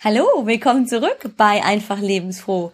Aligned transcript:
Hallo, 0.00 0.46
willkommen 0.46 0.86
zurück 0.86 1.32
bei 1.36 1.64
Einfach 1.64 1.98
Lebensfroh. 1.98 2.70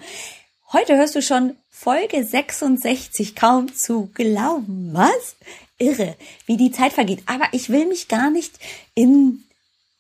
Heute 0.75 0.95
hörst 0.95 1.15
du 1.15 1.23
schon 1.23 1.57
Folge 1.71 2.23
66, 2.23 3.35
kaum 3.35 3.75
zu 3.75 4.11
glauben. 4.13 4.91
Was? 4.93 5.35
Irre, 5.79 6.17
wie 6.45 6.59
die 6.59 6.71
Zeit 6.71 6.93
vergeht. 6.93 7.23
Aber 7.25 7.47
ich 7.53 7.71
will 7.71 7.87
mich 7.87 8.09
gar 8.09 8.29
nicht 8.29 8.59
in 8.95 9.43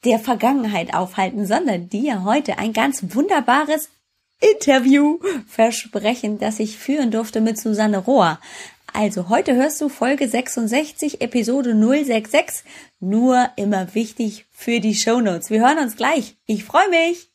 der 0.05 0.19
Vergangenheit 0.19 0.93
aufhalten, 0.93 1.47
sondern 1.47 1.89
dir 1.89 2.25
heute 2.25 2.59
ein 2.59 2.75
ganz 2.75 3.02
wunderbares 3.14 3.88
Interview 4.43 5.18
versprechen, 5.48 6.38
das 6.38 6.61
ich 6.61 6.77
führen 6.77 7.11
durfte 7.11 7.41
mit 7.41 7.59
Susanne 7.59 8.00
Rohr. 8.00 8.38
Also 8.97 9.29
heute 9.29 9.57
hörst 9.57 9.81
du 9.81 9.89
Folge 9.89 10.29
66, 10.29 11.21
Episode 11.21 11.75
066. 11.75 12.63
Nur 13.01 13.51
immer 13.57 13.93
wichtig 13.97 14.47
für 14.53 14.79
die 14.79 14.95
Show 14.95 15.21
Notes. 15.21 15.51
Wir 15.51 15.63
hören 15.63 15.81
uns 15.81 15.97
gleich. 15.97 16.37
Ich 16.47 16.63
freue 16.63 16.89
mich. 16.91 17.29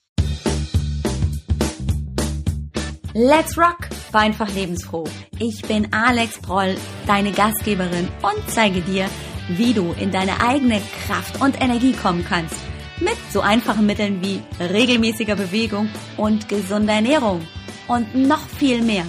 Let's 3.13 3.57
rock! 3.57 3.89
War 4.13 4.21
einfach 4.21 4.49
lebensfroh. 4.55 5.03
Ich 5.37 5.61
bin 5.63 5.91
Alex 5.91 6.39
Broll, 6.39 6.77
deine 7.05 7.33
Gastgeberin 7.33 8.07
und 8.21 8.49
zeige 8.49 8.79
dir, 8.79 9.09
wie 9.49 9.73
du 9.73 9.93
in 9.99 10.11
deine 10.11 10.41
eigene 10.41 10.81
Kraft 11.05 11.41
und 11.41 11.61
Energie 11.61 11.91
kommen 11.91 12.23
kannst. 12.23 12.55
Mit 13.01 13.17
so 13.33 13.41
einfachen 13.41 13.85
Mitteln 13.85 14.23
wie 14.23 14.41
regelmäßiger 14.63 15.35
Bewegung 15.35 15.89
und 16.15 16.47
gesunder 16.47 16.93
Ernährung. 16.93 17.45
Und 17.89 18.15
noch 18.15 18.47
viel 18.47 18.81
mehr. 18.81 19.03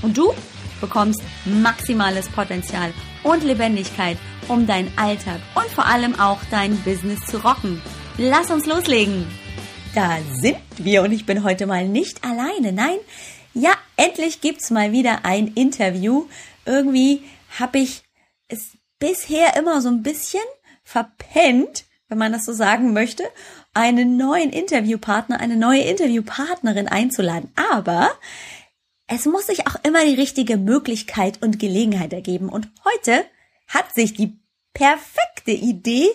Und 0.00 0.16
du? 0.16 0.32
Bekommst 0.80 1.20
maximales 1.44 2.28
Potenzial 2.28 2.92
und 3.22 3.44
Lebendigkeit, 3.44 4.16
um 4.48 4.66
deinen 4.66 4.92
Alltag 4.96 5.40
und 5.54 5.66
vor 5.66 5.86
allem 5.86 6.18
auch 6.18 6.38
dein 6.50 6.76
Business 6.82 7.20
zu 7.26 7.38
rocken. 7.38 7.80
Lass 8.18 8.50
uns 8.50 8.66
loslegen! 8.66 9.26
Da 9.94 10.18
sind 10.40 10.58
wir 10.76 11.02
und 11.02 11.10
ich 11.10 11.26
bin 11.26 11.42
heute 11.42 11.66
mal 11.66 11.88
nicht 11.88 12.22
alleine. 12.24 12.72
Nein, 12.72 12.98
ja, 13.54 13.72
endlich 13.96 14.40
gibt's 14.40 14.70
mal 14.70 14.92
wieder 14.92 15.24
ein 15.24 15.48
Interview. 15.48 16.26
Irgendwie 16.64 17.24
habe 17.58 17.78
ich 17.78 18.02
es 18.46 18.76
bisher 19.00 19.56
immer 19.56 19.80
so 19.80 19.88
ein 19.88 20.02
bisschen 20.04 20.44
verpennt, 20.84 21.86
wenn 22.08 22.18
man 22.18 22.32
das 22.32 22.44
so 22.44 22.52
sagen 22.52 22.92
möchte, 22.92 23.24
einen 23.74 24.16
neuen 24.16 24.50
Interviewpartner, 24.50 25.40
eine 25.40 25.56
neue 25.56 25.82
Interviewpartnerin 25.82 26.86
einzuladen. 26.88 27.52
Aber 27.72 28.10
es 29.10 29.26
muss 29.26 29.48
sich 29.48 29.66
auch 29.66 29.74
immer 29.82 30.04
die 30.04 30.14
richtige 30.14 30.56
Möglichkeit 30.56 31.42
und 31.42 31.58
Gelegenheit 31.58 32.12
ergeben. 32.12 32.48
Und 32.48 32.68
heute 32.84 33.24
hat 33.66 33.92
sich 33.92 34.14
die 34.14 34.38
perfekte 34.72 35.50
Idee 35.50 36.08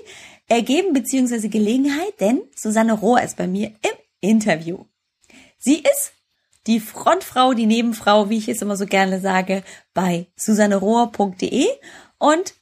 ergeben, 0.47 0.93
beziehungsweise 0.93 1.49
Gelegenheit, 1.49 2.19
denn 2.21 2.41
Susanne 2.55 2.93
Rohr 2.93 3.21
ist 3.21 3.35
bei 3.35 3.47
mir 3.47 3.67
im 3.67 3.97
Interview. 4.21 4.85
Sie 5.57 5.79
ist 5.79 6.13
die 6.67 6.79
Frontfrau, 6.79 7.53
die 7.53 7.65
Nebenfrau, 7.65 8.29
wie 8.29 8.37
ich 8.37 8.47
es 8.47 8.61
immer 8.61 8.77
so 8.77 8.85
gerne 8.85 9.19
sage, 9.19 9.63
bei 9.93 10.27
susannerohr.de 10.37 11.67
und 12.17 12.53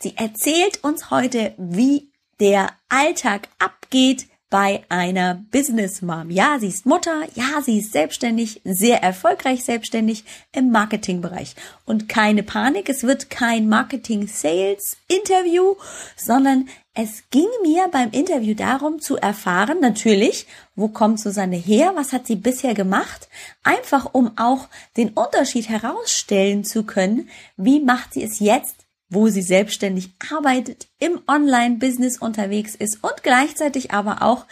sie 0.00 0.16
erzählt 0.16 0.84
uns 0.84 1.10
heute, 1.10 1.52
wie 1.58 2.12
der 2.38 2.70
Alltag 2.88 3.48
abgeht 3.58 4.26
bei 4.50 4.82
einer 4.88 5.44
Business 5.52 6.02
Mom. 6.02 6.30
Ja, 6.30 6.58
sie 6.58 6.66
ist 6.66 6.84
Mutter, 6.84 7.22
ja, 7.34 7.62
sie 7.64 7.78
ist 7.78 7.92
selbstständig, 7.92 8.60
sehr 8.64 9.00
erfolgreich 9.02 9.64
selbstständig 9.64 10.24
im 10.52 10.72
Marketingbereich. 10.72 11.54
Und 11.86 12.08
keine 12.08 12.42
Panik, 12.42 12.88
es 12.88 13.04
wird 13.04 13.30
kein 13.30 13.68
Marketing-Sales-Interview, 13.68 15.76
sondern 16.16 16.68
es 16.92 17.22
ging 17.30 17.46
mir 17.62 17.86
beim 17.92 18.10
Interview 18.10 18.54
darum 18.54 19.00
zu 19.00 19.16
erfahren, 19.16 19.78
natürlich, 19.80 20.48
wo 20.74 20.88
kommt 20.88 21.20
Susanne 21.20 21.54
her, 21.56 21.92
was 21.94 22.12
hat 22.12 22.26
sie 22.26 22.34
bisher 22.34 22.74
gemacht, 22.74 23.28
einfach 23.62 24.12
um 24.12 24.36
auch 24.36 24.66
den 24.96 25.10
Unterschied 25.10 25.68
herausstellen 25.68 26.64
zu 26.64 26.82
können, 26.82 27.28
wie 27.56 27.78
macht 27.78 28.14
sie 28.14 28.24
es 28.24 28.40
jetzt 28.40 28.86
wo 29.10 29.28
sie 29.28 29.42
selbstständig 29.42 30.14
arbeitet, 30.32 30.88
im 30.98 31.20
Online-Business 31.26 32.18
unterwegs 32.18 32.74
ist 32.74 33.02
und 33.02 33.22
gleichzeitig 33.22 33.90
aber 33.90 34.22
auch 34.22 34.46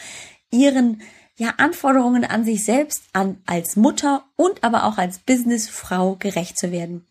ihren 0.51 1.01
ja, 1.37 1.55
Anforderungen 1.57 2.25
an 2.25 2.45
sich 2.45 2.65
selbst, 2.65 3.05
an 3.13 3.41
als 3.47 3.77
Mutter 3.77 4.25
und 4.37 4.65
aber 4.65 4.85
auch 4.85 4.99
als 4.99 5.21
Businessfrau 5.21 6.17
gerecht 6.17 6.59
zu 6.59 6.73
werden. 6.73 7.07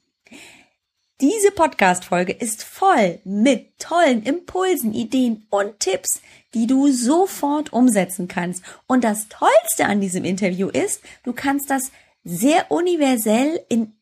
Diese 1.19 1.49
Podcast-Folge 1.49 2.33
ist 2.33 2.63
voll 2.63 3.19
mit 3.23 3.79
tollen 3.79 4.21
Impulsen, 4.21 4.93
Ideen 4.93 5.47
und 5.49 5.79
Tipps, 5.79 6.21
die 6.53 6.67
du 6.67 6.91
sofort 6.91 7.73
umsetzen 7.73 8.27
kannst. 8.27 8.63
Und 8.85 9.03
das 9.03 9.27
Tollste 9.27 9.85
an 9.87 9.99
diesem 9.99 10.25
Interview 10.25 10.67
ist, 10.67 11.01
du 11.23 11.33
kannst 11.33 11.71
das 11.71 11.91
sehr 12.23 12.69
universell 12.69 13.61
in 13.67 13.96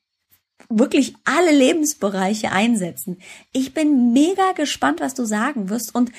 wirklich 0.70 1.16
alle 1.26 1.52
Lebensbereiche 1.52 2.52
einsetzen. 2.52 3.22
Ich 3.52 3.74
bin 3.74 4.14
mega 4.14 4.52
gespannt, 4.54 5.00
was 5.00 5.14
du 5.14 5.26
sagen 5.26 5.70
wirst. 5.70 5.94
Und 5.94 6.12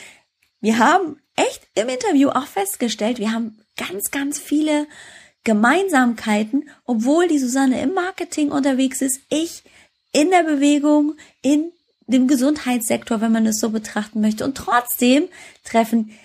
wir 0.61 0.79
haben 0.79 1.21
echt 1.37 1.67
im 1.75 1.89
Interview 1.89 2.31
auch 2.31 2.47
festgestellt, 2.47 3.19
wir 3.19 3.33
haben 3.33 3.59
ganz, 3.77 4.11
ganz 4.11 4.39
viele 4.39 4.87
Gemeinsamkeiten, 5.45 6.69
obwohl 6.85 7.29
die 7.29 7.39
Susanne 7.39 7.81
im 7.81 7.95
Marketing 7.95 8.51
unterwegs 8.51 9.01
ist, 9.01 9.21
ich 9.29 9.63
in 10.13 10.31
der 10.31 10.43
Bewegung, 10.43 11.15
in 11.43 11.73
dem 12.07 12.27
Gesundheitssektor, 12.27 13.21
wenn 13.21 13.33
man 13.33 13.47
es 13.47 13.61
so 13.61 13.71
betrachten 13.71 14.21
möchte. 14.21 14.45
Und 14.45 14.57
trotzdem 14.57 15.29
treffen 15.65 16.19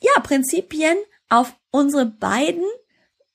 ja 0.00 0.20
Prinzipien 0.22 0.96
auf 1.28 1.54
unsere 1.70 2.06
beiden 2.06 2.64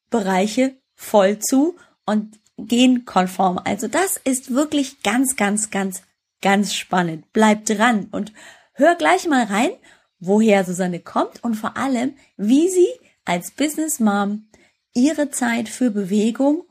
Bereiche 0.09 0.75
voll 0.95 1.39
zu. 1.39 1.75
Und 2.05 2.39
genkonform. 2.67 3.59
Also 3.63 3.87
das 3.87 4.17
ist 4.17 4.53
wirklich 4.53 5.03
ganz, 5.03 5.35
ganz, 5.35 5.69
ganz, 5.69 6.03
ganz 6.41 6.73
spannend. 6.73 7.25
Bleib 7.33 7.65
dran 7.65 8.07
und 8.11 8.33
hör 8.73 8.95
gleich 8.95 9.27
mal 9.27 9.43
rein, 9.43 9.71
woher 10.19 10.63
Susanne 10.63 10.99
kommt 10.99 11.43
und 11.43 11.55
vor 11.55 11.77
allem, 11.77 12.13
wie 12.37 12.69
sie 12.69 12.87
als 13.25 13.51
Business 13.51 13.99
Mom 13.99 14.47
ihre 14.93 15.29
Zeit 15.31 15.69
für 15.69 15.91
Bewegung 15.91 16.63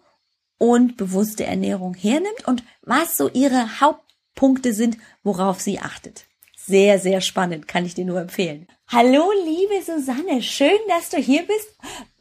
und 0.58 0.96
bewusste 0.96 1.44
Ernährung 1.44 1.94
hernimmt 1.94 2.46
und 2.46 2.62
was 2.82 3.16
so 3.16 3.28
ihre 3.30 3.80
Hauptpunkte 3.80 4.74
sind, 4.74 4.98
worauf 5.22 5.60
sie 5.60 5.80
achtet. 5.80 6.26
Sehr, 6.56 6.98
sehr 6.98 7.20
spannend, 7.20 7.66
kann 7.66 7.86
ich 7.86 7.94
dir 7.94 8.04
nur 8.04 8.20
empfehlen. 8.20 8.68
Hallo, 8.86 9.30
liebe 9.44 9.82
Susanne, 9.82 10.42
schön, 10.42 10.78
dass 10.88 11.08
du 11.08 11.16
hier 11.16 11.46
bist 11.46 11.68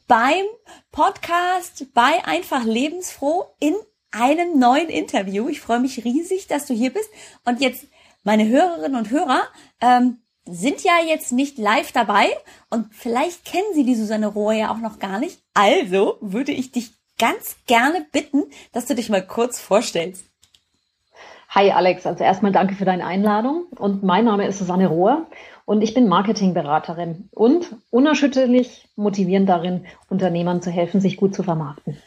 beim 0.09 0.45
Podcast 0.91 1.85
bei 1.93 2.25
Einfach 2.25 2.65
Lebensfroh 2.65 3.45
in 3.59 3.75
einem 4.09 4.57
neuen 4.57 4.89
Interview. 4.89 5.47
Ich 5.49 5.61
freue 5.61 5.79
mich 5.79 6.03
riesig, 6.03 6.47
dass 6.47 6.65
du 6.65 6.73
hier 6.73 6.91
bist. 6.91 7.09
Und 7.45 7.61
jetzt, 7.61 7.85
meine 8.23 8.47
Hörerinnen 8.47 8.97
und 8.97 9.11
Hörer, 9.11 9.43
ähm, 9.79 10.17
sind 10.45 10.83
ja 10.83 10.93
jetzt 11.07 11.31
nicht 11.31 11.59
live 11.59 11.91
dabei 11.91 12.27
und 12.71 12.87
vielleicht 12.91 13.45
kennen 13.45 13.71
sie 13.75 13.85
die 13.85 13.93
Susanne 13.93 14.25
Rohr 14.25 14.53
ja 14.53 14.71
auch 14.71 14.79
noch 14.79 14.97
gar 14.97 15.19
nicht. 15.19 15.43
Also 15.53 16.17
würde 16.21 16.53
ich 16.53 16.71
dich 16.71 16.89
ganz 17.19 17.57
gerne 17.67 18.07
bitten, 18.11 18.45
dass 18.71 18.87
du 18.87 18.95
dich 18.95 19.09
mal 19.09 19.25
kurz 19.25 19.59
vorstellst. 19.59 20.25
Hi 21.51 21.71
Alex, 21.71 22.05
also 22.05 22.23
erstmal 22.23 22.51
danke 22.51 22.75
für 22.75 22.85
deine 22.85 23.07
Einladung 23.07 23.65
und 23.75 24.03
mein 24.03 24.25
Name 24.25 24.45
ist 24.45 24.59
Susanne 24.59 24.85
Rohr 24.85 25.25
und 25.65 25.81
ich 25.81 25.95
bin 25.95 26.07
Marketingberaterin 26.07 27.27
und 27.31 27.75
unerschütterlich 27.89 28.87
motivierend 28.95 29.49
darin, 29.49 29.85
Unternehmern 30.09 30.61
zu 30.61 30.69
helfen, 30.69 31.01
sich 31.01 31.17
gut 31.17 31.33
zu 31.33 31.41
vermarkten. 31.41 31.97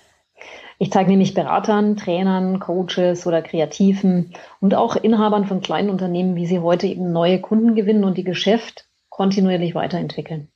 Ich 0.78 0.92
zeige 0.92 1.10
nämlich 1.10 1.34
Beratern, 1.34 1.97
Trainern, 1.97 2.60
Coaches 2.60 3.26
oder 3.26 3.42
Kreativen 3.42 4.32
und 4.60 4.76
auch 4.76 4.94
Inhabern 4.94 5.44
von 5.44 5.60
kleinen 5.60 5.91
Unternehmen, 5.91 6.36
wie 6.36 6.47
sie 6.47 6.60
heute 6.60 6.86
eben 6.86 7.10
neue 7.10 7.41
Kunden 7.41 7.74
gewinnen 7.74 8.04
und 8.04 8.16
die 8.16 8.24
Geschäft 8.24 8.86
kontinuierlich 9.09 9.74
weiterentwickeln. 9.74 10.53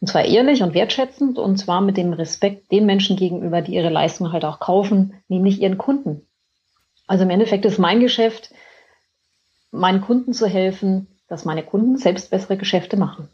Und 0.00 0.08
zwar 0.08 0.24
ehrlich 0.24 0.62
und 0.62 0.72
wertschätzend 0.72 1.38
und 1.38 1.58
zwar 1.58 1.82
mit 1.82 1.98
dem 1.98 2.14
Respekt 2.14 2.72
den 2.72 2.86
Menschen 2.86 3.16
gegenüber, 3.16 3.60
die 3.60 3.74
ihre 3.74 3.90
Leistung 3.90 4.32
halt 4.32 4.46
auch 4.46 4.58
kaufen, 4.58 5.22
nämlich 5.28 5.60
ihren 5.60 5.76
Kunden. 5.76 6.26
Also 7.10 7.24
im 7.24 7.30
Endeffekt 7.30 7.64
ist 7.64 7.80
mein 7.80 7.98
Geschäft, 7.98 8.54
meinen 9.72 10.00
Kunden 10.00 10.32
zu 10.32 10.46
helfen, 10.46 11.08
dass 11.26 11.44
meine 11.44 11.64
Kunden 11.64 11.96
selbst 11.96 12.30
bessere 12.30 12.56
Geschäfte 12.56 12.96
machen. 12.96 13.28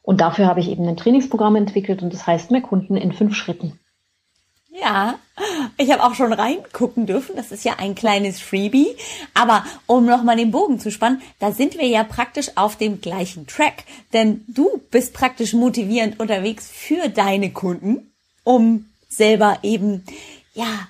Und 0.00 0.22
dafür 0.22 0.46
habe 0.46 0.60
ich 0.60 0.70
eben 0.70 0.88
ein 0.88 0.96
Trainingsprogramm 0.96 1.56
entwickelt 1.56 2.00
und 2.00 2.14
das 2.14 2.26
heißt 2.26 2.50
mehr 2.50 2.62
Kunden 2.62 2.96
in 2.96 3.12
fünf 3.12 3.34
Schritten. 3.34 3.78
Ja, 4.70 5.18
ich 5.76 5.92
habe 5.92 6.02
auch 6.04 6.14
schon 6.14 6.32
reingucken 6.32 7.04
dürfen. 7.04 7.36
Das 7.36 7.52
ist 7.52 7.66
ja 7.66 7.74
ein 7.76 7.94
kleines 7.94 8.40
Freebie. 8.40 8.96
Aber 9.34 9.62
um 9.86 10.06
nochmal 10.06 10.38
den 10.38 10.50
Bogen 10.50 10.80
zu 10.80 10.90
spannen, 10.90 11.20
da 11.38 11.52
sind 11.52 11.76
wir 11.76 11.88
ja 11.88 12.04
praktisch 12.04 12.56
auf 12.56 12.76
dem 12.76 13.02
gleichen 13.02 13.46
Track. 13.46 13.84
Denn 14.14 14.42
du 14.48 14.80
bist 14.90 15.12
praktisch 15.12 15.52
motivierend 15.52 16.18
unterwegs 16.18 16.70
für 16.70 17.10
deine 17.10 17.52
Kunden, 17.52 18.14
um 18.42 18.86
selber 19.10 19.58
eben, 19.62 20.02
ja, 20.54 20.88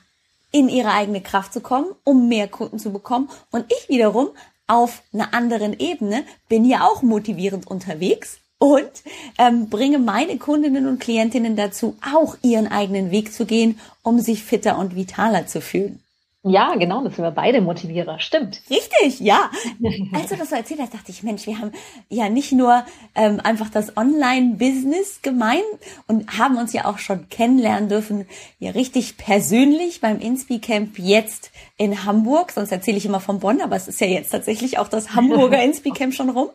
in 0.52 0.68
ihre 0.68 0.92
eigene 0.92 1.20
Kraft 1.20 1.52
zu 1.52 1.60
kommen, 1.60 1.88
um 2.04 2.28
mehr 2.28 2.46
Kunden 2.46 2.78
zu 2.78 2.92
bekommen. 2.92 3.28
Und 3.50 3.64
ich 3.68 3.88
wiederum 3.88 4.28
auf 4.66 5.02
einer 5.12 5.34
anderen 5.34 5.78
Ebene 5.78 6.24
bin 6.48 6.64
ja 6.64 6.86
auch 6.86 7.02
motivierend 7.02 7.66
unterwegs 7.66 8.38
und 8.58 8.90
ähm, 9.38 9.68
bringe 9.68 9.98
meine 9.98 10.38
Kundinnen 10.38 10.86
und 10.86 11.00
Klientinnen 11.00 11.56
dazu, 11.56 11.96
auch 12.14 12.36
ihren 12.42 12.68
eigenen 12.68 13.10
Weg 13.10 13.32
zu 13.32 13.44
gehen, 13.44 13.80
um 14.02 14.20
sich 14.20 14.44
fitter 14.44 14.78
und 14.78 14.94
vitaler 14.94 15.46
zu 15.46 15.60
fühlen. 15.60 16.01
Ja, 16.44 16.74
genau, 16.74 17.04
das 17.04 17.14
sind 17.14 17.24
wir 17.24 17.30
beide 17.30 17.60
Motivierer, 17.60 18.18
stimmt. 18.18 18.62
Richtig, 18.68 19.20
ja. 19.20 19.48
Als 20.12 20.30
du 20.30 20.36
das 20.36 20.50
so 20.50 20.56
erzählt 20.56 20.80
hast, 20.80 20.92
dachte 20.92 21.12
ich, 21.12 21.22
Mensch, 21.22 21.46
wir 21.46 21.60
haben 21.60 21.70
ja 22.08 22.28
nicht 22.28 22.50
nur 22.50 22.84
ähm, 23.14 23.38
einfach 23.44 23.70
das 23.70 23.96
Online-Business 23.96 25.22
gemein 25.22 25.62
und 26.08 26.36
haben 26.36 26.56
uns 26.56 26.72
ja 26.72 26.86
auch 26.86 26.98
schon 26.98 27.28
kennenlernen 27.28 27.88
dürfen, 27.88 28.26
ja 28.58 28.72
richtig 28.72 29.18
persönlich 29.18 30.00
beim 30.00 30.18
Inspi 30.18 30.58
Camp 30.58 30.98
jetzt 30.98 31.52
in 31.76 32.04
Hamburg. 32.04 32.50
Sonst 32.50 32.72
erzähle 32.72 32.96
ich 32.96 33.06
immer 33.06 33.20
von 33.20 33.38
Bonn, 33.38 33.60
aber 33.60 33.76
es 33.76 33.86
ist 33.86 34.00
ja 34.00 34.08
jetzt 34.08 34.30
tatsächlich 34.30 34.78
auch 34.78 34.88
das 34.88 35.14
Hamburger 35.14 35.62
Inspi 35.62 35.90
Camp 35.92 36.12
schon 36.12 36.30
rum. 36.30 36.50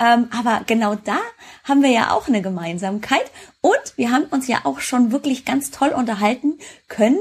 Ähm, 0.00 0.28
aber 0.36 0.62
genau 0.66 0.96
da 0.96 1.18
haben 1.62 1.84
wir 1.84 1.90
ja 1.90 2.10
auch 2.10 2.26
eine 2.26 2.42
Gemeinsamkeit 2.42 3.30
und 3.60 3.92
wir 3.94 4.10
haben 4.10 4.24
uns 4.24 4.48
ja 4.48 4.62
auch 4.64 4.80
schon 4.80 5.12
wirklich 5.12 5.44
ganz 5.44 5.70
toll 5.70 5.90
unterhalten 5.90 6.58
können. 6.88 7.18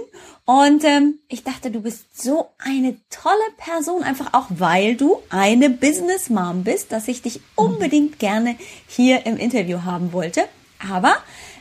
Und 0.48 0.86
ähm, 0.86 1.16
ich 1.28 1.44
dachte, 1.44 1.72
du 1.72 1.82
bist 1.82 2.06
so 2.18 2.48
eine 2.58 2.96
tolle 3.10 3.36
Person, 3.58 4.02
einfach 4.02 4.34
auch 4.34 4.46
weil 4.48 4.96
du 4.96 5.18
eine 5.30 5.70
Business 5.70 6.30
Mom 6.30 6.64
bist, 6.64 6.94
dass 6.94 7.10
ich 7.10 7.22
dich 7.22 7.42
unbedingt 7.56 8.18
gerne 8.18 8.56
hier 8.88 9.26
im 9.26 9.36
Interview 9.36 9.84
haben 9.84 10.14
wollte. 10.14 10.46
Aber 10.90 11.18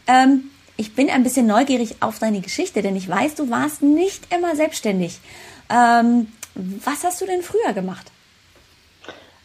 ähm, 0.06 0.44
ich 0.76 0.94
bin 0.94 1.10
ein 1.10 1.24
bisschen 1.24 1.48
neugierig 1.48 1.96
auf 1.98 2.20
deine 2.20 2.40
Geschichte, 2.40 2.80
denn 2.80 2.94
ich 2.94 3.08
weiß, 3.08 3.34
du 3.34 3.50
warst 3.50 3.82
nicht 3.82 4.32
immer 4.32 4.54
selbstständig. 4.54 5.18
Ähm, 5.68 6.28
was 6.54 7.02
hast 7.02 7.20
du 7.20 7.26
denn 7.26 7.42
früher 7.42 7.72
gemacht? 7.72 8.12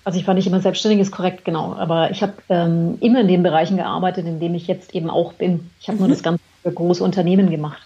Also 0.04 0.20
ich 0.20 0.28
war 0.28 0.36
nicht 0.36 0.46
immer 0.46 0.62
selbstständig, 0.62 1.00
ist 1.00 1.12
korrekt, 1.12 1.46
genau. 1.46 1.74
Aber 1.74 2.12
ich 2.12 2.22
habe 2.22 2.34
ähm, 2.50 3.00
immer 3.02 3.22
in 3.22 3.28
den 3.28 3.42
Bereichen 3.42 3.78
gearbeitet, 3.78 4.28
in 4.28 4.40
denen 4.40 4.54
ich 4.54 4.68
jetzt 4.68 4.94
eben 4.94 5.10
auch 5.10 5.34
bin. 5.34 5.72
Ich 5.80 5.88
habe 5.88 5.96
mhm. 5.96 6.02
nur 6.02 6.10
das 6.10 6.22
Ganze 6.22 6.44
für 6.62 6.72
große 6.72 7.04
Unternehmen 7.04 7.50
gemacht. 7.50 7.82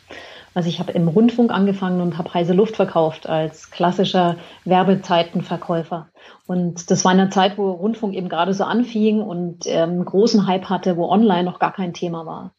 Also 0.56 0.70
ich 0.70 0.80
habe 0.80 0.94
im 0.94 1.10
Rundfunk 1.10 1.52
angefangen 1.52 2.00
und 2.00 2.18
habe 2.18 2.34
heiße 2.34 2.54
Luft 2.54 2.78
verkauft 2.78 3.28
als 3.28 3.72
klassischer 3.72 4.38
Werbezeitenverkäufer. 4.64 6.08
Und 6.48 6.90
das 6.90 7.04
war 7.04 7.12
in 7.12 7.20
einer 7.20 7.30
Zeit, 7.30 7.58
wo 7.58 7.72
Rundfunk 7.72 8.14
eben 8.14 8.30
gerade 8.30 8.54
so 8.54 8.64
anfing 8.64 9.22
und 9.22 9.66
ähm, 9.68 10.04
großen 10.06 10.48
Hype 10.48 10.70
hatte, 10.70 10.96
wo 10.96 11.10
Online 11.10 11.44
noch 11.44 11.60
gar 11.60 11.74
kein 11.74 11.94
Thema 11.94 12.26
war. 12.26 12.54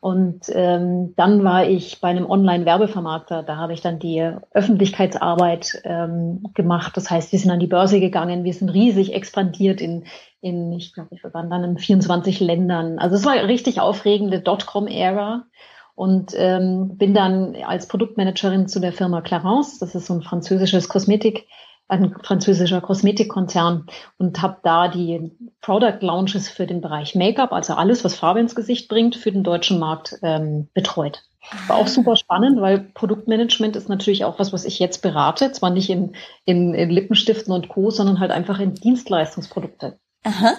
Und 0.00 0.46
ähm, 0.48 1.12
dann 1.14 1.44
war 1.44 1.68
ich 1.68 2.00
bei 2.00 2.08
einem 2.08 2.28
Online-Werbevermarkter. 2.28 3.42
Da 3.42 3.56
habe 3.56 3.74
ich 3.74 3.82
dann 3.82 3.98
die 3.98 4.32
Öffentlichkeitsarbeit 4.52 5.80
ähm, 5.84 6.44
gemacht. 6.54 6.96
Das 6.96 7.10
heißt, 7.10 7.32
wir 7.32 7.38
sind 7.38 7.50
an 7.50 7.60
die 7.60 7.68
Börse 7.68 8.00
gegangen, 8.00 8.44
wir 8.44 8.54
sind 8.54 8.70
riesig 8.70 9.12
expandiert 9.12 9.82
in, 9.82 10.04
in 10.40 10.72
ich 10.72 10.94
glaube, 10.94 11.10
wir 11.10 11.34
waren 11.34 11.50
dann 11.50 11.64
in 11.64 11.78
24 11.78 12.40
Ländern. 12.40 12.98
Also 12.98 13.14
es 13.14 13.26
war 13.26 13.34
richtig 13.34 13.80
aufregende 13.80 14.40
Dotcom-Ära 14.40 15.44
und 15.94 16.32
ähm, 16.36 16.96
bin 16.96 17.14
dann 17.14 17.56
als 17.66 17.86
Produktmanagerin 17.86 18.68
zu 18.68 18.80
der 18.80 18.92
Firma 18.92 19.20
Clarence, 19.20 19.78
das 19.78 19.94
ist 19.94 20.06
so 20.06 20.14
ein 20.14 20.22
französisches 20.22 20.88
Kosmetik, 20.88 21.46
ein 21.88 22.14
französischer 22.22 22.80
Kosmetikkonzern 22.80 23.86
und 24.16 24.40
habe 24.40 24.58
da 24.62 24.88
die 24.88 25.32
Product 25.60 25.98
Launches 26.00 26.48
für 26.48 26.66
den 26.66 26.80
Bereich 26.80 27.14
Make-up, 27.14 27.52
also 27.52 27.74
alles, 27.74 28.02
was 28.04 28.14
Farbe 28.14 28.40
ins 28.40 28.54
Gesicht 28.54 28.88
bringt, 28.88 29.14
für 29.14 29.30
den 29.30 29.44
deutschen 29.44 29.78
Markt 29.78 30.18
ähm, 30.22 30.68
betreut. 30.72 31.22
War 31.66 31.76
auch 31.76 31.88
super 31.88 32.16
spannend, 32.16 32.60
weil 32.60 32.78
Produktmanagement 32.78 33.76
ist 33.76 33.88
natürlich 33.88 34.24
auch 34.24 34.38
was, 34.38 34.52
was 34.52 34.64
ich 34.64 34.78
jetzt 34.78 35.02
berate, 35.02 35.52
zwar 35.52 35.70
nicht 35.70 35.90
in, 35.90 36.14
in, 36.44 36.72
in 36.72 36.88
Lippenstiften 36.88 37.52
und 37.52 37.68
Co., 37.68 37.90
sondern 37.90 38.20
halt 38.20 38.30
einfach 38.30 38.58
in 38.60 38.74
Dienstleistungsprodukte. 38.74 39.98
Aha, 40.22 40.54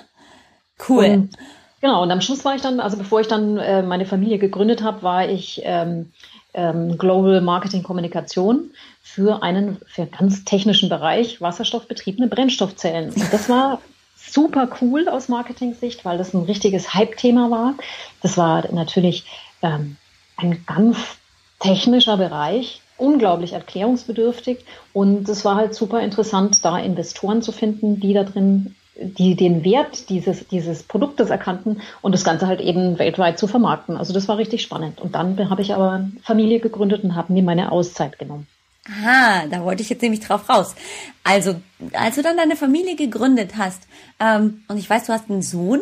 cool. 0.89 1.05
Und 1.05 1.35
Genau, 1.83 2.01
und 2.01 2.11
am 2.11 2.21
Schluss 2.21 2.45
war 2.45 2.55
ich 2.55 2.61
dann, 2.61 2.79
also 2.79 2.95
bevor 2.95 3.19
ich 3.19 3.27
dann 3.27 3.57
äh, 3.57 3.83
meine 3.83 4.05
Familie 4.05 4.37
gegründet 4.37 4.81
habe, 4.83 5.03
war 5.03 5.27
ich 5.27 5.59
ähm, 5.65 6.13
ähm, 6.53 6.97
Global 6.97 7.41
Marketing 7.41 7.83
Kommunikation 7.83 8.71
für 9.01 9.43
einen 9.43 9.81
für 9.85 10.05
ganz 10.05 10.45
technischen 10.45 10.87
Bereich 10.87 11.41
wasserstoffbetriebene 11.41 12.29
Brennstoffzellen. 12.29 13.09
Und 13.09 13.33
das 13.33 13.49
war 13.49 13.81
super 14.15 14.69
cool 14.79 15.09
aus 15.09 15.27
Marketing-Sicht, 15.27 16.05
weil 16.05 16.17
das 16.17 16.33
ein 16.33 16.43
richtiges 16.43 16.93
Hype-Thema 16.93 17.51
war. 17.51 17.75
Das 18.21 18.37
war 18.37 18.65
natürlich 18.71 19.25
ähm, 19.61 19.97
ein 20.37 20.63
ganz 20.65 20.97
technischer 21.59 22.15
Bereich, 22.15 22.81
unglaublich 22.97 23.51
erklärungsbedürftig 23.51 24.59
und 24.93 25.27
es 25.27 25.43
war 25.43 25.57
halt 25.57 25.75
super 25.75 25.99
interessant, 25.99 26.63
da 26.63 26.77
Investoren 26.79 27.41
zu 27.41 27.51
finden, 27.51 27.99
die 27.99 28.13
da 28.13 28.23
drin 28.23 28.73
die 28.95 29.35
den 29.35 29.63
Wert 29.63 30.09
dieses, 30.09 30.47
dieses 30.47 30.83
Produktes 30.83 31.29
erkannten 31.29 31.81
und 32.01 32.13
das 32.13 32.23
Ganze 32.23 32.47
halt 32.47 32.61
eben 32.61 32.99
weltweit 32.99 33.39
zu 33.39 33.47
vermarkten. 33.47 33.97
Also 33.97 34.13
das 34.13 34.27
war 34.27 34.37
richtig 34.37 34.61
spannend. 34.61 35.01
Und 35.01 35.15
dann 35.15 35.49
habe 35.49 35.61
ich 35.61 35.73
aber 35.73 36.09
Familie 36.23 36.59
gegründet 36.59 37.03
und 37.03 37.15
habe 37.15 37.33
mir 37.33 37.43
meine 37.43 37.71
Auszeit 37.71 38.19
genommen. 38.19 38.47
Aha, 38.85 39.47
da 39.49 39.63
wollte 39.63 39.81
ich 39.81 39.89
jetzt 39.89 40.01
nämlich 40.01 40.19
drauf 40.19 40.49
raus. 40.49 40.75
Also, 41.23 41.55
als 41.93 42.15
du 42.15 42.21
dann 42.21 42.35
deine 42.35 42.57
Familie 42.57 42.97
gegründet 42.97 43.51
hast, 43.57 43.83
ähm, 44.19 44.63
und 44.67 44.77
ich 44.77 44.89
weiß, 44.89 45.05
du 45.05 45.13
hast 45.13 45.29
einen 45.29 45.41
Sohn, 45.41 45.81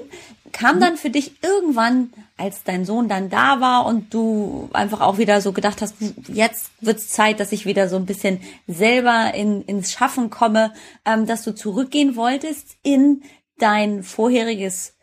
kam 0.51 0.79
dann 0.79 0.97
für 0.97 1.09
dich 1.09 1.43
irgendwann, 1.43 2.13
als 2.41 2.63
dein 2.63 2.85
Sohn 2.85 3.07
dann 3.07 3.29
da 3.29 3.61
war 3.61 3.85
und 3.85 4.13
du 4.13 4.69
einfach 4.73 5.01
auch 5.01 5.17
wieder 5.17 5.41
so 5.41 5.53
gedacht 5.53 5.81
hast, 5.81 5.95
jetzt 6.27 6.71
wird's 6.81 7.09
Zeit, 7.09 7.39
dass 7.39 7.51
ich 7.51 7.65
wieder 7.65 7.87
so 7.87 7.95
ein 7.97 8.05
bisschen 8.05 8.41
selber 8.67 9.33
in, 9.35 9.61
ins 9.63 9.91
Schaffen 9.91 10.29
komme, 10.29 10.73
ähm, 11.05 11.27
dass 11.27 11.43
du 11.43 11.53
zurückgehen 11.53 12.15
wolltest 12.15 12.77
in 12.81 13.21
dein 13.57 14.01
vorheriges 14.03 14.95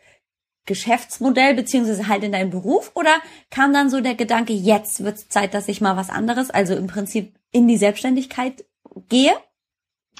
Geschäftsmodell 0.65 1.55
beziehungsweise 1.55 2.07
halt 2.07 2.23
in 2.23 2.31
deinen 2.31 2.51
Beruf 2.51 2.91
oder 2.93 3.15
kam 3.49 3.73
dann 3.73 3.89
so 3.89 4.01
der 4.01 4.15
Gedanke, 4.15 4.53
jetzt 4.53 5.03
wird's 5.03 5.29
Zeit, 5.29 5.53
dass 5.53 5.67
ich 5.67 5.81
mal 5.81 5.97
was 5.97 6.09
anderes, 6.09 6.49
also 6.49 6.75
im 6.75 6.87
Prinzip 6.87 7.33
in 7.51 7.67
die 7.67 7.77
Selbstständigkeit 7.77 8.65
gehe? 9.07 9.33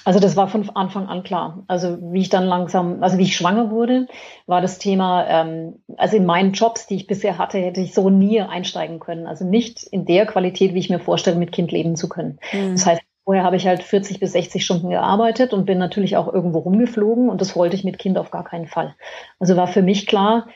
Also 0.04 0.20
das 0.20 0.36
war 0.36 0.48
von 0.48 0.68
Anfang 0.70 1.06
an 1.06 1.22
klar. 1.22 1.64
Also 1.66 1.98
wie 2.12 2.20
ich 2.20 2.28
dann 2.28 2.44
langsam, 2.44 3.02
also 3.02 3.18
wie 3.18 3.24
ich 3.24 3.36
schwanger 3.36 3.70
wurde, 3.70 4.06
war 4.46 4.60
das 4.60 4.78
Thema, 4.78 5.26
ähm, 5.28 5.82
also 5.96 6.16
in 6.16 6.26
meinen 6.26 6.52
Jobs, 6.52 6.86
die 6.86 6.96
ich 6.96 7.06
bisher 7.06 7.38
hatte, 7.38 7.58
hätte 7.58 7.80
ich 7.80 7.94
so 7.94 8.10
nie 8.10 8.40
einsteigen 8.40 8.98
können. 8.98 9.26
Also 9.26 9.44
nicht 9.44 9.82
in 9.82 10.06
der 10.06 10.26
Qualität, 10.26 10.74
wie 10.74 10.78
ich 10.78 10.90
mir 10.90 11.00
vorstelle, 11.00 11.36
mit 11.36 11.52
Kind 11.52 11.72
leben 11.72 11.96
zu 11.96 12.08
können. 12.08 12.38
Mhm. 12.52 12.72
Das 12.72 12.86
heißt, 12.86 13.02
vorher 13.24 13.44
habe 13.44 13.56
ich 13.56 13.66
halt 13.66 13.82
40 13.82 14.20
bis 14.20 14.32
60 14.32 14.64
Stunden 14.64 14.90
gearbeitet 14.90 15.52
und 15.52 15.66
bin 15.66 15.78
natürlich 15.78 16.16
auch 16.16 16.32
irgendwo 16.32 16.58
rumgeflogen 16.58 17.28
und 17.28 17.40
das 17.40 17.54
wollte 17.54 17.76
ich 17.76 17.84
mit 17.84 17.98
Kind 17.98 18.18
auf 18.18 18.30
gar 18.30 18.44
keinen 18.44 18.66
Fall. 18.66 18.94
Also 19.38 19.56
war 19.56 19.68
für 19.68 19.82
mich 19.82 20.06
klar, 20.06 20.48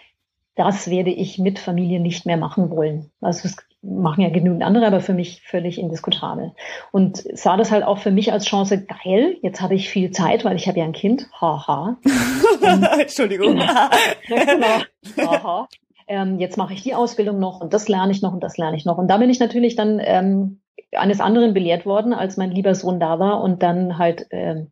das 0.56 0.88
werde 0.88 1.11
ich 1.11 1.38
mit 1.38 1.58
Familie 1.58 2.00
nicht 2.00 2.26
mehr 2.26 2.37
machen 2.37 2.70
wollen. 2.70 3.11
Also 3.20 3.46
es 3.46 3.56
machen 3.85 4.23
ja 4.23 4.31
genügend 4.31 4.63
andere, 4.63 4.87
aber 4.87 5.01
für 5.01 5.13
mich 5.13 5.43
völlig 5.43 5.79
indiskutabel. 5.79 6.53
Und 6.93 7.25
sah 7.35 7.56
das 7.56 7.70
halt 7.70 7.85
auch 7.85 7.99
für 7.99 8.11
mich 8.11 8.32
als 8.32 8.47
Chance, 8.47 8.85
geil, 8.85 9.37
jetzt 9.43 9.61
habe 9.61 9.75
ich 9.75 9.89
viel 9.89 10.11
Zeit, 10.11 10.44
weil 10.44 10.56
ich 10.56 10.69
habe 10.69 10.79
ja 10.79 10.85
ein 10.85 10.93
Kind. 10.93 11.29
Haha. 11.41 11.99
Entschuldigung. 12.99 13.56
genau. 13.56 15.31
Haha. 15.31 15.69
Ähm, 16.06 16.39
jetzt 16.39 16.58
mache 16.58 16.75
ich 16.75 16.82
die 16.82 16.94
Ausbildung 16.94 17.39
noch 17.39 17.61
und 17.61 17.73
das 17.73 17.89
lerne 17.89 18.13
ich 18.13 18.20
noch 18.20 18.32
und 18.32 18.43
das 18.43 18.58
lerne 18.58 18.77
ich 18.77 18.85
noch. 18.85 18.99
Und 18.99 19.08
da 19.08 19.17
bin 19.17 19.31
ich 19.31 19.41
natürlich 19.41 19.75
dann 19.75 20.01
ähm, 20.03 20.61
eines 20.93 21.20
anderen 21.20 21.55
belehrt 21.55 21.87
worden, 21.87 22.13
als 22.13 22.37
mein 22.37 22.51
lieber 22.51 22.75
Sohn 22.75 23.01
da 23.01 23.19
war 23.19 23.41
und 23.41 23.63
dann 23.63 23.99
halt 23.99 24.27
ähm, 24.31 24.70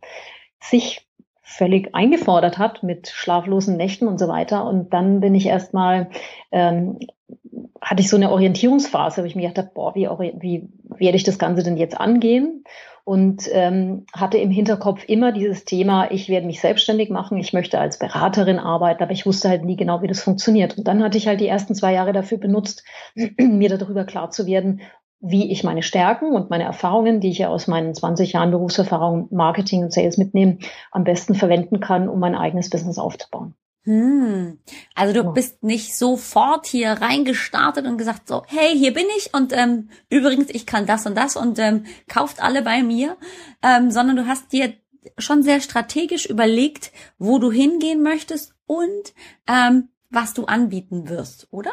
sich 0.61 1.07
völlig 1.53 1.95
eingefordert 1.95 2.59
hat 2.59 2.83
mit 2.83 3.09
schlaflosen 3.09 3.77
Nächten 3.77 4.09
und 4.09 4.19
so 4.19 4.29
weiter. 4.29 4.67
Und 4.67 4.93
dann 4.93 5.21
bin 5.21 5.35
ich 5.35 5.47
erstmal 5.47 6.11
ähm, 6.51 6.99
hatte 7.81 8.01
ich 8.01 8.09
so 8.09 8.17
eine 8.17 8.31
Orientierungsphase, 8.31 9.23
wo 9.23 9.27
ich 9.27 9.35
mir 9.35 9.43
gedacht 9.49 9.59
habe, 9.59 9.71
boah, 9.75 9.95
wie, 9.95 10.09
wie 10.41 10.69
werde 10.99 11.17
ich 11.17 11.25
das 11.25 11.39
Ganze 11.39 11.63
denn 11.63 11.77
jetzt 11.77 11.99
angehen? 11.99 12.65
Und 13.05 13.49
ähm, 13.51 14.07
hatte 14.13 14.39
im 14.39 14.51
Hinterkopf 14.51 15.03
immer 15.09 15.33
dieses 15.33 15.65
Thema, 15.65 16.13
ich 16.13 16.29
werde 16.29 16.47
mich 16.47 16.61
selbstständig 16.61 17.11
machen, 17.11 17.37
ich 17.37 17.53
möchte 17.53 17.81
als 17.81 17.99
Beraterin 17.99 18.61
arbeiten, 18.61 19.03
aber 19.03 19.11
ich 19.11 19.27
wusste 19.27 19.49
halt 19.49 19.65
nie 19.65 19.75
genau, 19.75 20.03
wie 20.03 20.07
das 20.07 20.23
funktioniert. 20.23 20.79
Und 20.79 20.87
dann 20.87 21.03
hatte 21.03 21.19
ich 21.19 21.27
halt 21.27 21.41
die 21.41 21.49
ersten 21.49 21.75
zwei 21.75 21.93
Jahre 21.93 22.13
dafür 22.13 22.39
benutzt, 22.39 22.85
mir 23.39 23.69
darüber 23.69 24.05
klar 24.05 24.31
zu 24.31 24.47
werden, 24.47 24.83
wie 25.23 25.53
ich 25.53 25.63
meine 25.63 25.85
Stärken 25.85 26.35
und 26.35 26.51
meine 26.51 26.65
Erfahrungen, 26.65 27.21
die 27.21 27.31
ich 27.31 27.39
ja 27.39 27.49
aus 27.49 27.69
meinen 27.69 27.95
20 27.95 28.33
Jahren 28.33 28.51
Berufserfahrung 28.51 29.29
Marketing 29.31 29.85
und 29.85 29.93
Sales 29.93 30.19
mitnehme, 30.19 30.59
am 30.91 31.05
besten 31.05 31.37
verwenden 31.37 31.79
kann, 31.79 32.09
um 32.09 32.19
mein 32.19 32.35
eigenes 32.35 32.69
Business 32.69 32.99
aufzubauen. 32.99 33.55
Hm. 33.85 34.59
Also 34.95 35.13
du 35.13 35.33
bist 35.33 35.63
nicht 35.63 35.97
sofort 35.97 36.67
hier 36.67 36.91
reingestartet 36.91 37.87
und 37.87 37.99
gesagt 37.99 38.29
so, 38.29 38.43
hey, 38.47 38.77
hier 38.77 38.93
bin 38.93 39.07
ich 39.17 39.33
und 39.33 39.53
ähm, 39.53 39.91
übrigens, 40.11 40.51
ich 40.51 40.67
kann 40.67 40.87
das 40.87 41.07
und 41.07 41.17
das 41.17 41.37
und 41.37 41.59
ähm, 41.59 41.87
kauft 42.09 42.43
alle 42.43 42.63
bei 42.63 42.83
mir, 42.83 43.17
ähm, 43.63 43.91
sondern 43.91 44.17
du 44.17 44.27
hast 44.27 44.53
dir 44.53 44.75
schon 45.19 45.43
sehr 45.43 45.61
strategisch 45.61 46.27
überlegt, 46.27 46.93
wo 47.19 47.39
du 47.39 47.51
hingehen 47.51 48.03
möchtest 48.03 48.55
und 48.67 49.15
ähm, 49.49 49.89
was 50.11 50.35
du 50.35 50.45
anbieten 50.47 51.09
wirst, 51.09 51.49
oder? 51.51 51.73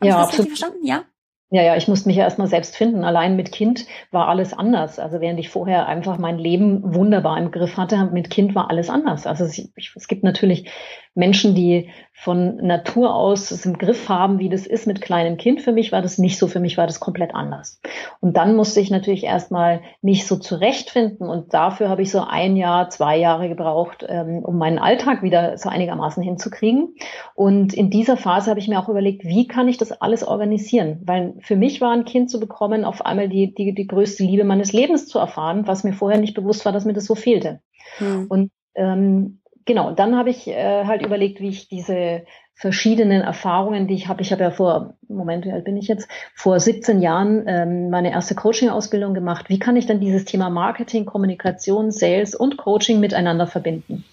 Hab 0.00 0.08
ja, 0.08 0.22
absolut. 0.22 0.48
verstanden? 0.48 0.86
Ja. 0.86 1.04
Ja, 1.50 1.62
ja, 1.62 1.76
ich 1.76 1.88
musste 1.88 2.08
mich 2.08 2.16
ja 2.18 2.24
erstmal 2.24 2.46
selbst 2.46 2.76
finden. 2.76 3.04
Allein 3.04 3.34
mit 3.34 3.52
Kind 3.52 3.86
war 4.10 4.28
alles 4.28 4.52
anders. 4.52 4.98
Also 4.98 5.20
während 5.22 5.40
ich 5.40 5.48
vorher 5.48 5.86
einfach 5.86 6.18
mein 6.18 6.38
Leben 6.38 6.94
wunderbar 6.94 7.38
im 7.38 7.50
Griff 7.50 7.78
hatte, 7.78 8.04
mit 8.12 8.28
Kind 8.28 8.54
war 8.54 8.68
alles 8.68 8.90
anders. 8.90 9.26
Also 9.26 9.44
es, 9.44 9.58
es 9.94 10.08
gibt 10.08 10.24
natürlich 10.24 10.70
Menschen, 11.14 11.54
die 11.54 11.90
von 12.20 12.56
Natur 12.56 13.14
aus 13.14 13.52
es 13.52 13.64
im 13.64 13.78
Griff 13.78 14.08
haben, 14.08 14.40
wie 14.40 14.48
das 14.48 14.66
ist 14.66 14.88
mit 14.88 15.00
kleinem 15.00 15.36
Kind. 15.36 15.60
Für 15.60 15.70
mich 15.70 15.92
war 15.92 16.02
das 16.02 16.18
nicht 16.18 16.36
so, 16.36 16.48
für 16.48 16.58
mich 16.58 16.76
war 16.76 16.88
das 16.88 16.98
komplett 16.98 17.32
anders. 17.32 17.80
Und 18.18 18.36
dann 18.36 18.56
musste 18.56 18.80
ich 18.80 18.90
natürlich 18.90 19.22
erstmal 19.22 19.82
mich 20.02 20.26
so 20.26 20.36
zurechtfinden 20.36 21.28
und 21.28 21.54
dafür 21.54 21.88
habe 21.88 22.02
ich 22.02 22.10
so 22.10 22.20
ein 22.20 22.56
Jahr, 22.56 22.90
zwei 22.90 23.16
Jahre 23.16 23.48
gebraucht, 23.48 24.04
ähm, 24.08 24.40
um 24.44 24.58
meinen 24.58 24.80
Alltag 24.80 25.22
wieder 25.22 25.58
so 25.58 25.68
einigermaßen 25.68 26.20
hinzukriegen. 26.20 26.96
Und 27.36 27.72
in 27.72 27.88
dieser 27.88 28.16
Phase 28.16 28.50
habe 28.50 28.58
ich 28.58 28.66
mir 28.66 28.80
auch 28.80 28.88
überlegt, 28.88 29.24
wie 29.24 29.46
kann 29.46 29.68
ich 29.68 29.78
das 29.78 29.92
alles 29.92 30.26
organisieren? 30.26 31.00
Weil 31.04 31.34
für 31.40 31.54
mich 31.54 31.80
war 31.80 31.92
ein 31.92 32.04
Kind 32.04 32.30
zu 32.30 32.40
bekommen, 32.40 32.84
auf 32.84 33.06
einmal 33.06 33.28
die, 33.28 33.54
die, 33.54 33.74
die 33.74 33.86
größte 33.86 34.24
Liebe 34.24 34.42
meines 34.42 34.72
Lebens 34.72 35.06
zu 35.06 35.20
erfahren, 35.20 35.68
was 35.68 35.84
mir 35.84 35.92
vorher 35.92 36.18
nicht 36.18 36.34
bewusst 36.34 36.64
war, 36.64 36.72
dass 36.72 36.84
mir 36.84 36.94
das 36.94 37.04
so 37.04 37.14
fehlte. 37.14 37.60
Hm. 37.98 38.26
Und 38.28 38.50
ähm, 38.74 39.40
genau, 39.68 39.92
dann 39.92 40.16
habe 40.16 40.30
ich 40.30 40.48
äh, 40.48 40.84
halt 40.84 41.06
überlegt, 41.06 41.40
wie 41.40 41.50
ich 41.50 41.68
diese 41.68 42.24
verschiedenen 42.54 43.20
Erfahrungen, 43.20 43.86
die 43.86 43.94
ich 43.94 44.08
habe. 44.08 44.22
Ich 44.22 44.32
habe 44.32 44.42
ja 44.42 44.50
vor, 44.50 44.94
Moment, 45.06 45.44
wie 45.44 45.52
alt 45.52 45.64
bin 45.64 45.76
ich 45.76 45.86
jetzt? 45.86 46.08
Vor 46.34 46.58
17 46.58 47.00
Jahren 47.00 47.44
ähm, 47.46 47.90
meine 47.90 48.10
erste 48.10 48.34
Coaching-Ausbildung 48.34 49.14
gemacht. 49.14 49.48
Wie 49.48 49.60
kann 49.60 49.76
ich 49.76 49.86
dann 49.86 50.00
dieses 50.00 50.24
Thema 50.24 50.50
Marketing, 50.50 51.04
Kommunikation, 51.04 51.92
Sales 51.92 52.34
und 52.34 52.56
Coaching 52.56 52.98
miteinander 52.98 53.46
verbinden? 53.46 54.04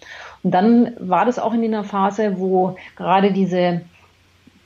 Und 0.44 0.52
dann 0.52 0.94
war 1.00 1.26
das 1.26 1.40
auch 1.40 1.54
in 1.54 1.64
einer 1.64 1.84
Phase, 1.84 2.38
wo 2.38 2.76
gerade 2.96 3.34
diese, 3.34 3.82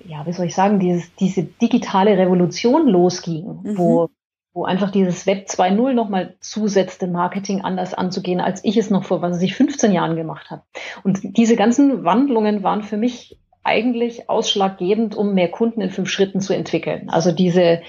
ja, 0.03 0.25
wie 0.25 0.33
soll 0.33 0.47
ich 0.47 0.55
sagen, 0.55 0.79
dieses, 0.79 1.15
diese 1.15 1.43
digitale 1.43 2.17
Revolution 2.17 2.87
losging, 2.89 3.61
mhm. 3.63 3.77
wo 3.77 4.09
wo 4.53 4.65
einfach 4.65 4.91
dieses 4.91 5.25
Web 5.27 5.47
2.0 5.47 5.93
nochmal 5.93 6.35
zusetzte, 6.39 7.07
Marketing 7.07 7.61
anders 7.61 7.93
anzugehen, 7.93 8.41
als 8.41 8.63
ich 8.63 8.77
es 8.77 8.89
noch 8.89 9.03
vor, 9.03 9.21
was 9.21 9.41
ich 9.41 9.55
15 9.55 9.91
Jahren 9.91 10.15
gemacht 10.15 10.49
habe. 10.49 10.63
Und 11.03 11.19
diese 11.37 11.55
ganzen 11.55 12.03
Wandlungen 12.03 12.63
waren 12.63 12.83
für 12.83 12.97
mich 12.97 13.39
eigentlich 13.63 14.29
ausschlaggebend, 14.29 15.15
um 15.15 15.33
mehr 15.33 15.49
Kunden 15.49 15.81
in 15.81 15.91
fünf 15.91 16.09
Schritten 16.09 16.41
zu 16.41 16.53
entwickeln. 16.53 17.09
Also 17.09 17.31
diese, 17.31 17.81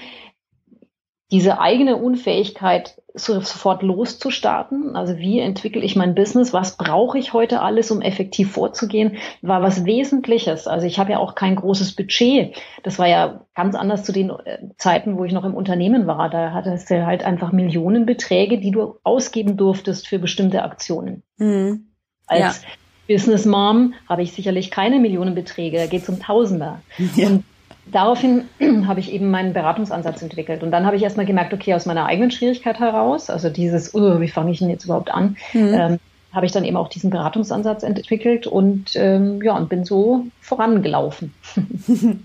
diese 1.31 1.59
eigene 1.59 1.95
Unfähigkeit, 1.95 3.01
sofort 3.13 3.83
loszustarten. 3.83 4.95
Also 4.95 5.17
wie 5.17 5.39
entwickle 5.39 5.81
ich 5.81 5.95
mein 5.95 6.13
Business? 6.13 6.53
Was 6.53 6.77
brauche 6.77 7.17
ich 7.17 7.33
heute 7.33 7.61
alles, 7.61 7.89
um 7.89 8.01
effektiv 8.01 8.51
vorzugehen? 8.51 9.17
War 9.41 9.61
was 9.61 9.85
Wesentliches. 9.85 10.67
Also 10.67 10.85
ich 10.87 10.99
habe 10.99 11.11
ja 11.11 11.19
auch 11.19 11.35
kein 11.35 11.55
großes 11.55 11.95
Budget. 11.95 12.55
Das 12.83 12.99
war 12.99 13.07
ja 13.07 13.45
ganz 13.55 13.75
anders 13.75 14.03
zu 14.03 14.11
den 14.11 14.29
äh, 14.29 14.59
Zeiten, 14.77 15.17
wo 15.17 15.23
ich 15.23 15.31
noch 15.31 15.45
im 15.45 15.55
Unternehmen 15.55 16.05
war. 16.05 16.29
Da 16.29 16.51
hattest 16.51 16.89
du 16.89 17.05
halt 17.05 17.23
einfach 17.23 17.51
Millionenbeträge, 17.51 18.59
die 18.59 18.71
du 18.71 18.95
ausgeben 19.03 19.55
durftest 19.55 20.07
für 20.07 20.19
bestimmte 20.19 20.63
Aktionen. 20.63 21.23
Mhm. 21.37 21.87
Als 22.27 22.61
ja. 22.61 22.69
Business 23.07 23.45
Mom 23.45 23.93
habe 24.07 24.23
ich 24.23 24.33
sicherlich 24.33 24.71
keine 24.71 24.99
Millionenbeträge. 24.99 25.77
Da 25.77 25.85
geht 25.87 26.03
es 26.03 26.09
um 26.09 26.19
Tausender. 26.19 26.81
Ja. 27.15 27.27
Und 27.27 27.43
daraufhin 27.91 28.45
habe 28.87 28.99
ich 28.99 29.11
eben 29.11 29.29
meinen 29.29 29.53
Beratungsansatz 29.53 30.21
entwickelt. 30.21 30.63
Und 30.63 30.71
dann 30.71 30.85
habe 30.85 30.95
ich 30.95 31.03
erstmal 31.03 31.25
gemerkt, 31.25 31.53
okay, 31.53 31.73
aus 31.73 31.85
meiner 31.85 32.05
eigenen 32.05 32.31
Schwierigkeit 32.31 32.79
heraus, 32.79 33.29
also 33.29 33.49
dieses, 33.49 33.93
uh, 33.93 34.19
wie 34.19 34.29
fange 34.29 34.51
ich 34.51 34.59
denn 34.59 34.69
jetzt 34.69 34.85
überhaupt 34.85 35.11
an, 35.11 35.37
mhm. 35.53 35.73
ähm, 35.73 35.99
habe 36.33 36.45
ich 36.45 36.51
dann 36.51 36.63
eben 36.63 36.77
auch 36.77 36.87
diesen 36.87 37.09
Beratungsansatz 37.09 37.83
entwickelt 37.83 38.47
und 38.47 38.95
ähm, 38.95 39.41
ja, 39.43 39.55
und 39.55 39.69
bin 39.69 39.83
so 39.83 40.25
vorangelaufen. 40.39 41.33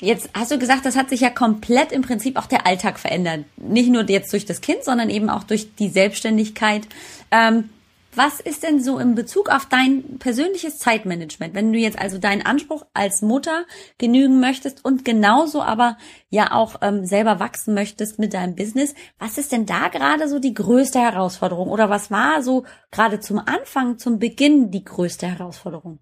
Jetzt 0.00 0.28
hast 0.34 0.50
du 0.50 0.58
gesagt, 0.58 0.84
das 0.84 0.96
hat 0.96 1.08
sich 1.08 1.20
ja 1.20 1.30
komplett 1.30 1.92
im 1.92 2.02
Prinzip 2.02 2.36
auch 2.36 2.46
der 2.46 2.66
Alltag 2.66 2.98
verändert. 2.98 3.44
Nicht 3.56 3.90
nur 3.90 4.02
jetzt 4.08 4.32
durch 4.32 4.44
das 4.44 4.60
Kind, 4.60 4.84
sondern 4.84 5.08
eben 5.08 5.30
auch 5.30 5.44
durch 5.44 5.76
die 5.76 5.88
Selbstständigkeit. 5.88 6.82
Ähm, 7.30 7.70
was 8.16 8.40
ist 8.40 8.62
denn 8.62 8.80
so 8.80 8.98
in 8.98 9.14
Bezug 9.14 9.48
auf 9.48 9.66
dein 9.66 10.18
persönliches 10.18 10.78
Zeitmanagement, 10.78 11.54
wenn 11.54 11.72
du 11.72 11.78
jetzt 11.78 11.98
also 11.98 12.18
deinen 12.18 12.44
Anspruch 12.44 12.86
als 12.94 13.22
Mutter 13.22 13.64
genügen 13.98 14.40
möchtest 14.40 14.84
und 14.84 15.04
genauso 15.04 15.62
aber 15.62 15.96
ja 16.30 16.52
auch 16.52 16.76
ähm, 16.82 17.04
selber 17.04 17.40
wachsen 17.40 17.74
möchtest 17.74 18.18
mit 18.18 18.34
deinem 18.34 18.54
Business? 18.54 18.94
Was 19.18 19.38
ist 19.38 19.52
denn 19.52 19.66
da 19.66 19.88
gerade 19.88 20.28
so 20.28 20.38
die 20.38 20.54
größte 20.54 20.98
Herausforderung 20.98 21.68
oder 21.68 21.90
was 21.90 22.10
war 22.10 22.42
so 22.42 22.64
gerade 22.90 23.20
zum 23.20 23.38
Anfang, 23.38 23.98
zum 23.98 24.18
Beginn 24.18 24.70
die 24.70 24.84
größte 24.84 25.26
Herausforderung? 25.26 25.98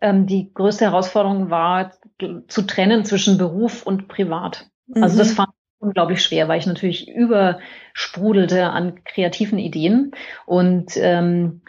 Ähm, 0.00 0.26
die 0.26 0.52
größte 0.52 0.84
Herausforderung 0.84 1.50
war 1.50 1.92
zu 2.48 2.62
trennen 2.62 3.04
zwischen 3.04 3.38
Beruf 3.38 3.84
und 3.84 4.08
Privat. 4.08 4.70
Also 4.94 5.14
mhm. 5.14 5.18
das 5.18 5.32
fand 5.32 5.50
unglaublich 5.82 6.22
schwer, 6.22 6.48
weil 6.48 6.58
ich 6.58 6.66
natürlich 6.66 7.08
übersprudelte 7.08 8.70
an 8.70 9.04
kreativen 9.04 9.58
Ideen. 9.58 10.12
Und 10.46 10.92
ähm, 10.96 11.62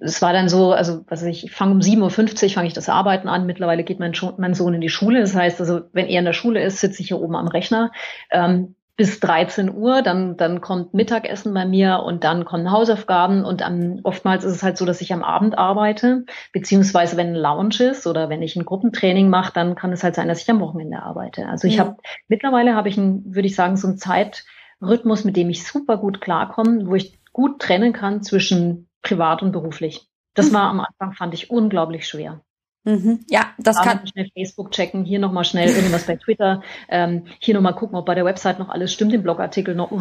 es 0.00 0.20
war 0.22 0.32
dann 0.32 0.48
so, 0.48 0.72
also 0.72 1.04
was 1.08 1.22
ich, 1.22 1.44
ich 1.44 1.52
fange 1.52 1.72
um 1.72 1.80
7.50 1.80 2.44
Uhr, 2.44 2.50
fange 2.50 2.68
ich 2.68 2.74
das 2.74 2.88
Arbeiten 2.88 3.28
an. 3.28 3.46
Mittlerweile 3.46 3.84
geht 3.84 4.00
mein, 4.00 4.12
mein, 4.36 4.54
Sohn 4.54 4.74
in 4.74 4.80
die 4.80 4.88
Schule. 4.88 5.20
Das 5.20 5.34
heißt 5.34 5.60
also, 5.60 5.82
wenn 5.92 6.06
er 6.06 6.18
in 6.18 6.24
der 6.24 6.32
Schule 6.32 6.62
ist, 6.62 6.80
sitze 6.80 7.02
ich 7.02 7.08
hier 7.08 7.20
oben 7.20 7.36
am 7.36 7.48
Rechner. 7.48 7.90
Ähm, 8.30 8.74
bis 8.98 9.20
13 9.20 9.72
Uhr, 9.72 10.02
dann, 10.02 10.36
dann 10.36 10.60
kommt 10.60 10.92
Mittagessen 10.92 11.54
bei 11.54 11.64
mir 11.64 12.02
und 12.04 12.24
dann 12.24 12.44
kommen 12.44 12.72
Hausaufgaben 12.72 13.44
und 13.44 13.62
am, 13.62 14.00
oftmals 14.02 14.42
ist 14.42 14.56
es 14.56 14.62
halt 14.64 14.76
so, 14.76 14.84
dass 14.84 15.00
ich 15.00 15.12
am 15.12 15.22
Abend 15.22 15.56
arbeite, 15.56 16.24
beziehungsweise 16.52 17.16
wenn 17.16 17.28
ein 17.28 17.36
Lounge 17.36 17.90
ist 17.92 18.08
oder 18.08 18.28
wenn 18.28 18.42
ich 18.42 18.56
ein 18.56 18.64
Gruppentraining 18.64 19.30
mache, 19.30 19.52
dann 19.52 19.76
kann 19.76 19.92
es 19.92 20.02
halt 20.02 20.16
sein, 20.16 20.26
dass 20.26 20.42
ich 20.42 20.50
am 20.50 20.58
Wochenende 20.58 21.00
arbeite. 21.00 21.46
Also 21.46 21.68
ich 21.68 21.76
ja. 21.76 21.84
habe 21.84 21.96
mittlerweile 22.26 22.74
habe 22.74 22.88
ich 22.88 22.96
ein, 22.96 23.22
würde 23.24 23.46
ich 23.46 23.54
sagen, 23.54 23.76
so 23.76 23.86
einen 23.86 23.98
Zeitrhythmus, 23.98 25.22
mit 25.22 25.36
dem 25.36 25.48
ich 25.48 25.64
super 25.64 25.96
gut 25.96 26.20
klarkomme, 26.20 26.88
wo 26.88 26.96
ich 26.96 27.20
gut 27.32 27.62
trennen 27.62 27.92
kann 27.92 28.24
zwischen 28.24 28.88
privat 29.02 29.44
und 29.44 29.52
beruflich. 29.52 30.08
Das 30.34 30.50
mhm. 30.50 30.54
war 30.54 30.70
am 30.70 30.80
Anfang, 30.80 31.12
fand 31.12 31.34
ich 31.34 31.50
unglaublich 31.50 32.08
schwer. 32.08 32.40
Mhm. 32.88 33.20
Ja, 33.28 33.50
das 33.58 33.76
da 33.76 33.82
kann. 33.82 34.06
Schnell 34.06 34.30
Facebook 34.34 34.70
checken, 34.70 35.04
hier 35.04 35.18
nochmal 35.18 35.44
schnell 35.44 35.68
irgendwas 35.68 36.04
bei 36.04 36.16
Twitter, 36.16 36.62
ähm, 36.88 37.26
hier 37.38 37.54
nochmal 37.54 37.74
gucken, 37.74 37.98
ob 37.98 38.06
bei 38.06 38.14
der 38.14 38.24
Website 38.24 38.58
noch 38.58 38.70
alles 38.70 38.92
stimmt, 38.92 39.12
den 39.12 39.22
Blogartikel 39.22 39.74
noch, 39.74 39.92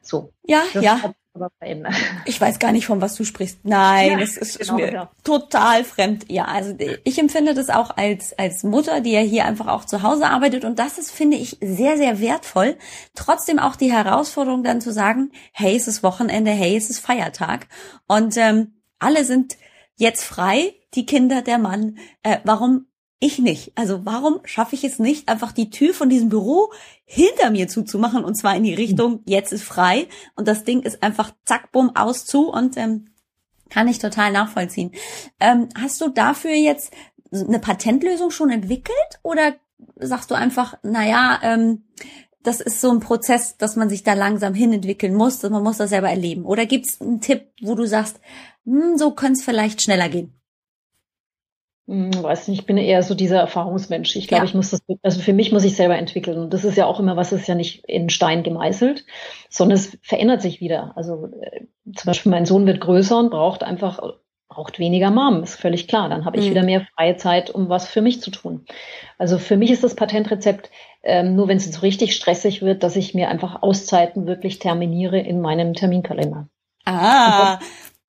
so. 0.00 0.32
Ja, 0.44 0.62
das 0.72 0.82
ja. 0.84 1.00
Ich 2.24 2.40
weiß 2.40 2.58
gar 2.58 2.72
nicht, 2.72 2.86
von 2.86 3.00
was 3.00 3.14
du 3.14 3.24
sprichst. 3.24 3.58
Nein, 3.64 4.12
ja, 4.12 4.18
das 4.18 4.36
ist, 4.36 4.58
genau, 4.58 4.76
mir 4.76 4.92
ja. 4.92 5.10
total 5.22 5.84
fremd. 5.84 6.24
Ja, 6.30 6.46
also 6.46 6.74
ich 7.04 7.18
empfinde 7.18 7.52
das 7.52 7.68
auch 7.68 7.96
als, 7.96 8.38
als 8.38 8.62
Mutter, 8.62 9.00
die 9.00 9.12
ja 9.12 9.20
hier 9.20 9.44
einfach 9.44 9.66
auch 9.66 9.84
zu 9.84 10.02
Hause 10.02 10.28
arbeitet. 10.28 10.64
Und 10.64 10.78
das 10.78 10.96
ist, 10.96 11.10
finde 11.10 11.36
ich, 11.36 11.58
sehr, 11.60 11.98
sehr 11.98 12.20
wertvoll. 12.20 12.76
Trotzdem 13.14 13.58
auch 13.58 13.76
die 13.76 13.92
Herausforderung 13.92 14.62
dann 14.64 14.80
zu 14.80 14.92
sagen, 14.92 15.30
hey, 15.52 15.76
es 15.76 15.88
ist 15.88 16.02
Wochenende, 16.02 16.52
hey, 16.52 16.74
es 16.76 16.88
ist 16.88 17.00
Feiertag. 17.00 17.66
Und 18.06 18.36
ähm, 18.38 18.72
alle 18.98 19.24
sind 19.24 19.58
jetzt 19.96 20.24
frei 20.24 20.74
die 20.94 21.06
Kinder, 21.06 21.42
der 21.42 21.58
Mann. 21.58 21.98
Äh, 22.22 22.38
warum 22.44 22.86
ich 23.18 23.38
nicht? 23.38 23.72
Also 23.76 24.04
warum 24.04 24.40
schaffe 24.44 24.74
ich 24.74 24.84
es 24.84 24.98
nicht, 24.98 25.28
einfach 25.28 25.52
die 25.52 25.70
Tür 25.70 25.94
von 25.94 26.08
diesem 26.08 26.28
Büro 26.28 26.72
hinter 27.04 27.50
mir 27.50 27.66
zuzumachen 27.66 28.24
und 28.24 28.36
zwar 28.36 28.54
in 28.56 28.62
die 28.62 28.74
Richtung, 28.74 29.20
jetzt 29.24 29.52
ist 29.52 29.64
frei 29.64 30.06
und 30.34 30.46
das 30.46 30.64
Ding 30.64 30.82
ist 30.82 31.02
einfach 31.02 31.32
zack, 31.44 31.72
bumm, 31.72 31.96
aus 31.96 32.26
zu 32.26 32.50
und 32.50 32.76
ähm, 32.76 33.06
kann 33.70 33.88
ich 33.88 33.98
total 33.98 34.32
nachvollziehen. 34.32 34.92
Ähm, 35.40 35.68
hast 35.80 36.00
du 36.00 36.08
dafür 36.08 36.52
jetzt 36.52 36.92
eine 37.32 37.58
Patentlösung 37.58 38.30
schon 38.30 38.50
entwickelt 38.50 38.96
oder 39.22 39.54
sagst 39.96 40.30
du 40.30 40.34
einfach, 40.34 40.78
naja, 40.82 41.40
ähm, 41.42 41.84
das 42.42 42.60
ist 42.60 42.80
so 42.80 42.90
ein 42.90 43.00
Prozess, 43.00 43.56
dass 43.56 43.74
man 43.74 43.88
sich 43.88 44.04
da 44.04 44.12
langsam 44.12 44.54
hinentwickeln 44.54 45.14
muss, 45.14 45.42
man 45.42 45.62
muss 45.64 45.78
das 45.78 45.90
selber 45.90 46.10
erleben? 46.10 46.44
Oder 46.44 46.64
gibt 46.64 46.86
es 46.86 47.00
einen 47.00 47.20
Tipp, 47.20 47.48
wo 47.60 47.74
du 47.74 47.86
sagst, 47.86 48.20
hm, 48.66 48.98
so 48.98 49.12
könnte 49.12 49.38
es 49.38 49.44
vielleicht 49.44 49.82
schneller 49.82 50.08
gehen? 50.08 50.36
Hm, 51.88 52.10
weiß 52.20 52.48
nicht, 52.48 52.60
ich 52.60 52.66
bin 52.66 52.78
eher 52.78 53.02
so 53.04 53.14
dieser 53.14 53.38
Erfahrungsmensch. 53.38 54.16
Ich 54.16 54.26
glaube, 54.26 54.42
ja. 54.42 54.48
ich 54.48 54.54
muss 54.54 54.70
das, 54.70 54.80
also 55.02 55.20
für 55.20 55.32
mich 55.32 55.52
muss 55.52 55.64
ich 55.64 55.76
selber 55.76 55.96
entwickeln. 55.96 56.38
Und 56.38 56.52
das 56.52 56.64
ist 56.64 56.76
ja 56.76 56.86
auch 56.86 56.98
immer 56.98 57.16
was, 57.16 57.32
ist 57.32 57.46
ja 57.46 57.54
nicht 57.54 57.84
in 57.84 58.10
Stein 58.10 58.42
gemeißelt, 58.42 59.04
sondern 59.48 59.78
es 59.78 59.96
verändert 60.02 60.42
sich 60.42 60.60
wieder. 60.60 60.92
Also 60.96 61.28
äh, 61.40 61.66
zum 61.94 62.06
Beispiel 62.06 62.32
mein 62.32 62.46
Sohn 62.46 62.66
wird 62.66 62.80
größer 62.80 63.16
und 63.16 63.30
braucht 63.30 63.62
einfach, 63.62 64.00
braucht 64.48 64.80
weniger 64.80 65.12
Mom, 65.12 65.44
ist 65.44 65.60
völlig 65.60 65.86
klar. 65.86 66.08
Dann 66.08 66.24
habe 66.24 66.38
ich 66.38 66.46
mhm. 66.46 66.50
wieder 66.50 66.64
mehr 66.64 66.86
freie 66.96 67.16
Zeit, 67.18 67.50
um 67.50 67.68
was 67.68 67.86
für 67.86 68.02
mich 68.02 68.20
zu 68.20 68.32
tun. 68.32 68.64
Also 69.16 69.38
für 69.38 69.56
mich 69.56 69.70
ist 69.70 69.84
das 69.84 69.94
Patentrezept 69.94 70.70
ähm, 71.04 71.36
nur, 71.36 71.46
wenn 71.46 71.58
es 71.58 71.70
so 71.70 71.80
richtig 71.82 72.16
stressig 72.16 72.62
wird, 72.62 72.82
dass 72.82 72.96
ich 72.96 73.14
mir 73.14 73.28
einfach 73.28 73.62
Auszeiten 73.62 74.26
wirklich 74.26 74.58
terminiere 74.58 75.20
in 75.20 75.40
meinem 75.40 75.72
Terminkalender. 75.74 76.48
Ah. 76.84 77.60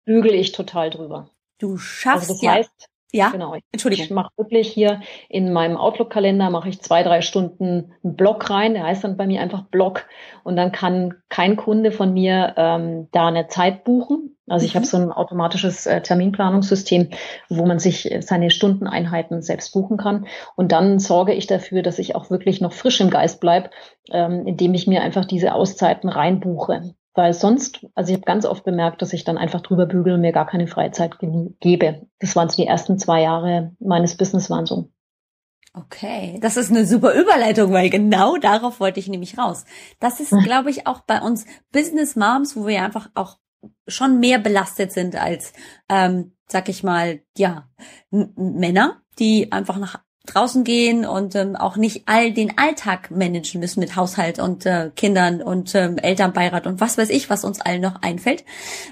Bügel 0.08 0.34
ich 0.34 0.54
total 0.54 0.90
drüber. 0.90 1.30
Du 1.60 1.78
schaffst 1.78 2.30
also 2.30 2.34
das 2.34 2.42
ja. 2.42 2.52
heißt, 2.54 2.90
ja, 3.14 3.30
genau. 3.30 3.56
Entschuldigung. 3.72 4.06
Ich 4.06 4.12
mache 4.12 4.32
wirklich 4.38 4.68
hier 4.68 5.02
in 5.30 5.54
meinem 5.54 5.78
Outlook-Kalender 5.78 6.50
mache 6.50 6.70
ich 6.70 6.82
zwei, 6.82 7.04
drei 7.04 7.22
Stunden 7.22 7.94
einen 8.04 8.16
Block 8.16 8.50
rein. 8.50 8.74
Der 8.74 8.84
heißt 8.84 9.04
dann 9.04 9.16
bei 9.16 9.26
mir 9.26 9.42
einfach 9.42 9.64
Block. 9.64 10.06
Und 10.44 10.58
dann 10.58 10.72
kann 10.72 11.16
kein 11.30 11.56
Kunde 11.56 11.92
von 11.92 12.14
mir 12.14 12.54
ähm, 12.58 13.08
da 13.12 13.28
eine 13.28 13.48
Zeit 13.48 13.86
buchen. 13.86 14.38
Also 14.46 14.66
ich 14.66 14.74
mhm. 14.74 14.80
habe 14.80 14.88
so 14.88 14.98
ein 14.98 15.12
automatisches 15.12 15.86
äh, 15.86 16.02
Terminplanungssystem, 16.02 17.10
wo 17.50 17.66
man 17.66 17.80
sich 17.80 18.14
seine 18.20 18.50
Stundeneinheiten 18.50 19.42
selbst 19.42 19.72
buchen 19.72 19.98
kann. 19.98 20.28
Und 20.56 20.74
dann 20.74 21.00
sorge 21.00 21.34
ich 21.34 21.48
dafür, 21.48 21.84
dass 21.84 22.00
ich 22.00 22.16
auch 22.16 22.30
wirklich 22.30 22.60
noch 22.60 22.74
frisch 22.74 23.00
im 23.00 23.10
Geist 23.10 23.40
bleib, 23.40 23.72
ähm, 24.12 24.46
indem 24.46 24.74
ich 24.74 24.86
mir 24.86 25.02
einfach 25.02 25.26
diese 25.26 25.54
Auszeiten 25.54 26.10
reinbuche. 26.10 26.94
Weil 27.18 27.34
sonst, 27.34 27.86
also 27.96 28.12
ich 28.12 28.18
habe 28.18 28.26
ganz 28.26 28.46
oft 28.46 28.64
bemerkt, 28.64 29.02
dass 29.02 29.12
ich 29.12 29.24
dann 29.24 29.38
einfach 29.38 29.62
drüber 29.62 29.88
bügel 29.88 30.14
und 30.14 30.22
mir 30.22 30.32
gar 30.32 30.46
keine 30.46 30.68
Freizeit 30.68 31.18
gebe. 31.60 32.08
Das 32.20 32.36
waren 32.36 32.48
so 32.48 32.62
die 32.62 32.68
ersten 32.68 33.00
zwei 33.00 33.24
Jahre 33.24 33.76
meines 33.80 34.16
Business 34.16 34.50
waren 34.50 34.68
so. 34.68 34.92
Okay, 35.74 36.40
das 36.42 36.58
ist 36.58 36.72
eine 36.72 36.86
super 36.86 37.14
Überleitung, 37.14 37.72
weil 37.72 37.90
genau 37.90 38.38
darauf 38.38 38.80
wollte 38.80 39.00
ich 39.00 39.08
nämlich 39.08 39.38
raus. 39.38 39.66
Das 40.00 40.20
ist, 40.20 40.32
glaube 40.44 40.70
ich, 40.70 40.88
auch 40.88 41.02
bei 41.02 41.20
uns 41.22 41.46
Business 41.72 42.16
Moms, 42.16 42.56
wo 42.56 42.68
wir 42.68 42.84
einfach 42.84 43.10
auch 43.16 43.38
schon 43.88 44.20
mehr 44.20 44.40
belastet 44.40 44.92
sind 44.92 45.16
als, 45.16 45.54
ähm, 45.90 46.36
sag 46.48 46.70
ich 46.70 46.84
mal, 46.84 47.22
ja, 47.36 47.68
Männer, 48.12 49.02
die 49.20 49.52
einfach 49.52 49.78
nach 49.78 50.00
draußen 50.27 50.63
gehen 50.63 51.05
und 51.05 51.36
ähm, 51.36 51.55
auch 51.55 51.77
nicht 51.77 52.03
all 52.05 52.31
den 52.31 52.57
Alltag 52.57 53.12
managen 53.12 53.60
müssen 53.60 53.79
mit 53.79 53.96
Haushalt 53.96 54.39
und 54.39 54.65
äh, 54.65 54.91
Kindern 54.96 55.41
und 55.41 55.74
ähm, 55.75 55.98
Elternbeirat 55.98 56.67
und 56.67 56.79
was 56.79 56.98
weiß 56.98 57.10
ich, 57.10 57.29
was 57.29 57.43
uns 57.43 57.62
allen 57.62 57.81
noch 57.81 58.01
einfällt. 58.01 58.46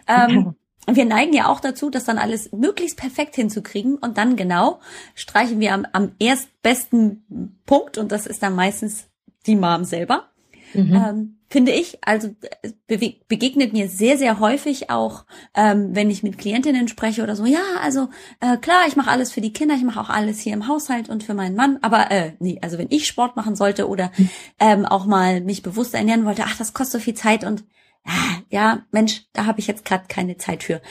Ähm, 0.07 0.55
wir 0.87 1.05
neigen 1.05 1.33
ja 1.33 1.47
auch 1.47 1.59
dazu, 1.59 1.89
das 1.89 2.05
dann 2.05 2.17
alles 2.17 2.51
möglichst 2.51 2.97
perfekt 2.97 3.35
hinzukriegen 3.35 3.97
und 3.97 4.17
dann 4.17 4.35
genau 4.35 4.79
streichen 5.13 5.59
wir 5.59 5.73
am, 5.73 5.85
am 5.91 6.11
erstbesten 6.19 7.59
Punkt 7.65 7.97
und 7.97 8.11
das 8.11 8.27
ist 8.27 8.43
dann 8.43 8.55
meistens 8.55 9.07
die 9.45 9.55
Mom 9.55 9.83
selber. 9.83 10.29
Mhm. 10.83 10.95
Ähm, 10.95 11.37
finde 11.49 11.71
ich. 11.71 11.97
Also 12.01 12.35
be 12.87 13.15
begegnet 13.27 13.73
mir 13.73 13.87
sehr, 13.87 14.17
sehr 14.17 14.39
häufig 14.39 14.89
auch, 14.89 15.25
ähm, 15.55 15.89
wenn 15.93 16.09
ich 16.09 16.23
mit 16.23 16.37
Klientinnen 16.37 16.87
spreche 16.87 17.23
oder 17.23 17.35
so, 17.35 17.45
ja, 17.45 17.63
also 17.81 18.09
äh, 18.41 18.57
klar, 18.57 18.83
ich 18.87 18.95
mache 18.95 19.11
alles 19.11 19.31
für 19.31 19.41
die 19.41 19.53
Kinder, 19.53 19.75
ich 19.75 19.83
mache 19.83 19.99
auch 19.99 20.09
alles 20.09 20.39
hier 20.39 20.53
im 20.53 20.67
Haushalt 20.67 21.09
und 21.09 21.23
für 21.23 21.33
meinen 21.33 21.55
Mann, 21.55 21.79
aber 21.81 22.11
äh, 22.11 22.33
nee, 22.39 22.59
also 22.61 22.77
wenn 22.77 22.87
ich 22.89 23.07
Sport 23.07 23.35
machen 23.35 23.55
sollte 23.55 23.87
oder 23.87 24.11
ähm, 24.59 24.85
auch 24.85 25.05
mal 25.05 25.41
mich 25.41 25.61
bewusst 25.61 25.93
ernähren 25.93 26.25
wollte, 26.25 26.43
ach, 26.45 26.57
das 26.57 26.73
kostet 26.73 27.01
so 27.01 27.05
viel 27.05 27.15
Zeit 27.15 27.43
und 27.43 27.63
ah, 28.05 28.41
ja, 28.49 28.83
Mensch, 28.91 29.23
da 29.33 29.45
habe 29.45 29.59
ich 29.59 29.67
jetzt 29.67 29.85
gerade 29.85 30.05
keine 30.07 30.37
Zeit 30.37 30.63
für. 30.63 30.81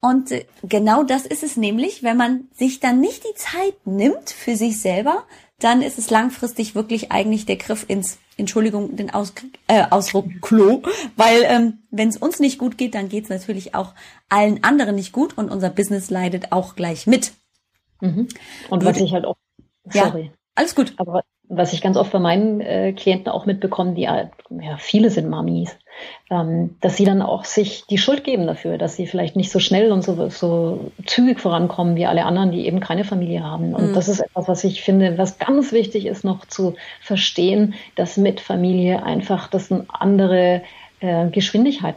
Und 0.00 0.30
äh, 0.30 0.46
genau 0.62 1.02
das 1.02 1.26
ist 1.26 1.42
es 1.42 1.56
nämlich, 1.56 2.02
wenn 2.02 2.16
man 2.16 2.48
sich 2.54 2.80
dann 2.80 3.00
nicht 3.00 3.24
die 3.24 3.34
Zeit 3.34 3.74
nimmt 3.86 4.30
für 4.30 4.56
sich 4.56 4.80
selber, 4.80 5.24
dann 5.58 5.82
ist 5.82 5.98
es 5.98 6.10
langfristig 6.10 6.74
wirklich 6.74 7.10
eigentlich 7.10 7.46
der 7.46 7.56
Griff 7.56 7.84
ins, 7.88 8.18
Entschuldigung, 8.38 8.96
den 8.96 9.10
Aus, 9.10 9.34
äh, 9.66 9.84
Ausdruck 9.90 10.26
Klo, 10.40 10.82
weil 11.16 11.42
ähm, 11.44 11.78
wenn 11.90 12.08
es 12.08 12.16
uns 12.16 12.38
nicht 12.38 12.58
gut 12.58 12.78
geht, 12.78 12.94
dann 12.94 13.08
geht 13.08 13.24
es 13.24 13.30
natürlich 13.30 13.74
auch 13.74 13.94
allen 14.28 14.64
anderen 14.64 14.94
nicht 14.94 15.12
gut 15.12 15.36
und 15.36 15.50
unser 15.50 15.70
Business 15.70 16.08
leidet 16.08 16.52
auch 16.52 16.76
gleich 16.76 17.06
mit. 17.06 17.32
Mhm. 18.00 18.28
Und 18.70 18.82
Würde, 18.82 18.86
was 18.86 19.02
ich 19.02 19.12
halt 19.12 19.24
auch, 19.24 19.36
sorry. 19.90 20.26
Ja, 20.26 20.32
alles 20.54 20.74
gut. 20.74 20.94
Aber 20.96 21.24
was 21.48 21.72
ich 21.72 21.80
ganz 21.80 21.96
oft 21.96 22.12
bei 22.12 22.18
meinen 22.18 22.60
äh, 22.60 22.92
Klienten 22.92 23.28
auch 23.32 23.46
mitbekomme, 23.46 23.94
die 23.94 24.02
ja, 24.02 24.28
viele 24.78 25.10
sind 25.10 25.28
Mamis, 25.28 25.76
ähm, 26.30 26.76
dass 26.80 26.96
sie 26.96 27.04
dann 27.04 27.22
auch 27.22 27.44
sich 27.44 27.84
die 27.86 27.98
Schuld 27.98 28.24
geben 28.24 28.46
dafür, 28.46 28.76
dass 28.76 28.96
sie 28.96 29.06
vielleicht 29.06 29.34
nicht 29.34 29.50
so 29.50 29.58
schnell 29.58 29.90
und 29.90 30.02
so, 30.02 30.28
so 30.28 30.90
zügig 31.06 31.40
vorankommen 31.40 31.96
wie 31.96 32.06
alle 32.06 32.24
anderen, 32.24 32.50
die 32.50 32.66
eben 32.66 32.80
keine 32.80 33.04
Familie 33.04 33.42
haben. 33.42 33.74
Und 33.74 33.90
mhm. 33.90 33.94
das 33.94 34.08
ist 34.08 34.20
etwas, 34.20 34.48
was 34.48 34.64
ich 34.64 34.82
finde, 34.82 35.16
was 35.16 35.38
ganz 35.38 35.72
wichtig 35.72 36.06
ist, 36.06 36.24
noch 36.24 36.44
zu 36.46 36.74
verstehen, 37.00 37.74
dass 37.96 38.16
mit 38.16 38.40
Familie 38.40 39.02
einfach 39.02 39.48
das 39.48 39.72
eine 39.72 39.86
andere 39.88 40.62
äh, 41.00 41.28
Geschwindigkeit 41.30 41.96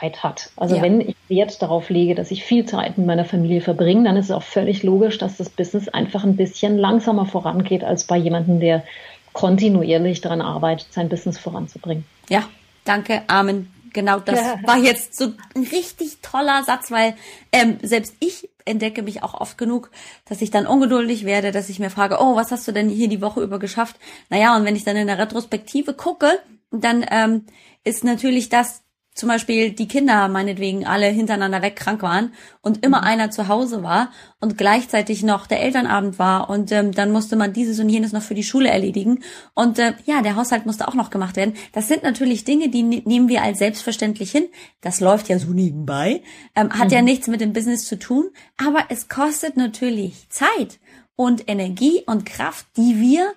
hat. 0.00 0.50
Also 0.56 0.76
ja. 0.76 0.82
wenn 0.82 1.00
ich 1.00 1.16
Wert 1.28 1.60
darauf 1.62 1.90
lege, 1.90 2.14
dass 2.14 2.30
ich 2.30 2.44
viel 2.44 2.64
Zeit 2.64 2.98
mit 2.98 3.06
meiner 3.06 3.24
Familie 3.24 3.60
verbringe, 3.60 4.04
dann 4.04 4.16
ist 4.16 4.26
es 4.26 4.30
auch 4.30 4.42
völlig 4.42 4.82
logisch, 4.82 5.18
dass 5.18 5.36
das 5.36 5.50
Business 5.50 5.88
einfach 5.88 6.24
ein 6.24 6.36
bisschen 6.36 6.78
langsamer 6.78 7.26
vorangeht 7.26 7.84
als 7.84 8.04
bei 8.04 8.16
jemandem, 8.16 8.60
der 8.60 8.84
kontinuierlich 9.32 10.20
daran 10.20 10.40
arbeitet, 10.40 10.92
sein 10.92 11.08
Business 11.08 11.38
voranzubringen. 11.38 12.04
Ja, 12.28 12.44
danke, 12.84 13.22
Amen. 13.28 13.72
Genau, 13.92 14.20
das 14.20 14.40
ja. 14.40 14.58
war 14.64 14.78
jetzt 14.78 15.16
so 15.16 15.32
ein 15.54 15.64
richtig 15.64 16.18
toller 16.22 16.62
Satz, 16.64 16.90
weil 16.90 17.14
ähm, 17.52 17.78
selbst 17.82 18.14
ich 18.20 18.48
entdecke 18.64 19.02
mich 19.02 19.22
auch 19.22 19.34
oft 19.34 19.58
genug, 19.58 19.90
dass 20.24 20.40
ich 20.40 20.50
dann 20.50 20.66
ungeduldig 20.66 21.24
werde, 21.26 21.52
dass 21.52 21.68
ich 21.68 21.78
mir 21.78 21.90
frage, 21.90 22.16
oh, 22.20 22.36
was 22.36 22.50
hast 22.50 22.66
du 22.66 22.72
denn 22.72 22.88
hier 22.88 23.08
die 23.08 23.20
Woche 23.20 23.42
über 23.42 23.58
geschafft? 23.58 23.96
Naja, 24.30 24.56
und 24.56 24.64
wenn 24.64 24.76
ich 24.76 24.84
dann 24.84 24.96
in 24.96 25.08
der 25.08 25.18
Retrospektive 25.18 25.92
gucke, 25.94 26.38
dann 26.70 27.04
ähm, 27.10 27.44
ist 27.84 28.04
natürlich 28.04 28.48
das 28.48 28.82
zum 29.14 29.28
Beispiel 29.28 29.72
die 29.72 29.88
Kinder 29.88 30.28
meinetwegen 30.28 30.86
alle 30.86 31.06
hintereinander 31.06 31.60
weg 31.60 31.76
krank 31.76 32.02
waren 32.02 32.32
und 32.62 32.84
immer 32.84 33.02
mhm. 33.02 33.06
einer 33.06 33.30
zu 33.30 33.48
Hause 33.48 33.82
war 33.82 34.10
und 34.40 34.56
gleichzeitig 34.56 35.22
noch 35.22 35.46
der 35.46 35.62
Elternabend 35.62 36.18
war 36.18 36.48
und 36.48 36.72
ähm, 36.72 36.92
dann 36.92 37.12
musste 37.12 37.36
man 37.36 37.52
dieses 37.52 37.78
und 37.78 37.88
jenes 37.88 38.12
noch 38.12 38.22
für 38.22 38.34
die 38.34 38.42
Schule 38.42 38.70
erledigen 38.70 39.22
und 39.54 39.78
äh, 39.78 39.94
ja, 40.06 40.22
der 40.22 40.36
Haushalt 40.36 40.64
musste 40.64 40.88
auch 40.88 40.94
noch 40.94 41.10
gemacht 41.10 41.36
werden. 41.36 41.54
Das 41.72 41.88
sind 41.88 42.02
natürlich 42.02 42.44
Dinge, 42.44 42.70
die 42.70 42.82
ne 42.82 43.02
nehmen 43.04 43.28
wir 43.28 43.42
als 43.42 43.58
selbstverständlich 43.58 44.30
hin. 44.30 44.48
Das 44.80 45.00
läuft 45.00 45.28
ja 45.28 45.38
so 45.38 45.50
nebenbei, 45.50 46.22
ähm, 46.54 46.70
hat 46.70 46.88
mhm. 46.88 46.94
ja 46.94 47.02
nichts 47.02 47.26
mit 47.26 47.40
dem 47.40 47.52
Business 47.52 47.84
zu 47.84 47.98
tun, 47.98 48.30
aber 48.56 48.86
es 48.88 49.08
kostet 49.08 49.56
natürlich 49.56 50.28
Zeit 50.30 50.80
und 51.16 51.48
Energie 51.48 52.02
und 52.06 52.24
Kraft, 52.24 52.66
die 52.76 52.98
wir 52.98 53.32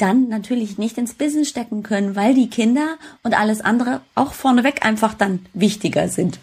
dann 0.00 0.28
natürlich 0.28 0.78
nicht 0.78 0.98
ins 0.98 1.14
Business 1.14 1.48
stecken 1.48 1.82
können, 1.82 2.16
weil 2.16 2.34
die 2.34 2.50
Kinder 2.50 2.96
und 3.22 3.38
alles 3.38 3.60
andere 3.60 4.00
auch 4.14 4.32
vorneweg 4.32 4.84
einfach 4.84 5.14
dann 5.14 5.46
wichtiger 5.54 6.08
sind. 6.08 6.38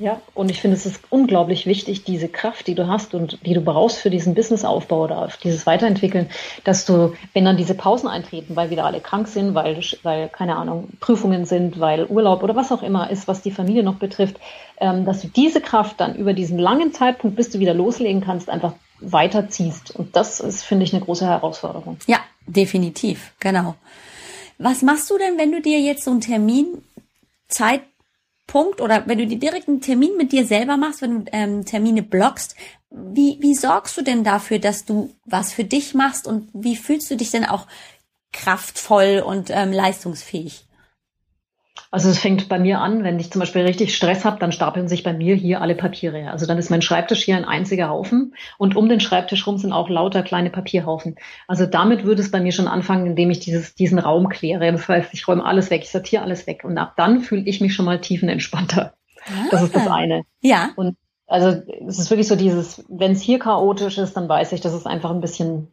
Ja, 0.00 0.18
und 0.32 0.50
ich 0.50 0.62
finde, 0.62 0.78
es 0.78 0.86
ist 0.86 0.98
unglaublich 1.10 1.66
wichtig, 1.66 2.04
diese 2.04 2.26
Kraft, 2.26 2.66
die 2.66 2.74
du 2.74 2.86
hast 2.86 3.12
und 3.14 3.38
die 3.44 3.52
du 3.52 3.60
brauchst 3.60 3.98
für 3.98 4.08
diesen 4.08 4.34
Businessaufbau 4.34 5.04
oder 5.04 5.28
dieses 5.44 5.66
Weiterentwickeln, 5.66 6.30
dass 6.64 6.86
du, 6.86 7.12
wenn 7.34 7.44
dann 7.44 7.58
diese 7.58 7.74
Pausen 7.74 8.08
eintreten, 8.08 8.56
weil 8.56 8.70
wieder 8.70 8.86
alle 8.86 9.00
krank 9.00 9.28
sind, 9.28 9.54
weil, 9.54 9.78
weil 10.02 10.30
keine 10.30 10.56
Ahnung, 10.56 10.88
Prüfungen 11.00 11.44
sind, 11.44 11.80
weil 11.80 12.06
Urlaub 12.06 12.42
oder 12.42 12.56
was 12.56 12.72
auch 12.72 12.82
immer 12.82 13.10
ist, 13.10 13.28
was 13.28 13.42
die 13.42 13.50
Familie 13.50 13.82
noch 13.82 13.96
betrifft, 13.96 14.40
ähm, 14.80 15.04
dass 15.04 15.20
du 15.20 15.28
diese 15.28 15.60
Kraft 15.60 16.00
dann 16.00 16.14
über 16.14 16.32
diesen 16.32 16.58
langen 16.58 16.94
Zeitpunkt, 16.94 17.36
bis 17.36 17.50
du 17.50 17.58
wieder 17.58 17.74
loslegen 17.74 18.22
kannst, 18.22 18.48
einfach 18.48 18.72
weiterziehst. 19.00 19.94
Und 19.94 20.16
das 20.16 20.40
ist, 20.40 20.62
finde 20.62 20.84
ich, 20.84 20.94
eine 20.94 21.04
große 21.04 21.26
Herausforderung. 21.26 21.98
Ja, 22.06 22.20
definitiv, 22.52 23.32
genau. 23.40 23.76
Was 24.58 24.82
machst 24.82 25.10
du 25.10 25.18
denn, 25.18 25.38
wenn 25.38 25.52
du 25.52 25.60
dir 25.60 25.80
jetzt 25.80 26.04
so 26.04 26.10
einen 26.10 26.20
Termin, 26.20 26.82
Zeitpunkt 27.48 28.80
oder 28.80 29.06
wenn 29.06 29.18
du 29.18 29.26
dir 29.26 29.38
direkt 29.38 29.68
einen 29.68 29.80
Termin 29.80 30.16
mit 30.16 30.32
dir 30.32 30.46
selber 30.46 30.76
machst, 30.76 31.02
wenn 31.02 31.24
du 31.24 31.30
ähm, 31.32 31.64
Termine 31.64 32.02
blockst, 32.02 32.54
wie, 32.90 33.38
wie 33.40 33.54
sorgst 33.54 33.96
du 33.96 34.02
denn 34.02 34.24
dafür, 34.24 34.58
dass 34.58 34.84
du 34.84 35.14
was 35.24 35.52
für 35.52 35.64
dich 35.64 35.94
machst 35.94 36.26
und 36.26 36.48
wie 36.52 36.76
fühlst 36.76 37.10
du 37.10 37.16
dich 37.16 37.30
denn 37.30 37.44
auch 37.44 37.66
kraftvoll 38.32 39.22
und 39.24 39.50
ähm, 39.50 39.72
leistungsfähig? 39.72 40.64
Also 41.92 42.08
es 42.08 42.20
fängt 42.20 42.48
bei 42.48 42.58
mir 42.58 42.80
an, 42.80 43.02
wenn 43.02 43.18
ich 43.18 43.32
zum 43.32 43.40
Beispiel 43.40 43.62
richtig 43.62 43.96
Stress 43.96 44.24
habe, 44.24 44.38
dann 44.38 44.52
stapeln 44.52 44.86
sich 44.86 45.02
bei 45.02 45.12
mir 45.12 45.34
hier 45.34 45.60
alle 45.60 45.74
Papiere. 45.74 46.30
Also 46.30 46.46
dann 46.46 46.56
ist 46.56 46.70
mein 46.70 46.82
Schreibtisch 46.82 47.24
hier 47.24 47.36
ein 47.36 47.44
einziger 47.44 47.88
Haufen 47.88 48.34
und 48.58 48.76
um 48.76 48.88
den 48.88 49.00
Schreibtisch 49.00 49.44
rum 49.44 49.58
sind 49.58 49.72
auch 49.72 49.88
lauter 49.88 50.22
kleine 50.22 50.50
Papierhaufen. 50.50 51.16
Also 51.48 51.66
damit 51.66 52.04
würde 52.04 52.22
es 52.22 52.30
bei 52.30 52.40
mir 52.40 52.52
schon 52.52 52.68
anfangen, 52.68 53.06
indem 53.06 53.30
ich 53.30 53.40
dieses, 53.40 53.74
diesen 53.74 53.98
Raum 53.98 54.28
kläre. 54.28 54.70
Das 54.70 54.88
heißt, 54.88 55.12
ich 55.14 55.26
räume 55.26 55.44
alles 55.44 55.70
weg, 55.70 55.82
ich 55.82 55.90
sortiere 55.90 56.22
alles 56.22 56.46
weg 56.46 56.62
und 56.62 56.78
ab 56.78 56.94
dann 56.96 57.20
fühle 57.22 57.42
ich 57.42 57.60
mich 57.60 57.74
schon 57.74 57.86
mal 57.86 58.00
tiefenentspannter. 58.00 58.94
Ah, 59.26 59.48
das 59.50 59.62
ist 59.62 59.74
das 59.74 59.88
ah. 59.88 59.94
eine. 59.94 60.22
Ja. 60.42 60.70
Und 60.76 60.96
also 61.26 61.60
es 61.88 61.98
ist 61.98 62.10
wirklich 62.10 62.28
so 62.28 62.36
dieses, 62.36 62.84
wenn 62.88 63.12
es 63.12 63.20
hier 63.20 63.40
chaotisch 63.40 63.98
ist, 63.98 64.16
dann 64.16 64.28
weiß 64.28 64.52
ich, 64.52 64.60
dass 64.60 64.74
es 64.74 64.86
einfach 64.86 65.10
ein 65.10 65.20
bisschen 65.20 65.72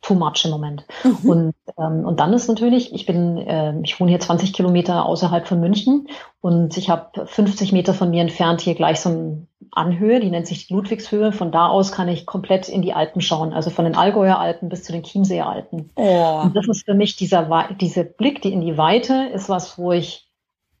too 0.00 0.14
much 0.14 0.44
im 0.44 0.50
Moment. 0.50 0.84
Mhm. 1.04 1.30
Und, 1.30 1.54
ähm, 1.76 2.04
und 2.04 2.20
dann 2.20 2.32
ist 2.32 2.48
natürlich, 2.48 2.94
ich 2.94 3.06
bin, 3.06 3.36
äh, 3.38 3.74
ich 3.82 3.98
wohne 3.98 4.10
hier 4.10 4.20
20 4.20 4.52
Kilometer 4.52 5.04
außerhalb 5.06 5.46
von 5.46 5.60
München 5.60 6.08
und 6.40 6.76
ich 6.76 6.88
habe 6.88 7.26
50 7.26 7.72
Meter 7.72 7.94
von 7.94 8.10
mir 8.10 8.22
entfernt 8.22 8.60
hier 8.60 8.74
gleich 8.74 9.00
so 9.00 9.08
eine 9.08 9.46
Anhöhe, 9.72 10.20
die 10.20 10.30
nennt 10.30 10.46
sich 10.46 10.70
Ludwigshöhe. 10.70 11.32
Von 11.32 11.50
da 11.50 11.66
aus 11.68 11.92
kann 11.92 12.08
ich 12.08 12.26
komplett 12.26 12.68
in 12.68 12.82
die 12.82 12.94
Alpen 12.94 13.20
schauen, 13.20 13.52
also 13.52 13.70
von 13.70 13.84
den 13.84 13.96
Allgäuer 13.96 14.38
Alpen 14.38 14.68
bis 14.68 14.84
zu 14.84 14.92
den 14.92 15.02
Chiemseer 15.02 15.48
Alpen. 15.48 15.90
Oh. 15.96 16.40
Und 16.44 16.56
das 16.56 16.68
ist 16.68 16.84
für 16.84 16.94
mich 16.94 17.16
dieser, 17.16 17.68
dieser 17.80 18.04
Blick, 18.04 18.40
die 18.42 18.52
in 18.52 18.60
die 18.60 18.78
Weite, 18.78 19.28
ist 19.34 19.48
was, 19.48 19.78
wo 19.78 19.92
ich 19.92 20.26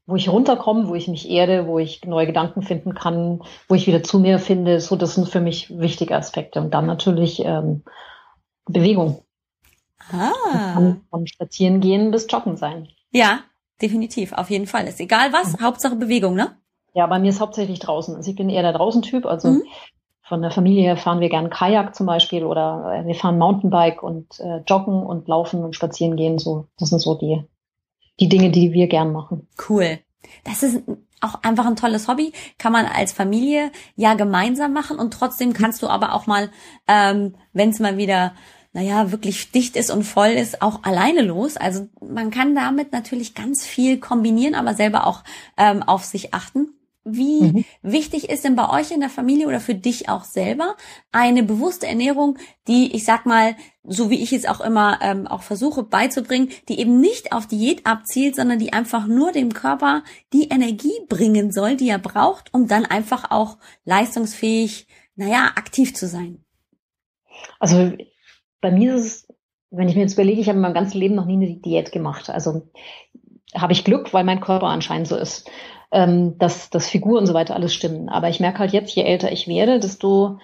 wo 0.06 0.16
ich 0.16 0.30
runterkomme, 0.30 0.88
wo 0.88 0.94
ich 0.94 1.06
mich 1.06 1.28
erde, 1.28 1.66
wo 1.66 1.78
ich 1.78 2.02
neue 2.06 2.26
Gedanken 2.26 2.62
finden 2.62 2.94
kann, 2.94 3.42
wo 3.68 3.74
ich 3.74 3.86
wieder 3.86 4.02
zu 4.02 4.18
mir 4.18 4.38
finde. 4.38 4.80
So, 4.80 4.96
das 4.96 5.14
sind 5.14 5.28
für 5.28 5.42
mich 5.42 5.78
wichtige 5.78 6.16
Aspekte. 6.16 6.62
Und 6.62 6.72
dann 6.72 6.86
natürlich 6.86 7.44
ähm, 7.44 7.82
Bewegung. 8.68 9.22
Ah. 10.10 10.32
Kann 10.74 11.02
von 11.10 11.26
Spazieren 11.26 11.80
gehen 11.80 12.10
bis 12.10 12.26
Joggen 12.30 12.56
sein. 12.56 12.88
Ja, 13.10 13.40
definitiv, 13.80 14.32
auf 14.32 14.50
jeden 14.50 14.66
Fall. 14.66 14.86
Ist 14.86 15.00
egal 15.00 15.32
was, 15.32 15.58
mhm. 15.58 15.64
Hauptsache 15.64 15.96
Bewegung, 15.96 16.34
ne? 16.34 16.56
Ja, 16.94 17.06
bei 17.06 17.18
mir 17.18 17.28
ist 17.28 17.40
hauptsächlich 17.40 17.78
draußen. 17.78 18.16
Also 18.16 18.30
ich 18.30 18.36
bin 18.36 18.48
eher 18.48 18.62
der 18.62 18.72
Draußentyp. 18.72 19.26
Also 19.26 19.48
mhm. 19.48 19.62
von 20.22 20.42
der 20.42 20.50
Familie 20.50 20.82
her 20.82 20.96
fahren 20.96 21.20
wir 21.20 21.28
gern 21.28 21.50
Kajak 21.50 21.94
zum 21.94 22.06
Beispiel 22.06 22.44
oder 22.44 23.02
äh, 23.02 23.06
wir 23.06 23.14
fahren 23.14 23.38
Mountainbike 23.38 24.02
und 24.02 24.40
äh, 24.40 24.62
joggen 24.66 25.02
und 25.02 25.28
laufen 25.28 25.62
und 25.62 25.74
spazieren 25.74 26.16
gehen. 26.16 26.38
So, 26.38 26.66
das 26.78 26.90
sind 26.90 27.00
so 27.00 27.14
die, 27.14 27.44
die 28.20 28.28
Dinge, 28.28 28.50
die 28.50 28.72
wir 28.72 28.88
gern 28.88 29.12
machen. 29.12 29.46
Cool. 29.68 29.98
Das 30.44 30.62
ist 30.62 30.82
auch 31.20 31.42
einfach 31.42 31.66
ein 31.66 31.76
tolles 31.76 32.08
Hobby. 32.08 32.32
Kann 32.58 32.72
man 32.72 32.86
als 32.86 33.12
Familie 33.12 33.70
ja 33.96 34.14
gemeinsam 34.14 34.72
machen 34.72 34.98
und 34.98 35.12
trotzdem 35.12 35.52
kannst 35.52 35.82
du 35.82 35.88
aber 35.88 36.14
auch 36.14 36.26
mal, 36.26 36.50
ähm, 36.86 37.34
wenn 37.52 37.70
es 37.70 37.80
mal 37.80 37.96
wieder 37.96 38.32
naja, 38.78 39.10
wirklich 39.10 39.50
dicht 39.50 39.74
ist 39.74 39.90
und 39.90 40.04
voll 40.04 40.28
ist, 40.28 40.62
auch 40.62 40.84
alleine 40.84 41.22
los. 41.22 41.56
Also 41.56 41.88
man 42.00 42.30
kann 42.30 42.54
damit 42.54 42.92
natürlich 42.92 43.34
ganz 43.34 43.66
viel 43.66 43.98
kombinieren, 43.98 44.54
aber 44.54 44.74
selber 44.74 45.04
auch 45.08 45.24
ähm, 45.56 45.82
auf 45.82 46.04
sich 46.04 46.32
achten. 46.32 46.68
Wie 47.02 47.40
mhm. 47.40 47.64
wichtig 47.82 48.30
ist 48.30 48.44
denn 48.44 48.54
bei 48.54 48.70
euch 48.70 48.92
in 48.92 49.00
der 49.00 49.10
Familie 49.10 49.48
oder 49.48 49.58
für 49.58 49.74
dich 49.74 50.08
auch 50.08 50.22
selber 50.22 50.76
eine 51.10 51.42
bewusste 51.42 51.88
Ernährung, 51.88 52.38
die, 52.68 52.94
ich 52.94 53.04
sag 53.04 53.26
mal, 53.26 53.56
so 53.82 54.10
wie 54.10 54.22
ich 54.22 54.32
es 54.32 54.46
auch 54.46 54.60
immer 54.60 55.00
ähm, 55.02 55.26
auch 55.26 55.42
versuche 55.42 55.82
beizubringen, 55.82 56.50
die 56.68 56.78
eben 56.78 57.00
nicht 57.00 57.32
auf 57.32 57.48
Diät 57.48 57.84
abzielt, 57.84 58.36
sondern 58.36 58.60
die 58.60 58.72
einfach 58.72 59.08
nur 59.08 59.32
dem 59.32 59.52
Körper 59.54 60.04
die 60.32 60.50
Energie 60.50 61.00
bringen 61.08 61.50
soll, 61.50 61.74
die 61.74 61.88
er 61.88 61.98
braucht, 61.98 62.54
um 62.54 62.68
dann 62.68 62.86
einfach 62.86 63.32
auch 63.32 63.58
leistungsfähig, 63.84 64.86
naja, 65.16 65.50
aktiv 65.56 65.96
zu 65.96 66.06
sein? 66.06 66.44
Also 67.58 67.96
bei 68.60 68.70
mir 68.70 68.94
ist 68.94 69.04
es, 69.04 69.28
wenn 69.70 69.88
ich 69.88 69.94
mir 69.94 70.02
jetzt 70.02 70.14
überlege, 70.14 70.40
ich 70.40 70.48
habe 70.48 70.56
in 70.56 70.62
meinem 70.62 70.74
ganzen 70.74 70.98
Leben 70.98 71.14
noch 71.14 71.26
nie 71.26 71.34
eine 71.34 71.56
Diät 71.56 71.92
gemacht. 71.92 72.30
Also 72.30 72.68
habe 73.54 73.72
ich 73.72 73.84
Glück, 73.84 74.12
weil 74.14 74.24
mein 74.24 74.40
Körper 74.40 74.66
anscheinend 74.66 75.08
so 75.08 75.16
ist 75.16 75.48
ähm, 75.90 76.38
dass 76.38 76.70
das 76.70 76.88
Figur 76.88 77.18
und 77.18 77.26
so 77.26 77.34
weiter 77.34 77.54
alles 77.54 77.72
stimmen. 77.74 78.08
Aber 78.08 78.28
ich 78.28 78.40
merke 78.40 78.58
halt 78.58 78.72
jetzt, 78.72 78.94
je 78.94 79.02
älter 79.02 79.32
ich 79.32 79.48
werde, 79.48 79.78
desto 79.78 80.38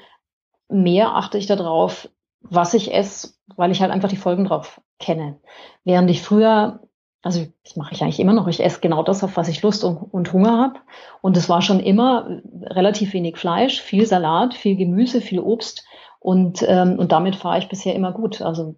mehr 0.68 1.14
achte 1.14 1.38
ich 1.38 1.46
darauf, 1.46 2.08
was 2.40 2.74
ich 2.74 2.92
esse, 2.92 3.34
weil 3.56 3.70
ich 3.70 3.80
halt 3.80 3.90
einfach 3.90 4.08
die 4.08 4.16
Folgen 4.16 4.44
drauf 4.44 4.80
kenne. 4.98 5.38
Während 5.84 6.10
ich 6.10 6.22
früher, 6.22 6.80
also 7.22 7.46
das 7.62 7.76
mache 7.76 7.94
ich 7.94 8.02
eigentlich 8.02 8.20
immer 8.20 8.32
noch, 8.32 8.48
ich 8.48 8.62
esse 8.62 8.80
genau 8.80 9.02
das, 9.02 9.22
auf 9.24 9.36
was 9.36 9.48
ich 9.48 9.62
Lust 9.62 9.84
und, 9.84 9.96
und 9.96 10.32
Hunger 10.32 10.58
habe. 10.58 10.80
Und 11.20 11.36
es 11.36 11.48
war 11.48 11.62
schon 11.62 11.80
immer 11.80 12.40
relativ 12.62 13.12
wenig 13.12 13.36
Fleisch, 13.36 13.80
viel 13.80 14.06
Salat, 14.06 14.54
viel 14.54 14.76
Gemüse, 14.76 15.20
viel 15.20 15.40
Obst. 15.40 15.84
Und, 16.24 16.64
ähm, 16.66 16.98
und 16.98 17.12
damit 17.12 17.36
fahre 17.36 17.58
ich 17.58 17.68
bisher 17.68 17.94
immer 17.94 18.10
gut. 18.10 18.40
Also 18.40 18.76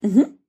mhm. 0.00 0.40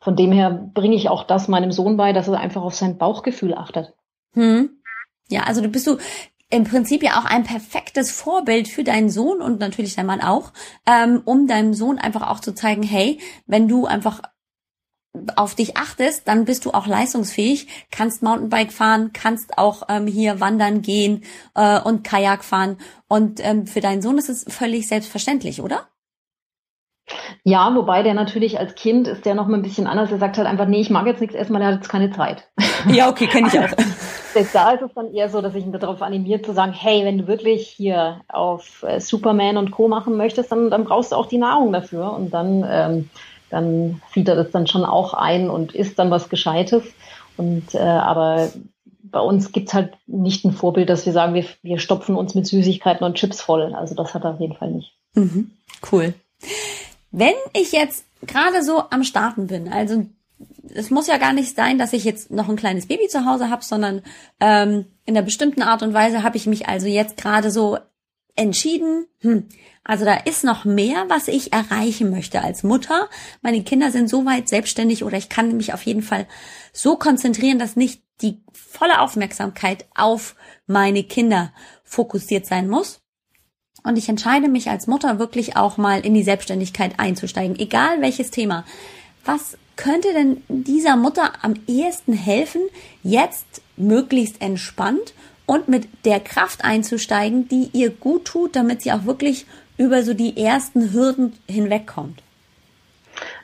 von 0.00 0.16
dem 0.16 0.32
her 0.32 0.70
bringe 0.72 0.96
ich 0.96 1.10
auch 1.10 1.24
das 1.24 1.46
meinem 1.46 1.72
Sohn 1.72 1.98
bei, 1.98 2.14
dass 2.14 2.26
er 2.26 2.40
einfach 2.40 2.62
auf 2.62 2.74
sein 2.74 2.96
Bauchgefühl 2.96 3.52
achtet. 3.52 3.92
Hm. 4.32 4.80
Ja, 5.28 5.42
also 5.42 5.60
du 5.60 5.68
bist 5.68 5.86
du 5.86 5.98
im 6.48 6.64
Prinzip 6.64 7.02
ja 7.02 7.18
auch 7.18 7.26
ein 7.26 7.44
perfektes 7.44 8.12
Vorbild 8.12 8.66
für 8.66 8.82
deinen 8.82 9.10
Sohn 9.10 9.42
und 9.42 9.60
natürlich 9.60 9.94
dein 9.94 10.06
Mann 10.06 10.22
auch, 10.22 10.54
ähm, 10.86 11.20
um 11.26 11.46
deinem 11.46 11.74
Sohn 11.74 11.98
einfach 11.98 12.30
auch 12.30 12.40
zu 12.40 12.54
zeigen, 12.54 12.82
hey, 12.82 13.20
wenn 13.46 13.68
du 13.68 13.84
einfach 13.84 14.22
auf 15.36 15.54
dich 15.54 15.76
achtest, 15.76 16.26
dann 16.26 16.44
bist 16.44 16.64
du 16.64 16.72
auch 16.72 16.86
leistungsfähig, 16.86 17.68
kannst 17.90 18.22
Mountainbike 18.22 18.72
fahren, 18.72 19.10
kannst 19.12 19.58
auch 19.58 19.84
ähm, 19.88 20.06
hier 20.06 20.40
wandern 20.40 20.82
gehen 20.82 21.22
äh, 21.54 21.80
und 21.80 22.04
Kajak 22.04 22.44
fahren. 22.44 22.78
Und 23.08 23.44
ähm, 23.44 23.66
für 23.66 23.80
deinen 23.80 24.02
Sohn 24.02 24.18
ist 24.18 24.28
es 24.28 24.44
völlig 24.48 24.88
selbstverständlich, 24.88 25.62
oder? 25.62 25.88
Ja, 27.42 27.74
wobei 27.74 28.02
der 28.02 28.14
natürlich 28.14 28.58
als 28.58 28.74
Kind 28.74 29.06
ist 29.06 29.26
der 29.26 29.34
noch 29.34 29.46
mal 29.46 29.58
ein 29.58 29.62
bisschen 29.62 29.86
anders. 29.86 30.10
Er 30.10 30.18
sagt 30.18 30.38
halt 30.38 30.48
einfach, 30.48 30.66
nee, 30.66 30.80
ich 30.80 30.88
mag 30.88 31.06
jetzt 31.06 31.20
nichts 31.20 31.36
weil 31.50 31.60
er 31.60 31.68
hat 31.68 31.74
jetzt 31.74 31.88
keine 31.90 32.10
Zeit. 32.10 32.48
Ja, 32.90 33.08
okay, 33.08 33.26
kenne 33.26 33.48
ich 33.48 33.58
auch. 33.58 33.70
da 34.52 34.72
ist 34.72 34.82
es 34.82 34.94
dann 34.94 35.12
eher 35.12 35.28
so, 35.28 35.40
dass 35.40 35.54
ich 35.54 35.64
ihn 35.64 35.72
darauf 35.72 36.02
animiert 36.02 36.44
zu 36.44 36.52
sagen, 36.52 36.72
hey, 36.72 37.04
wenn 37.04 37.18
du 37.18 37.26
wirklich 37.26 37.68
hier 37.68 38.20
auf 38.28 38.82
äh, 38.82 39.00
Superman 39.00 39.56
und 39.56 39.70
Co. 39.70 39.88
machen 39.88 40.16
möchtest, 40.16 40.52
dann, 40.52 40.70
dann 40.70 40.84
brauchst 40.84 41.12
du 41.12 41.16
auch 41.16 41.26
die 41.26 41.38
Nahrung 41.38 41.72
dafür. 41.72 42.12
Und 42.12 42.32
dann, 42.32 42.66
ähm, 42.68 43.10
dann 43.54 44.02
sieht 44.12 44.28
er 44.28 44.34
das 44.34 44.50
dann 44.50 44.66
schon 44.66 44.84
auch 44.84 45.14
ein 45.14 45.48
und 45.48 45.74
isst 45.74 45.98
dann 45.98 46.10
was 46.10 46.28
Gescheites. 46.28 46.82
Und 47.36 47.74
äh, 47.74 47.78
aber 47.78 48.50
bei 49.02 49.20
uns 49.20 49.52
gibt's 49.52 49.72
halt 49.72 49.94
nicht 50.06 50.44
ein 50.44 50.52
Vorbild, 50.52 50.90
dass 50.90 51.06
wir 51.06 51.12
sagen, 51.12 51.34
wir, 51.34 51.44
wir 51.62 51.78
stopfen 51.78 52.16
uns 52.16 52.34
mit 52.34 52.46
Süßigkeiten 52.46 53.06
und 53.06 53.14
Chips 53.14 53.40
voll. 53.40 53.74
Also 53.74 53.94
das 53.94 54.12
hat 54.12 54.24
er 54.24 54.32
auf 54.32 54.40
jeden 54.40 54.56
Fall 54.56 54.72
nicht. 54.72 54.92
Mhm, 55.14 55.52
cool. 55.92 56.14
Wenn 57.12 57.34
ich 57.52 57.70
jetzt 57.70 58.04
gerade 58.26 58.64
so 58.64 58.82
am 58.90 59.04
Starten 59.04 59.46
bin, 59.46 59.72
also 59.72 60.04
es 60.74 60.90
muss 60.90 61.06
ja 61.06 61.18
gar 61.18 61.32
nicht 61.32 61.54
sein, 61.54 61.78
dass 61.78 61.92
ich 61.92 62.02
jetzt 62.02 62.32
noch 62.32 62.48
ein 62.48 62.56
kleines 62.56 62.86
Baby 62.86 63.06
zu 63.06 63.24
Hause 63.24 63.50
habe, 63.50 63.62
sondern 63.62 64.02
ähm, 64.40 64.86
in 65.06 65.16
einer 65.16 65.24
bestimmten 65.24 65.62
Art 65.62 65.82
und 65.84 65.94
Weise 65.94 66.24
habe 66.24 66.36
ich 66.36 66.46
mich 66.46 66.66
also 66.66 66.88
jetzt 66.88 67.16
gerade 67.16 67.52
so 67.52 67.78
entschieden, 68.36 69.06
hm, 69.20 69.48
also 69.84 70.04
da 70.04 70.14
ist 70.14 70.44
noch 70.44 70.64
mehr, 70.64 71.04
was 71.08 71.28
ich 71.28 71.52
erreichen 71.52 72.10
möchte 72.10 72.42
als 72.42 72.62
Mutter. 72.62 73.08
Meine 73.42 73.62
Kinder 73.62 73.90
sind 73.90 74.08
so 74.08 74.24
weit 74.24 74.48
selbstständig 74.48 75.04
oder 75.04 75.18
ich 75.18 75.28
kann 75.28 75.56
mich 75.56 75.74
auf 75.74 75.82
jeden 75.82 76.02
Fall 76.02 76.26
so 76.72 76.96
konzentrieren, 76.96 77.58
dass 77.58 77.76
nicht 77.76 78.02
die 78.22 78.42
volle 78.52 79.00
Aufmerksamkeit 79.00 79.84
auf 79.94 80.36
meine 80.66 81.04
Kinder 81.04 81.52
fokussiert 81.82 82.46
sein 82.46 82.68
muss. 82.68 83.00
Und 83.82 83.98
ich 83.98 84.08
entscheide 84.08 84.48
mich 84.48 84.70
als 84.70 84.86
Mutter 84.86 85.18
wirklich 85.18 85.56
auch 85.56 85.76
mal 85.76 86.00
in 86.00 86.14
die 86.14 86.22
Selbstständigkeit 86.22 86.98
einzusteigen, 86.98 87.58
egal 87.58 88.00
welches 88.00 88.30
Thema. 88.30 88.64
Was 89.26 89.58
könnte 89.76 90.12
denn 90.14 90.42
dieser 90.48 90.96
Mutter 90.96 91.32
am 91.42 91.54
ehesten 91.66 92.14
helfen, 92.14 92.62
jetzt 93.02 93.60
möglichst 93.76 94.40
entspannt 94.40 95.12
und 95.46 95.68
mit 95.68 95.88
der 96.04 96.20
Kraft 96.20 96.64
einzusteigen, 96.64 97.48
die 97.48 97.70
ihr 97.72 97.90
gut 97.90 98.26
tut, 98.26 98.56
damit 98.56 98.82
sie 98.82 98.92
auch 98.92 99.04
wirklich 99.04 99.46
über 99.76 100.02
so 100.02 100.14
die 100.14 100.42
ersten 100.42 100.92
Hürden 100.92 101.32
hinwegkommt? 101.48 102.22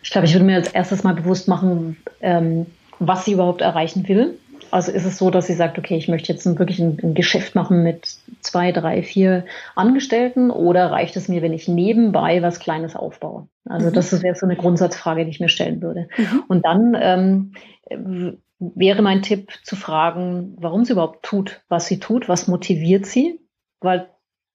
Ich 0.03 0.11
glaube, 0.11 0.27
ich 0.27 0.33
würde 0.33 0.47
mir 0.47 0.57
als 0.57 0.69
erstes 0.69 1.03
mal 1.03 1.15
bewusst 1.15 1.49
machen, 1.49 1.97
ähm, 2.21 2.67
was 2.99 3.25
sie 3.25 3.33
überhaupt 3.33 3.61
erreichen 3.61 4.09
will. 4.09 4.39
Also 4.71 4.93
ist 4.93 5.05
es 5.05 5.19
so, 5.19 5.31
dass 5.31 5.49
sie 5.49 5.55
sagt, 5.55 5.79
okay, 5.79 5.97
ich 5.97 6.07
möchte 6.07 6.33
jetzt 6.33 6.47
wirklich 6.47 6.79
ein, 6.79 6.97
ein, 7.03 7.15
Geschäft 7.15 7.57
machen 7.57 7.83
mit 7.83 8.19
zwei, 8.41 8.71
drei, 8.71 9.03
vier 9.03 9.45
Angestellten 9.75 10.51
oder 10.51 10.93
reicht 10.93 11.17
es 11.17 11.29
mir, 11.29 11.43
wenn 11.43 11.53
ich 11.53 11.67
nebenbei 11.67 12.41
was 12.41 12.61
Kleines 12.61 12.95
aufbaue? 12.95 13.49
Also 13.65 13.89
mhm. 13.89 13.95
das 13.95 14.23
wäre 14.23 14.37
so 14.37 14.47
eine 14.47 14.57
Grundsatzfrage, 14.57 15.25
die 15.25 15.31
ich 15.31 15.41
mir 15.41 15.49
stellen 15.49 15.83
würde. 15.83 16.09
Mhm. 16.17 16.45
Und 16.47 16.65
dann 16.65 16.97
ähm, 17.91 18.39
wäre 18.61 19.03
mein 19.03 19.23
Tipp 19.23 19.51
zu 19.65 19.75
fragen, 19.75 20.57
warum 20.59 20.85
sie 20.85 20.93
überhaupt 20.93 21.25
tut, 21.25 21.63
was 21.69 21.87
sie 21.87 21.99
tut, 21.99 22.29
was 22.29 22.47
motiviert 22.47 23.07
sie, 23.07 23.41
weil 23.81 24.11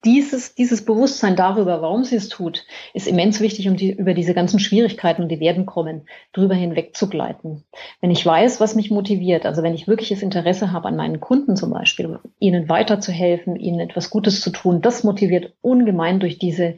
dieses, 0.05 0.53
dieses 0.53 0.85
Bewusstsein 0.85 1.35
darüber, 1.35 1.81
warum 1.81 2.03
sie 2.03 2.15
es 2.15 2.29
tut, 2.29 2.65
ist 2.93 3.07
immens 3.07 3.41
wichtig, 3.41 3.67
um 3.67 3.75
die, 3.75 3.91
über 3.91 4.13
diese 4.13 4.35
ganzen 4.35 4.59
Schwierigkeiten, 4.59 5.27
die 5.27 5.39
werden 5.39 5.65
kommen, 5.65 6.07
drüber 6.31 6.53
hinweg 6.53 6.95
zu 6.95 7.09
gleiten. 7.09 7.63
Wenn 8.01 8.11
ich 8.11 8.23
weiß, 8.23 8.59
was 8.59 8.75
mich 8.75 8.91
motiviert, 8.91 9.47
also 9.47 9.63
wenn 9.63 9.73
ich 9.73 9.87
wirkliches 9.87 10.21
Interesse 10.21 10.71
habe 10.71 10.87
an 10.87 10.95
meinen 10.95 11.19
Kunden 11.19 11.55
zum 11.55 11.71
Beispiel, 11.71 12.19
ihnen 12.39 12.69
weiterzuhelfen, 12.69 13.55
ihnen 13.55 13.79
etwas 13.79 14.11
Gutes 14.11 14.41
zu 14.41 14.51
tun, 14.51 14.81
das 14.81 15.03
motiviert 15.03 15.53
ungemein 15.61 16.19
durch 16.19 16.37
diese 16.37 16.75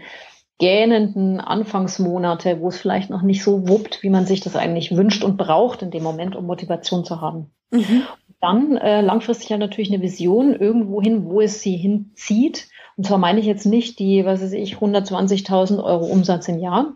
gähnenden 0.59 1.39
Anfangsmonate, 1.39 2.59
wo 2.61 2.69
es 2.69 2.77
vielleicht 2.77 3.09
noch 3.09 3.21
nicht 3.21 3.43
so 3.43 3.67
wuppt, 3.67 4.01
wie 4.01 4.09
man 4.09 4.25
sich 4.25 4.41
das 4.41 4.55
eigentlich 4.55 4.95
wünscht 4.95 5.23
und 5.23 5.37
braucht 5.37 5.81
in 5.81 5.91
dem 5.91 6.03
Moment, 6.03 6.35
um 6.35 6.45
Motivation 6.45 7.05
zu 7.05 7.21
haben. 7.21 7.51
Mhm. 7.71 8.03
Dann 8.41 8.77
äh, 8.77 9.01
langfristig 9.01 9.49
ja 9.49 9.57
natürlich 9.57 9.91
eine 9.91 10.01
Vision 10.01 10.55
irgendwo 10.55 11.01
hin, 11.01 11.25
wo 11.25 11.41
es 11.41 11.61
sie 11.61 11.75
hinzieht 11.75 12.69
und 12.97 13.05
zwar 13.05 13.19
meine 13.19 13.39
ich 13.39 13.45
jetzt 13.45 13.65
nicht 13.65 13.99
die, 13.99 14.25
was 14.25 14.41
weiß 14.41 14.53
ich, 14.53 14.77
120.000 14.77 15.81
Euro 15.83 16.05
Umsatz 16.05 16.47
im 16.47 16.59
Jahr, 16.59 16.95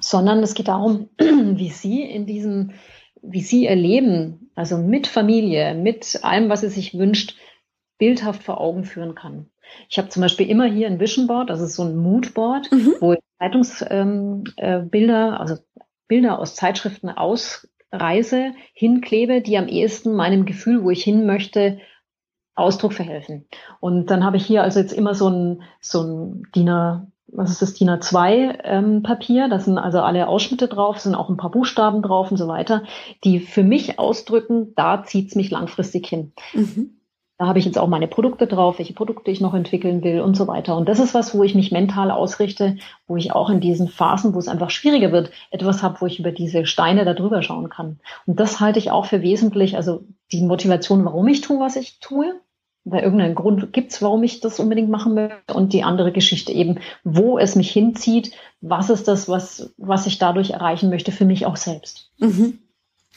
sondern 0.00 0.42
es 0.42 0.54
geht 0.54 0.68
darum, 0.68 1.10
wie 1.18 1.68
Sie 1.68 2.02
in 2.02 2.24
diesem, 2.24 2.72
wie 3.20 3.42
Sie 3.42 3.64
Ihr 3.64 3.76
Leben, 3.76 4.50
also 4.54 4.78
mit 4.78 5.06
Familie, 5.06 5.74
mit 5.74 6.24
allem, 6.24 6.48
was 6.48 6.62
Sie 6.62 6.70
sich 6.70 6.98
wünscht, 6.98 7.36
bildhaft 7.98 8.42
vor 8.42 8.58
Augen 8.60 8.84
führen 8.84 9.14
kann. 9.14 9.50
Ich 9.88 9.98
habe 9.98 10.08
zum 10.08 10.22
Beispiel 10.22 10.48
immer 10.48 10.66
hier 10.66 10.86
ein 10.86 11.00
Vision 11.00 11.26
Board, 11.26 11.50
das 11.50 11.60
ist 11.60 11.74
so 11.74 11.82
ein 11.82 11.96
Moodboard, 11.96 12.70
mhm. 12.72 12.94
wo 13.00 13.12
ich 13.12 13.20
Zeitungsbilder, 13.38 14.02
ähm, 14.02 14.44
äh, 14.56 15.38
also 15.38 15.56
Bilder 16.08 16.38
aus 16.38 16.54
Zeitschriften 16.54 17.10
ausreise, 17.10 18.52
hinklebe, 18.72 19.42
die 19.42 19.58
am 19.58 19.68
ehesten 19.68 20.14
meinem 20.14 20.46
Gefühl, 20.46 20.82
wo 20.82 20.90
ich 20.90 21.04
hin 21.04 21.26
möchte, 21.26 21.78
Ausdruck 22.54 22.92
verhelfen. 22.92 23.46
Und 23.80 24.06
dann 24.10 24.24
habe 24.24 24.36
ich 24.36 24.44
hier 24.44 24.62
also 24.62 24.80
jetzt 24.80 24.92
immer 24.92 25.14
so 25.14 25.28
ein, 25.28 25.62
so 25.80 26.02
ein 26.02 26.42
DIN 26.54 26.68
A, 26.68 27.06
was 27.28 27.50
ist 27.52 27.62
das, 27.62 27.74
DIN 27.74 27.90
A2 27.90 28.58
ähm, 28.64 29.02
Papier, 29.02 29.48
da 29.48 29.60
sind 29.60 29.78
also 29.78 30.00
alle 30.00 30.26
Ausschnitte 30.26 30.66
drauf, 30.66 30.98
sind 30.98 31.14
auch 31.14 31.28
ein 31.28 31.36
paar 31.36 31.50
Buchstaben 31.50 32.02
drauf 32.02 32.30
und 32.30 32.36
so 32.36 32.48
weiter, 32.48 32.82
die 33.22 33.38
für 33.38 33.62
mich 33.62 33.98
ausdrücken, 33.98 34.74
da 34.74 35.04
zieht's 35.04 35.36
mich 35.36 35.50
langfristig 35.50 36.06
hin. 36.06 36.32
Mhm. 36.52 36.97
Da 37.38 37.46
habe 37.46 37.60
ich 37.60 37.64
jetzt 37.64 37.78
auch 37.78 37.86
meine 37.86 38.08
Produkte 38.08 38.48
drauf, 38.48 38.78
welche 38.78 38.94
Produkte 38.94 39.30
ich 39.30 39.40
noch 39.40 39.54
entwickeln 39.54 40.02
will 40.02 40.20
und 40.20 40.36
so 40.36 40.48
weiter. 40.48 40.76
Und 40.76 40.88
das 40.88 40.98
ist 40.98 41.14
was, 41.14 41.36
wo 41.36 41.44
ich 41.44 41.54
mich 41.54 41.70
mental 41.70 42.10
ausrichte, 42.10 42.76
wo 43.06 43.16
ich 43.16 43.32
auch 43.32 43.48
in 43.48 43.60
diesen 43.60 43.86
Phasen, 43.86 44.34
wo 44.34 44.40
es 44.40 44.48
einfach 44.48 44.70
schwieriger 44.70 45.12
wird, 45.12 45.30
etwas 45.52 45.84
habe, 45.84 46.00
wo 46.00 46.06
ich 46.06 46.18
über 46.18 46.32
diese 46.32 46.66
Steine 46.66 47.04
da 47.04 47.14
drüber 47.14 47.42
schauen 47.42 47.68
kann. 47.68 48.00
Und 48.26 48.40
das 48.40 48.58
halte 48.58 48.80
ich 48.80 48.90
auch 48.90 49.06
für 49.06 49.22
wesentlich, 49.22 49.76
also 49.76 50.02
die 50.32 50.42
Motivation, 50.42 51.04
warum 51.04 51.28
ich 51.28 51.40
tue, 51.40 51.60
was 51.60 51.76
ich 51.76 52.00
tue, 52.00 52.40
weil 52.84 53.04
irgendeinen 53.04 53.36
Grund 53.36 53.72
gibt's, 53.72 54.02
warum 54.02 54.24
ich 54.24 54.40
das 54.40 54.58
unbedingt 54.58 54.90
machen 54.90 55.14
möchte. 55.14 55.54
Und 55.54 55.72
die 55.72 55.84
andere 55.84 56.10
Geschichte 56.10 56.50
eben, 56.50 56.80
wo 57.04 57.38
es 57.38 57.54
mich 57.54 57.70
hinzieht, 57.70 58.32
was 58.60 58.90
ist 58.90 59.06
das, 59.06 59.28
was, 59.28 59.72
was 59.76 60.06
ich 60.08 60.18
dadurch 60.18 60.50
erreichen 60.50 60.90
möchte 60.90 61.12
für 61.12 61.24
mich 61.24 61.46
auch 61.46 61.56
selbst. 61.56 62.10
Mhm. 62.18 62.58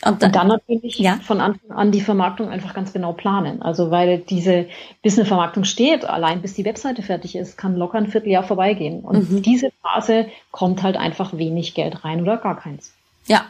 Und 0.03 0.21
dann, 0.21 0.29
und 0.29 0.35
dann 0.35 0.47
natürlich 0.47 0.97
ja. 0.97 1.19
von 1.21 1.41
Anfang 1.41 1.71
an 1.71 1.91
die 1.91 2.01
Vermarktung 2.01 2.49
einfach 2.49 2.73
ganz 2.73 2.91
genau 2.91 3.13
planen. 3.13 3.61
Also 3.61 3.91
weil 3.91 4.19
diese, 4.19 4.67
bis 5.03 5.17
eine 5.17 5.27
Vermarktung 5.27 5.63
steht, 5.63 6.05
allein 6.05 6.41
bis 6.41 6.55
die 6.55 6.65
Webseite 6.65 7.03
fertig 7.03 7.35
ist, 7.35 7.57
kann 7.57 7.75
locker 7.75 7.99
ein 7.99 8.07
Vierteljahr 8.07 8.43
vorbeigehen. 8.43 9.01
Und 9.01 9.29
mhm. 9.29 9.41
diese 9.43 9.71
Phase 9.83 10.27
kommt 10.51 10.81
halt 10.81 10.97
einfach 10.97 11.37
wenig 11.37 11.75
Geld 11.75 12.03
rein 12.03 12.21
oder 12.21 12.37
gar 12.37 12.59
keins. 12.59 12.93
Ja, 13.27 13.45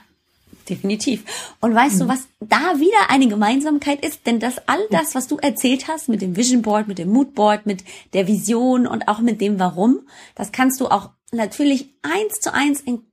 definitiv. 0.68 1.24
Und 1.62 1.74
weißt 1.74 1.96
mhm. 1.96 2.00
du, 2.00 2.08
was 2.10 2.28
da 2.42 2.80
wieder 2.80 3.10
eine 3.10 3.30
Gemeinsamkeit 3.30 4.06
ist? 4.06 4.28
Denn 4.28 4.40
das 4.42 4.68
all 4.68 4.82
das, 4.90 5.16
was 5.16 5.28
du 5.28 5.38
erzählt 5.38 5.88
hast 5.88 6.10
mit 6.10 6.22
dem 6.22 6.36
Vision 6.36 6.62
Board, 6.62 6.90
mit 6.90 6.98
dem 6.98 7.10
Mood 7.10 7.34
Board, 7.34 7.66
mit 7.66 7.86
der 8.14 8.28
Vision 8.28 8.88
und 8.88 9.08
auch 9.08 9.20
mit 9.20 9.40
dem 9.40 9.58
Warum, 9.58 10.02
das 10.36 10.52
kannst 10.52 10.82
du 10.82 10.88
auch 10.88 11.12
natürlich 11.32 11.90
eins 12.02 12.42
zu 12.42 12.54
eins 12.54 12.82
in 12.82 13.04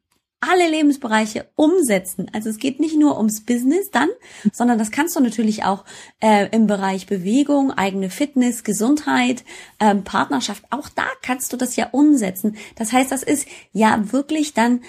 alle 0.40 0.68
Lebensbereiche 0.68 1.48
umsetzen. 1.57 2.31
Also 2.33 2.48
es 2.48 2.59
geht 2.59 2.79
nicht 2.79 2.96
nur 2.96 3.16
ums 3.16 3.44
Business 3.44 3.90
dann, 3.90 4.09
sondern 4.53 4.79
das 4.79 4.90
kannst 4.90 5.16
du 5.16 5.20
natürlich 5.20 5.64
auch 5.64 5.85
äh, 6.20 6.48
im 6.51 6.66
Bereich 6.66 7.07
Bewegung, 7.07 7.72
eigene 7.72 8.09
Fitness, 8.09 8.62
Gesundheit, 8.62 9.44
ähm, 9.81 10.05
Partnerschaft. 10.05 10.64
Auch 10.70 10.88
da 10.88 11.07
kannst 11.22 11.53
du 11.53 11.57
das 11.57 11.74
ja 11.77 11.88
umsetzen. 11.90 12.57
Das 12.77 12.92
heißt, 12.92 13.11
das 13.11 13.22
ist 13.22 13.46
ja 13.72 14.12
wirklich 14.12 14.55
dann 14.55 14.83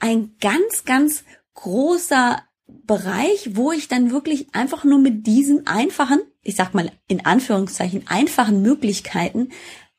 ein 0.00 0.34
ganz, 0.40 0.84
ganz 0.84 1.24
großer 1.54 2.42
Bereich, 2.66 3.50
wo 3.54 3.70
ich 3.70 3.86
dann 3.86 4.10
wirklich 4.10 4.48
einfach 4.54 4.82
nur 4.82 4.98
mit 4.98 5.26
diesen 5.26 5.68
einfachen, 5.68 6.20
ich 6.42 6.56
sag 6.56 6.74
mal 6.74 6.90
in 7.06 7.24
Anführungszeichen 7.24 8.08
einfachen 8.08 8.60
Möglichkeiten 8.60 9.50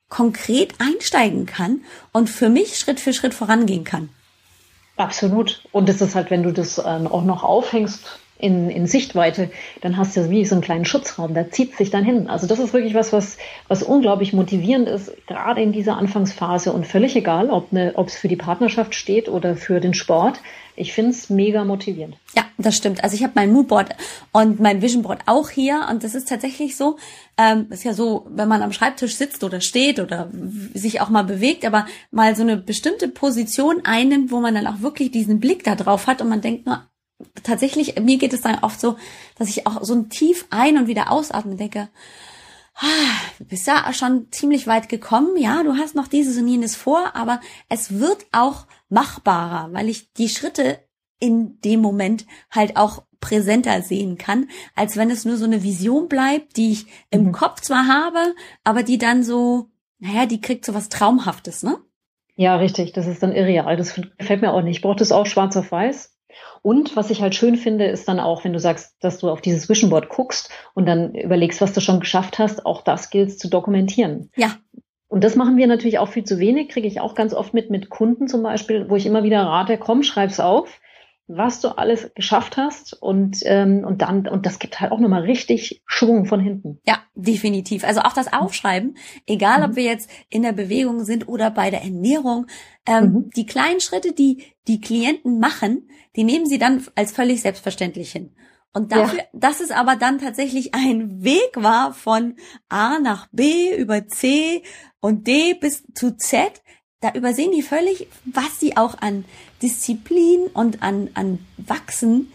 konkret 0.10 0.76
einsteigen 0.80 1.46
kann 1.46 1.82
und 2.12 2.30
für 2.30 2.50
mich 2.50 2.78
Schritt 2.78 3.00
für 3.00 3.13
Schritt 3.13 3.34
vorangehen 3.34 3.84
kann. 3.84 4.10
Absolut. 4.98 5.64
Und 5.72 5.90
es 5.90 6.02
ist 6.02 6.16
halt, 6.16 6.32
wenn 6.32 6.44
du 6.44 6.52
das 6.52 6.80
ähm, 6.84 7.08
auch 7.08 7.24
noch 7.24 7.44
aufhängst 7.44 8.20
in, 8.39 8.69
in 8.69 8.88
Sichtweite, 8.88 9.50
dann 9.82 9.97
hast 9.97 10.15
du 10.15 10.30
wie 10.30 10.45
so 10.45 10.56
einen 10.56 10.62
kleinen 10.62 10.86
Schutzraum, 10.86 11.34
da 11.34 11.50
zieht 11.50 11.76
sich 11.76 11.89
dann 11.89 12.04
hin. 12.04 12.30
Also 12.30 12.47
das 12.47 12.60
ist 12.60 12.73
wirklich 12.73 12.93
was, 12.93 13.12
was, 13.13 13.38
was 13.67 13.84
unglaublich 13.84 14.34
motivierend 14.34 14.88
ist, 14.88 15.12
gerade 15.28 15.62
in 15.62 15.71
dieser 15.71 15.97
Anfangsphase 15.97 16.71
und 16.71 16.86
völlig 16.86 17.15
egal, 17.15 17.50
ob 17.50 17.71
ne, 17.71 17.93
es 18.06 18.15
für 18.15 18.28
die 18.28 18.36
Partnerschaft 18.36 18.95
steht 18.95 19.28
oder 19.28 19.56
für 19.56 19.80
den 19.80 19.93
Sport. 19.93 20.39
Ich 20.76 20.93
finde 20.93 21.10
es 21.10 21.32
mega 21.32 21.65
motivierend. 21.65 22.17
Ja, 22.36 22.43
das 22.60 22.78
stimmt. 22.78 23.04
Also 23.04 23.15
ich 23.15 23.23
habe 23.23 23.34
mein 23.36 23.52
Moodboard 23.52 23.95
und 24.32 24.60
mein 24.60 24.84
Visionboard 24.84 25.21
auch 25.26 25.50
hier 25.50 25.88
und 25.89 26.04
das 26.04 26.13
ist 26.13 26.30
tatsächlich 26.30 26.78
so, 26.78 26.97
ähm, 27.39 27.65
ist 27.71 27.84
ja 27.84 27.93
so, 27.93 28.28
wenn 28.30 28.47
man 28.47 28.62
am 28.62 28.71
Schreibtisch 28.71 29.15
sitzt 29.15 29.43
oder 29.43 29.60
steht 29.60 30.00
oder 30.00 30.30
sich 30.76 31.02
auch 31.02 31.10
mal 31.10 31.23
bewegt, 31.23 31.65
aber 31.65 31.88
mal 32.12 32.36
so 32.36 32.43
eine 32.43 32.58
bestimmte 32.58 33.08
Position 33.08 33.82
einnimmt, 33.86 34.32
wo 34.32 34.39
man 34.39 34.54
dann 34.54 34.67
auch 34.67 34.82
wirklich 34.82 35.10
diesen 35.10 35.39
Blick 35.39 35.63
da 35.63 35.73
drauf 35.73 36.06
hat 36.06 36.21
und 36.21 36.30
man 36.30 36.41
denkt 36.41 36.67
nur, 36.67 36.84
tatsächlich, 37.43 37.99
mir 37.99 38.17
geht 38.17 38.34
es 38.34 38.41
dann 38.41 38.60
oft 38.62 38.80
so, 38.80 38.97
dass 39.38 39.49
ich 39.49 39.67
auch 39.67 39.84
so 39.84 39.93
ein 39.93 40.10
tief 40.10 40.45
ein- 40.49 40.77
und 40.77 40.88
wieder 40.88 41.12
ausatmen 41.12 41.53
und 41.53 41.60
denke, 41.60 41.89
ah, 42.75 42.86
du 43.39 43.45
bist 43.45 43.67
ja 43.67 43.91
schon 43.93 44.32
ziemlich 44.32 44.67
weit 44.67 44.89
gekommen, 44.89 45.36
ja, 45.38 45.63
du 45.63 45.77
hast 45.77 45.95
noch 45.95 46.08
dieses 46.08 46.38
und 46.38 46.47
jenes 46.47 46.75
vor, 46.75 47.15
aber 47.15 47.39
es 47.69 47.99
wird 47.99 48.25
auch 48.32 48.67
machbarer, 48.89 49.73
weil 49.73 49.89
ich 49.89 50.13
die 50.13 50.30
Schritte 50.30 50.80
in 51.19 51.60
dem 51.62 51.82
Moment 51.82 52.25
halt 52.51 52.77
auch 52.77 53.03
präsenter 53.19 53.82
sehen 53.82 54.19
kann, 54.19 54.47
als 54.75 54.95
wenn 54.95 55.10
es 55.10 55.25
nur 55.25 55.38
so 55.38 55.45
eine 55.45 55.63
Vision 55.63 56.08
bleibt, 56.08 56.58
die 56.58 56.71
ich 56.71 56.86
im 57.10 57.25
mhm. 57.25 57.32
Kopf 57.32 57.62
zwar 57.62 57.88
habe, 57.88 58.36
aber 58.63 58.84
die 58.84 58.99
dann 58.99 59.23
so, 59.23 59.69
naja, 59.97 60.27
die 60.27 60.39
kriegt 60.39 60.63
so 60.63 60.75
was 60.75 60.89
Traumhaftes, 60.89 61.63
ne? 61.63 61.80
Ja, 62.36 62.58
richtig. 62.58 62.93
Das 62.93 63.08
ist 63.08 63.23
dann 63.23 63.32
irreal. 63.32 63.77
Das 63.77 63.99
gefällt 64.19 64.41
mir 64.41 64.53
auch 64.53 64.62
nicht. 64.62 64.77
Ich 64.77 64.82
brauche 64.84 64.97
das 64.97 65.12
auch 65.12 65.25
schwarz 65.25 65.58
auf 65.58 65.71
weiß. 65.71 66.15
Und 66.67 66.97
was 66.97 67.12
ich 67.12 67.21
halt 67.21 67.34
schön 67.34 67.56
finde, 67.56 67.86
ist 67.86 68.10
dann 68.10 68.19
auch, 68.19 68.43
wenn 68.43 68.51
du 68.51 68.60
sagst, 68.60 68.97
dass 68.99 69.19
du 69.19 69.30
auf 69.30 69.39
dieses 69.39 69.69
Vision 69.69 69.89
Board 69.89 70.10
guckst 70.10 70.49
und 70.73 70.86
dann 70.86 71.15
überlegst, 71.15 71.62
was 71.62 71.71
du 71.71 71.80
schon 71.80 72.01
geschafft 72.01 72.39
hast, 72.39 72.65
auch 72.65 72.82
das 72.82 73.10
gilt 73.10 73.39
zu 73.39 73.49
dokumentieren. 73.49 74.32
Ja. 74.36 74.58
Und 75.08 75.23
das 75.23 75.38
machen 75.38 75.56
wir 75.56 75.65
natürlich 75.67 75.97
auch 75.97 76.10
viel 76.10 76.25
zu 76.25 76.39
wenig, 76.39 76.67
kriege 76.67 76.86
ich 76.86 76.99
auch 76.99 77.15
ganz 77.15 77.34
oft 77.34 77.53
mit, 77.53 77.69
mit 77.69 77.89
Kunden 77.89 78.27
zum 78.27 78.43
Beispiel, 78.43 78.89
wo 78.89 78.97
ich 78.97 79.06
immer 79.06 79.23
wieder 79.23 79.43
rate, 79.43 79.77
komm, 79.77 80.03
schreib's 80.03 80.41
auf, 80.41 80.82
was 81.28 81.60
du 81.60 81.78
alles 81.78 82.13
geschafft 82.16 82.56
hast 82.56 82.94
und, 82.94 83.40
ähm, 83.44 83.84
und 83.86 84.02
dann, 84.02 84.28
und 84.28 84.46
das 84.46 84.60
gibt 84.60 84.80
halt 84.80 84.92
auch 84.92 85.00
nochmal 85.00 85.24
richtig 85.24 85.82
Schwung 85.86 86.26
von 86.26 86.40
hinten. 86.40 86.80
Ja, 86.88 87.00
definitiv. 87.16 87.84
Also 87.84 88.02
auch 88.02 88.13
das 88.13 88.32
Aufschreiben, 88.32 88.98
egal 89.26 89.63
ob 89.63 89.72
mhm. 89.72 89.76
wir 89.76 89.84
jetzt 89.84 90.10
in 90.30 90.42
der 90.42 90.54
Bewegung 90.54 91.04
sind 91.04 91.28
oder 91.28 91.52
bei 91.52 91.70
der 91.70 91.84
Ernährung, 91.84 92.48
ähm, 92.86 93.04
mhm. 93.04 93.30
die 93.36 93.46
kleinen 93.46 93.82
Schritte, 93.82 94.13
die 94.13 94.44
die 94.68 94.80
Klienten 94.80 95.40
machen, 95.40 95.90
die 96.16 96.24
nehmen 96.24 96.46
sie 96.46 96.60
dann 96.60 96.86
als 96.96 97.12
völlig 97.12 97.42
selbstverständlich 97.42 98.12
hin. 98.12 98.34
Und 98.74 98.92
dafür, 98.92 99.20
ja. 99.20 99.26
dass 99.34 99.60
es 99.60 99.72
aber 99.72 99.96
dann 99.96 100.20
tatsächlich 100.20 100.76
ein 100.76 101.24
Weg 101.24 101.52
war 101.56 101.94
von 101.94 102.36
A 102.70 103.00
nach 103.00 103.28
B 103.32 103.76
über 103.76 104.08
C 104.08 104.63
und 105.00 105.28
D 105.28 105.56
bis 105.56 105.84
zu 105.94 106.16
Z, 106.16 106.62
da 107.00 107.12
übersehen 107.13 107.52
die 107.52 107.62
völlig, 107.62 108.08
was 108.26 108.60
sie 108.60 108.78
auch 108.78 109.02
an 109.02 109.26
Disziplin 109.62 110.48
und 110.54 110.84
an, 110.84 111.10
an 111.13 111.39
Wachsen 111.58 112.32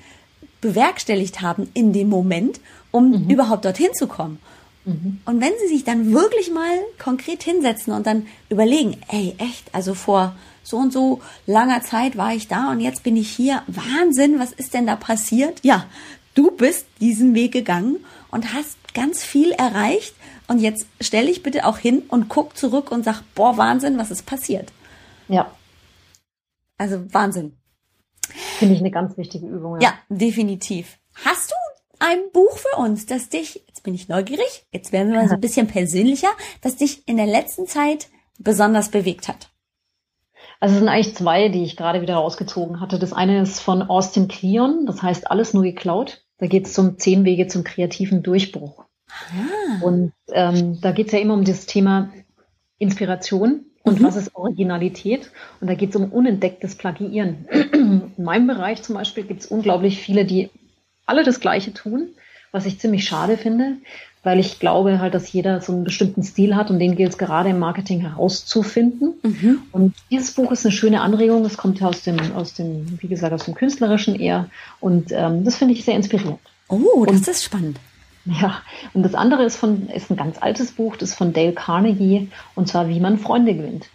bewerkstelligt 0.61 1.40
haben 1.40 1.68
in 1.74 1.92
dem 1.92 2.08
Moment, 2.08 2.61
um 2.90 3.11
mhm. 3.11 3.30
überhaupt 3.30 3.64
dorthin 3.64 3.92
zu 3.94 4.06
kommen. 4.06 4.38
Mhm. 4.85 5.20
Und 5.24 5.40
wenn 5.40 5.52
sie 5.61 5.74
sich 5.74 5.85
dann 5.85 6.12
wirklich 6.12 6.50
mal 6.50 6.78
konkret 6.98 7.42
hinsetzen 7.42 7.92
und 7.92 8.06
dann 8.06 8.26
überlegen, 8.48 8.96
ey, 9.08 9.35
echt, 9.38 9.74
also 9.74 9.94
vor 9.94 10.35
so 10.62 10.76
und 10.76 10.92
so 10.92 11.20
langer 11.46 11.82
Zeit 11.82 12.16
war 12.16 12.35
ich 12.35 12.48
da 12.48 12.70
und 12.70 12.80
jetzt 12.80 13.02
bin 13.02 13.16
ich 13.16 13.30
hier. 13.30 13.62
Wahnsinn, 13.66 14.38
was 14.38 14.52
ist 14.52 14.74
denn 14.74 14.87
da 14.87 14.96
passiert? 14.96 15.58
Ja, 15.62 15.87
du 16.35 16.50
bist 16.50 16.87
diesen 17.00 17.35
Weg 17.35 17.52
gegangen 17.52 17.96
und 18.30 18.52
hast 18.54 18.76
ganz 18.94 19.24
viel 19.24 19.52
erreicht. 19.52 20.14
Und 20.48 20.58
jetzt 20.58 20.87
stell 21.00 21.26
dich 21.26 21.42
bitte 21.42 21.66
auch 21.66 21.78
hin 21.78 22.02
und 22.08 22.28
guck 22.28 22.56
zurück 22.56 22.90
und 22.90 23.04
sag, 23.04 23.22
boah, 23.35 23.56
Wahnsinn, 23.56 23.98
was 23.98 24.11
ist 24.11 24.26
passiert? 24.26 24.70
Ja. 25.28 25.50
Also 26.82 27.14
Wahnsinn. 27.14 27.56
Finde 28.58 28.74
ich 28.74 28.80
eine 28.80 28.90
ganz 28.90 29.16
wichtige 29.16 29.46
Übung. 29.46 29.80
Ja. 29.80 29.90
ja, 29.90 29.94
definitiv. 30.08 30.98
Hast 31.24 31.52
du 31.52 31.54
ein 32.00 32.18
Buch 32.32 32.58
für 32.58 32.76
uns, 32.76 33.06
das 33.06 33.28
dich, 33.28 33.62
jetzt 33.68 33.84
bin 33.84 33.94
ich 33.94 34.08
neugierig, 34.08 34.66
jetzt 34.72 34.90
werden 34.90 35.12
wir 35.12 35.20
mal 35.20 35.28
so 35.28 35.34
ein 35.34 35.40
bisschen 35.46 35.68
persönlicher, 35.68 36.30
das 36.60 36.74
dich 36.74 37.06
in 37.06 37.18
der 37.18 37.26
letzten 37.26 37.68
Zeit 37.68 38.08
besonders 38.40 38.88
bewegt 38.88 39.28
hat? 39.28 39.50
Also 40.58 40.74
es 40.74 40.80
sind 40.80 40.88
eigentlich 40.88 41.14
zwei, 41.14 41.50
die 41.50 41.62
ich 41.62 41.76
gerade 41.76 42.00
wieder 42.00 42.16
rausgezogen 42.16 42.80
hatte. 42.80 42.98
Das 42.98 43.12
eine 43.12 43.42
ist 43.42 43.60
von 43.60 43.82
Austin 43.82 44.26
Kleon, 44.26 44.84
das 44.84 45.02
heißt 45.02 45.30
Alles 45.30 45.54
nur 45.54 45.62
geklaut. 45.62 46.24
Da 46.38 46.48
geht 46.48 46.66
es 46.66 46.76
um 46.80 46.98
zehn 46.98 47.24
Wege 47.24 47.46
zum 47.46 47.62
kreativen 47.62 48.24
Durchbruch. 48.24 48.86
Ah. 49.08 49.84
Und 49.84 50.12
ähm, 50.32 50.80
da 50.80 50.90
geht 50.90 51.06
es 51.06 51.12
ja 51.12 51.20
immer 51.20 51.34
um 51.34 51.44
das 51.44 51.66
Thema 51.66 52.10
Inspiration 52.78 53.66
und 53.92 54.00
mhm. 54.00 54.05
was 54.05 54.16
ist 54.16 54.35
Originalität. 54.35 55.31
Und 55.61 55.68
da 55.68 55.74
geht 55.74 55.90
es 55.90 55.96
um 55.96 56.11
unentdecktes 56.11 56.74
Plagiieren. 56.74 57.46
In 57.72 58.12
meinem 58.16 58.46
Bereich 58.46 58.83
zum 58.83 58.94
Beispiel 58.94 59.24
gibt 59.24 59.42
es 59.42 59.46
unglaublich 59.46 60.00
viele, 60.00 60.24
die 60.24 60.50
alle 61.07 61.24
das 61.24 61.40
Gleiche 61.40 61.72
tun, 61.72 62.09
was 62.50 62.66
ich 62.66 62.78
ziemlich 62.78 63.05
schade 63.05 63.37
finde 63.37 63.76
weil 64.22 64.38
ich 64.38 64.61
glaube 64.61 65.00
halt, 65.00 65.14
dass 65.14 65.33
jeder 65.33 65.61
so 65.61 65.72
einen 65.72 65.85
bestimmten 65.85 66.22
Stil 66.22 66.55
hat 66.55 66.70
und 66.70 66.78
den 66.78 66.96
gilt 66.96 67.11
es 67.11 67.18
gerade 67.18 67.50
im 67.50 67.59
Marketing 67.59 68.00
herauszufinden. 68.00 69.14
Mhm. 69.22 69.62
Und 69.72 69.94
dieses 70.11 70.33
Buch 70.33 70.52
ist 70.52 70.64
eine 70.64 70.72
schöne 70.72 71.00
Anregung. 71.00 71.44
Es 71.44 71.57
kommt 71.57 71.81
ja 71.81 71.88
aus 71.88 72.02
dem, 72.02 72.18
aus 72.37 72.55
dem, 72.55 72.98
wie 73.00 73.09
gesagt, 73.09 73.33
aus 73.33 73.44
dem 73.44 73.55
Künstlerischen 73.55 74.14
eher. 74.14 74.48
Und 74.81 75.11
ähm, 75.11 75.44
das 75.44 75.57
finde 75.57 75.74
ich 75.74 75.85
sehr 75.85 75.96
inspirierend. 75.96 76.38
Oh, 76.68 77.05
das 77.05 77.16
und, 77.16 77.28
ist 77.28 77.44
spannend. 77.44 77.78
Ja, 78.24 78.62
und 78.94 79.02
das 79.02 79.14
andere 79.14 79.44
ist 79.44 79.56
von, 79.56 79.88
ist 79.88 80.11
ein 80.11 80.16
ganz 80.16 80.40
altes 80.40 80.72
Buch, 80.72 80.96
das 80.96 81.11
ist 81.11 81.14
von 81.16 81.32
Dale 81.32 81.52
Carnegie, 81.52 82.30
und 82.54 82.68
zwar 82.68 82.88
Wie 82.88 83.00
man 83.00 83.18
Freunde 83.18 83.54
gewinnt. 83.54 83.88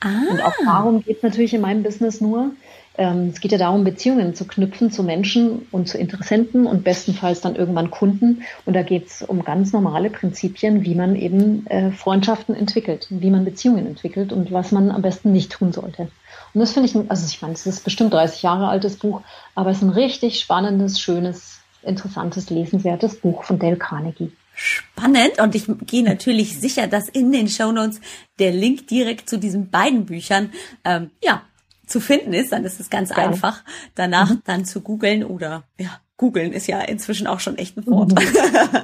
Ah. 0.00 0.30
Und 0.30 0.42
auch 0.42 0.54
darum 0.64 1.02
geht 1.02 1.18
es 1.18 1.22
natürlich 1.22 1.54
in 1.54 1.60
meinem 1.60 1.82
Business 1.82 2.20
nur. 2.20 2.50
Ähm, 2.98 3.30
es 3.32 3.40
geht 3.40 3.52
ja 3.52 3.58
darum, 3.58 3.84
Beziehungen 3.84 4.34
zu 4.34 4.46
knüpfen 4.46 4.90
zu 4.90 5.02
Menschen 5.02 5.66
und 5.70 5.88
zu 5.88 5.96
Interessenten 5.96 6.66
und 6.66 6.84
bestenfalls 6.84 7.40
dann 7.40 7.56
irgendwann 7.56 7.90
Kunden. 7.90 8.42
Und 8.66 8.74
da 8.74 8.82
geht 8.82 9.06
es 9.06 9.22
um 9.22 9.44
ganz 9.44 9.72
normale 9.72 10.10
Prinzipien, 10.10 10.84
wie 10.84 10.94
man 10.94 11.16
eben 11.16 11.66
äh, 11.68 11.90
Freundschaften 11.92 12.54
entwickelt, 12.54 13.06
wie 13.08 13.30
man 13.30 13.44
Beziehungen 13.44 13.86
entwickelt 13.86 14.32
und 14.32 14.52
was 14.52 14.72
man 14.72 14.90
am 14.90 15.00
besten 15.00 15.32
nicht 15.32 15.52
tun 15.52 15.72
sollte. 15.72 16.08
Und 16.52 16.60
das 16.60 16.72
finde 16.72 16.88
ich, 16.88 17.10
also 17.10 17.26
ich 17.26 17.40
meine, 17.40 17.54
es 17.54 17.66
ist 17.66 17.84
bestimmt 17.84 18.12
30 18.12 18.42
Jahre 18.42 18.68
altes 18.68 18.96
Buch, 18.96 19.22
aber 19.54 19.70
es 19.70 19.78
ist 19.78 19.84
ein 19.84 19.90
richtig 19.90 20.38
spannendes, 20.38 21.00
schönes, 21.00 21.61
interessantes, 21.84 22.50
lesenswertes 22.50 23.16
Buch 23.20 23.44
von 23.44 23.58
Dale 23.58 23.76
Carnegie. 23.76 24.32
Spannend 24.54 25.40
und 25.40 25.54
ich 25.54 25.64
gehe 25.86 26.04
natürlich 26.04 26.58
sicher, 26.60 26.86
dass 26.86 27.08
in 27.08 27.32
den 27.32 27.48
Shownotes 27.48 28.00
der 28.38 28.52
Link 28.52 28.86
direkt 28.86 29.28
zu 29.28 29.38
diesen 29.38 29.70
beiden 29.70 30.04
Büchern 30.04 30.52
ähm, 30.84 31.10
ja 31.24 31.42
zu 31.86 32.00
finden 32.00 32.32
ist, 32.32 32.52
dann 32.52 32.64
ist 32.64 32.80
es 32.80 32.90
ganz 32.90 33.10
ja. 33.10 33.16
einfach, 33.16 33.62
danach 33.94 34.30
mhm. 34.30 34.42
dann 34.44 34.64
zu 34.64 34.80
googeln 34.80 35.24
oder 35.24 35.64
ja, 35.78 36.00
googeln 36.16 36.52
ist 36.52 36.66
ja 36.66 36.80
inzwischen 36.80 37.26
auch 37.26 37.40
schon 37.40 37.58
echt 37.58 37.76
ein 37.76 37.86
Wort. 37.86 38.12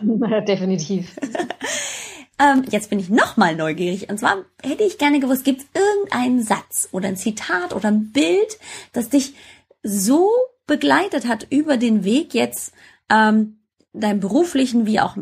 Mhm. 0.03 0.45
Definitiv. 0.47 1.17
ähm, 2.39 2.65
jetzt 2.71 2.91
bin 2.91 2.99
ich 2.99 3.11
nochmal 3.11 3.55
neugierig 3.55 4.09
und 4.11 4.19
zwar 4.19 4.45
hätte 4.63 4.85
ich 4.85 4.99
gerne 4.99 5.21
gewusst, 5.21 5.45
gibt 5.45 5.63
es 5.63 5.81
irgendeinen 5.81 6.43
Satz 6.43 6.89
oder 6.93 7.09
ein 7.09 7.17
Zitat 7.17 7.75
oder 7.75 7.89
ein 7.89 8.11
Bild, 8.13 8.59
das 8.93 9.11
dich 9.11 9.35
so 9.83 10.31
begleitet 10.69 11.27
hat 11.27 11.49
über 11.51 11.77
den 11.77 12.05
Weg 12.05 12.33
jetzt, 12.35 12.73
ähm, 13.11 13.59
deinen 13.93 14.21
beruflichen 14.21 14.87
wie 14.87 15.01
auch 15.01 15.17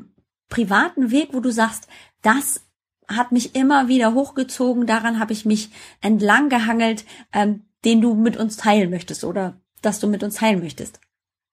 privaten 0.50 1.11
Weg, 1.11 1.30
wo 1.32 1.40
du 1.40 1.50
sagst, 1.50 1.88
das 2.20 2.61
hat 3.09 3.32
mich 3.32 3.54
immer 3.54 3.88
wieder 3.88 4.12
hochgezogen, 4.12 4.87
daran 4.87 5.18
habe 5.18 5.32
ich 5.32 5.46
mich 5.46 5.70
entlang 6.02 6.50
gehangelt, 6.50 7.04
ähm, 7.32 7.64
den 7.85 8.02
du 8.02 8.14
mit 8.14 8.37
uns 8.37 8.56
teilen 8.56 8.90
möchtest 8.90 9.24
oder 9.24 9.54
dass 9.80 10.00
du 10.00 10.09
mit 10.09 10.22
uns 10.22 10.37
teilen 10.37 10.61
möchtest? 10.61 11.00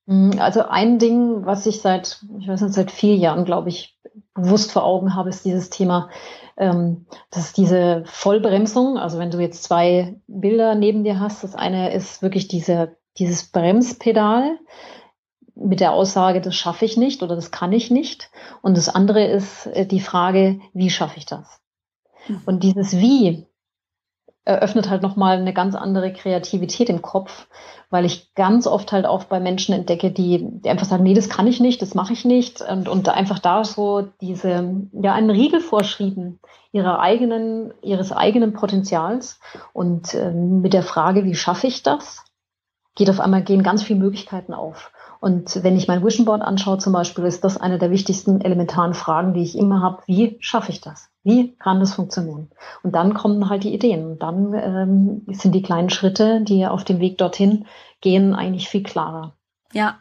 Mhm, 0.08 0.40
also 0.40 0.64
ein 0.64 1.00
Ding, 1.00 1.46
was 1.46 1.66
ich 1.66 1.82
seit, 1.82 2.24
ich 2.40 2.48
weiß 2.48 2.62
nicht, 2.62 2.74
seit 2.74 2.92
vier 2.92 3.16
Jahren, 3.16 3.46
glaube 3.46 3.70
ich, 3.70 4.00
bewusst 4.34 4.72
vor 4.72 4.84
Augen 4.84 5.16
habe, 5.16 5.30
ist 5.30 5.46
dieses 5.46 5.70
Thema, 5.70 6.10
ähm, 6.58 7.06
das 7.30 7.46
ist 7.46 7.58
diese 7.58 8.04
Vollbremsung. 8.06 8.98
Also 8.98 9.20
wenn 9.20 9.32
du 9.32 9.40
jetzt 9.40 9.64
zwei 9.64 10.20
Bilder 10.28 10.76
neben 10.76 11.04
dir 11.04 11.20
hast, 11.20 11.44
das 11.44 11.56
eine 11.56 11.94
ist 11.94 12.22
wirklich 12.22 12.48
diese, 12.48 12.98
dieses 13.18 13.52
Bremspedal 13.52 14.58
mit 15.56 15.80
der 15.80 15.94
Aussage, 15.94 16.42
das 16.42 16.56
schaffe 16.56 16.86
ich 16.86 16.98
nicht 16.98 17.22
oder 17.22 17.36
das 17.36 17.52
kann 17.52 17.72
ich 17.74 17.92
nicht. 17.92 18.32
Und 18.62 18.76
das 18.78 18.90
andere 18.90 19.26
ist 19.26 19.68
äh, 19.68 19.86
die 19.86 20.00
Frage, 20.00 20.60
wie 20.74 20.90
schaffe 20.90 21.18
ich 21.18 21.26
das? 21.26 21.62
Hm. 22.26 22.42
Und 22.46 22.64
dieses 22.64 22.98
Wie 22.98 23.46
eröffnet 24.46 24.90
halt 24.90 25.02
nochmal 25.02 25.38
eine 25.38 25.54
ganz 25.54 25.74
andere 25.74 26.12
Kreativität 26.12 26.90
im 26.90 27.02
Kopf, 27.02 27.48
weil 27.90 28.04
ich 28.04 28.34
ganz 28.36 28.68
oft 28.68 28.92
halt 28.92 29.06
auch 29.06 29.24
bei 29.26 29.40
Menschen 29.40 29.74
entdecke, 29.74 30.12
die, 30.12 30.46
die 30.46 30.70
einfach 30.70 30.86
sagen, 30.86 31.04
nee, 31.04 31.14
das 31.14 31.30
kann 31.30 31.48
ich 31.48 31.62
nicht, 31.62 31.82
das 31.82 31.94
mache 31.94 32.12
ich 32.12 32.26
nicht 32.26 32.62
und, 32.62 32.90
und 32.90 33.08
einfach 33.08 33.40
da 33.40 33.64
so 33.64 34.02
diese, 34.20 34.82
ja, 34.92 35.14
einen 35.14 35.30
Riegel 35.30 35.62
vorschrieben 35.62 36.40
ihrer 36.74 37.00
eigenen, 37.00 37.74
ihres 37.84 38.12
eigenen 38.12 38.52
Potenzials 38.52 39.40
und 39.72 40.14
ähm, 40.16 40.62
mit 40.62 40.74
der 40.74 40.84
Frage, 40.84 41.24
wie 41.24 41.36
schaffe 41.36 41.68
ich 41.68 41.84
das, 41.84 42.26
geht 42.96 43.10
auf 43.10 43.20
einmal, 43.20 43.44
gehen 43.44 43.64
ganz 43.64 43.84
viele 43.84 44.00
Möglichkeiten 44.00 44.54
auf. 44.54 44.92
Und 45.20 45.64
wenn 45.64 45.78
ich 45.78 45.88
mein 45.88 46.04
Vision 46.04 46.26
Board 46.26 46.42
anschaue 46.42 46.80
zum 46.80 46.92
Beispiel, 46.92 47.24
ist 47.24 47.46
das 47.46 47.56
eine 47.56 47.80
der 47.80 47.92
wichtigsten 47.92 48.42
elementaren 48.42 48.94
Fragen, 48.94 49.34
die 49.34 49.42
ich 49.42 49.58
immer 49.58 49.82
habe. 49.82 50.04
Wie 50.06 50.38
schaffe 50.42 50.72
ich 50.72 50.82
das? 50.82 51.10
Wie 51.24 51.56
kann 51.56 51.80
das 51.80 51.94
funktionieren? 51.94 52.50
Und 52.84 52.94
dann 52.94 53.14
kommen 53.14 53.50
halt 53.50 53.64
die 53.64 53.74
Ideen. 53.74 54.06
Und 54.06 54.22
dann 54.22 54.54
ähm, 54.54 55.22
sind 55.34 55.56
die 55.56 55.62
kleinen 55.62 55.90
Schritte, 55.90 56.42
die 56.42 56.68
auf 56.68 56.84
dem 56.84 57.00
Weg 57.00 57.18
dorthin 57.18 57.66
gehen, 58.02 58.36
eigentlich 58.36 58.68
viel 58.68 58.84
klarer. 58.84 59.34
Ja. 59.72 60.00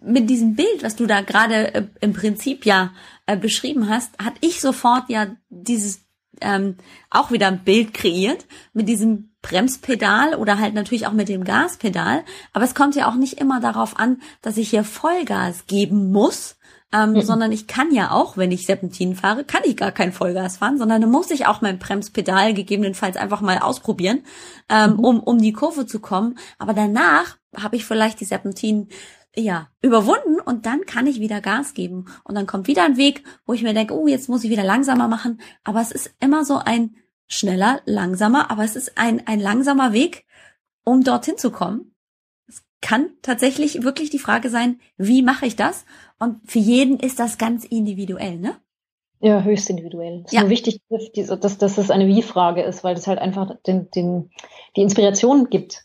Mit 0.00 0.30
diesem 0.30 0.54
Bild, 0.54 0.84
was 0.84 0.94
du 0.94 1.06
da 1.06 1.20
gerade 1.20 1.74
äh, 1.74 1.86
im 2.00 2.12
Prinzip 2.12 2.64
ja 2.64 2.90
äh, 3.26 3.36
beschrieben 3.36 3.88
hast, 3.88 4.16
hatte 4.24 4.38
ich 4.40 4.60
sofort 4.60 5.08
ja 5.08 5.26
dieses 5.48 6.07
ähm, 6.40 6.76
auch 7.10 7.30
wieder 7.30 7.48
ein 7.48 7.64
Bild 7.64 7.94
kreiert 7.94 8.46
mit 8.72 8.88
diesem 8.88 9.30
Bremspedal 9.42 10.34
oder 10.34 10.58
halt 10.58 10.74
natürlich 10.74 11.06
auch 11.06 11.12
mit 11.12 11.28
dem 11.28 11.44
Gaspedal. 11.44 12.24
Aber 12.52 12.64
es 12.64 12.74
kommt 12.74 12.96
ja 12.96 13.08
auch 13.08 13.14
nicht 13.14 13.40
immer 13.40 13.60
darauf 13.60 13.98
an, 13.98 14.20
dass 14.42 14.56
ich 14.56 14.70
hier 14.70 14.84
Vollgas 14.84 15.66
geben 15.66 16.10
muss, 16.10 16.56
ähm, 16.92 17.12
mhm. 17.12 17.22
sondern 17.22 17.52
ich 17.52 17.66
kann 17.66 17.92
ja 17.92 18.10
auch, 18.10 18.36
wenn 18.36 18.50
ich 18.50 18.66
Serpentin 18.66 19.14
fahre, 19.14 19.44
kann 19.44 19.62
ich 19.64 19.76
gar 19.76 19.92
kein 19.92 20.12
Vollgas 20.12 20.56
fahren, 20.56 20.78
sondern 20.78 21.02
dann 21.02 21.10
muss 21.10 21.30
ich 21.30 21.46
auch 21.46 21.60
mein 21.60 21.78
Bremspedal 21.78 22.54
gegebenenfalls 22.54 23.16
einfach 23.16 23.42
mal 23.42 23.58
ausprobieren, 23.58 24.22
ähm, 24.68 24.94
mhm. 24.94 24.98
um, 25.00 25.20
um 25.20 25.38
die 25.38 25.52
Kurve 25.52 25.86
zu 25.86 26.00
kommen. 26.00 26.38
Aber 26.58 26.72
danach 26.72 27.36
habe 27.56 27.76
ich 27.76 27.84
vielleicht 27.84 28.20
die 28.20 28.24
Serpentin 28.24 28.88
ja, 29.36 29.68
überwunden 29.82 30.40
und 30.40 30.66
dann 30.66 30.86
kann 30.86 31.06
ich 31.06 31.20
wieder 31.20 31.40
Gas 31.40 31.74
geben. 31.74 32.06
Und 32.24 32.34
dann 32.34 32.46
kommt 32.46 32.66
wieder 32.66 32.84
ein 32.84 32.96
Weg, 32.96 33.22
wo 33.46 33.52
ich 33.52 33.62
mir 33.62 33.74
denke, 33.74 33.94
oh, 33.94 34.06
jetzt 34.06 34.28
muss 34.28 34.44
ich 34.44 34.50
wieder 34.50 34.64
langsamer 34.64 35.08
machen. 35.08 35.40
Aber 35.64 35.80
es 35.80 35.92
ist 35.92 36.14
immer 36.20 36.44
so 36.44 36.58
ein 36.58 36.96
schneller, 37.28 37.80
langsamer, 37.84 38.50
aber 38.50 38.64
es 38.64 38.74
ist 38.74 38.98
ein, 38.98 39.26
ein 39.26 39.40
langsamer 39.40 39.92
Weg, 39.92 40.24
um 40.84 41.04
dorthin 41.04 41.36
zu 41.36 41.50
kommen. 41.50 41.94
Es 42.48 42.64
kann 42.80 43.10
tatsächlich 43.22 43.82
wirklich 43.82 44.10
die 44.10 44.18
Frage 44.18 44.48
sein, 44.48 44.80
wie 44.96 45.22
mache 45.22 45.46
ich 45.46 45.56
das? 45.56 45.84
Und 46.18 46.40
für 46.50 46.58
jeden 46.58 46.98
ist 46.98 47.18
das 47.18 47.38
ganz 47.38 47.64
individuell, 47.64 48.38
ne? 48.38 48.56
Ja, 49.20 49.42
höchst 49.42 49.68
individuell. 49.68 50.22
Es 50.24 50.32
ist 50.32 50.40
ja. 50.40 50.48
wichtig, 50.48 50.80
dass, 50.88 51.58
dass 51.58 51.78
es 51.78 51.90
eine 51.90 52.06
Wie-Frage 52.06 52.62
ist, 52.62 52.84
weil 52.84 52.96
es 52.96 53.06
halt 53.06 53.18
einfach 53.18 53.56
den, 53.66 53.90
den, 53.90 54.30
die 54.76 54.82
Inspiration 54.82 55.50
gibt. 55.50 55.84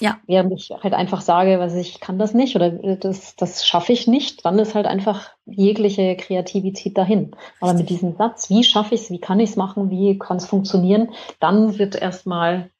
Ja. 0.00 0.18
Während 0.26 0.52
ich 0.52 0.70
halt 0.70 0.94
einfach 0.94 1.20
sage, 1.20 1.58
was 1.58 1.74
ich 1.74 2.00
kann 2.00 2.18
das 2.18 2.32
nicht 2.32 2.56
oder 2.56 2.70
das, 2.70 3.36
das 3.36 3.66
schaffe 3.66 3.92
ich 3.92 4.06
nicht, 4.06 4.44
dann 4.46 4.58
ist 4.58 4.74
halt 4.74 4.86
einfach 4.86 5.30
jegliche 5.44 6.16
Kreativität 6.16 6.96
dahin. 6.96 7.36
Aber 7.60 7.74
mit 7.74 7.90
diesem 7.90 8.16
Satz, 8.16 8.48
wie 8.48 8.64
schaffe 8.64 8.94
ich 8.94 9.02
es, 9.02 9.10
wie 9.10 9.20
kann 9.20 9.40
ich 9.40 9.50
es 9.50 9.56
machen, 9.56 9.90
wie 9.90 10.18
kann 10.18 10.38
es 10.38 10.46
funktionieren, 10.46 11.10
dann 11.38 11.78
wird 11.78 11.94
erstmal 11.94 12.70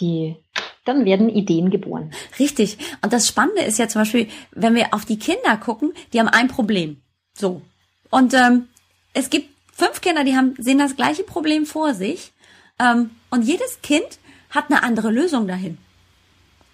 die, 0.00 0.36
dann 0.84 1.04
werden 1.04 1.28
Ideen 1.28 1.70
geboren. 1.70 2.12
Richtig. 2.38 2.78
Und 3.02 3.12
das 3.12 3.28
Spannende 3.28 3.62
ist 3.62 3.78
ja 3.78 3.86
zum 3.88 4.02
Beispiel, 4.02 4.28
wenn 4.50 4.74
wir 4.74 4.92
auf 4.92 5.04
die 5.04 5.18
Kinder 5.18 5.56
gucken, 5.56 5.92
die 6.12 6.18
haben 6.18 6.28
ein 6.28 6.48
Problem. 6.48 7.00
So. 7.32 7.62
Und 8.10 8.34
ähm, 8.34 8.68
es 9.12 9.30
gibt 9.30 9.50
fünf 9.72 10.00
Kinder, 10.00 10.24
die 10.24 10.36
haben, 10.36 10.54
sehen 10.58 10.78
das 10.78 10.96
gleiche 10.96 11.22
Problem 11.22 11.64
vor 11.64 11.94
sich. 11.94 12.32
Ähm, 12.80 13.10
und 13.30 13.42
jedes 13.42 13.80
Kind 13.82 14.18
hat 14.50 14.70
eine 14.70 14.82
andere 14.82 15.10
Lösung 15.10 15.46
dahin. 15.46 15.78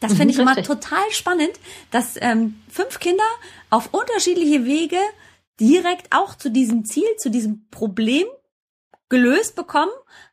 Das 0.00 0.14
finde 0.14 0.34
ich 0.34 0.40
immer 0.40 0.56
total 0.56 1.10
spannend, 1.10 1.52
dass 1.92 2.16
ähm, 2.20 2.60
fünf 2.68 2.98
Kinder 2.98 3.24
auf 3.70 3.94
unterschiedliche 3.94 4.64
Wege 4.64 4.98
direkt 5.60 6.08
auch 6.10 6.34
zu 6.34 6.50
diesem 6.50 6.84
Ziel, 6.84 7.06
zu 7.18 7.30
diesem 7.30 7.68
Problem 7.70 8.26
gelöst 9.08 9.54
bekommen. 9.54 9.92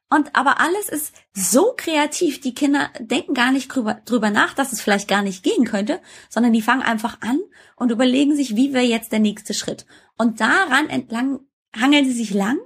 Und 0.10 0.36
aber 0.36 0.60
alles 0.60 0.90
ist 0.90 1.14
so 1.34 1.74
kreativ. 1.78 2.42
Die 2.42 2.56
Kinder 2.56 2.90
denken 3.00 3.36
gar 3.36 3.52
nicht 3.52 3.68
drüber, 3.68 4.02
drüber 4.06 4.32
nach, 4.32 4.56
dass 4.56 4.74
es 4.74 4.82
vielleicht 4.82 5.08
gar 5.08 5.22
nicht 5.22 5.44
gehen 5.44 5.66
könnte, 5.66 6.02
sondern 6.30 6.52
die 6.52 6.64
fangen 6.64 6.82
einfach 6.82 7.22
an 7.22 7.40
und 7.76 7.92
überlegen 7.92 8.36
sich, 8.36 8.56
wie 8.56 8.74
wäre 8.74 8.86
jetzt 8.86 9.12
der 9.12 9.20
nächste 9.20 9.54
Schritt. 9.54 9.86
Und 10.18 10.42
daran 10.42 10.90
entlang 10.90 11.42
hangeln 11.80 12.06
sie 12.06 12.14
sich 12.14 12.34
lang 12.34 12.58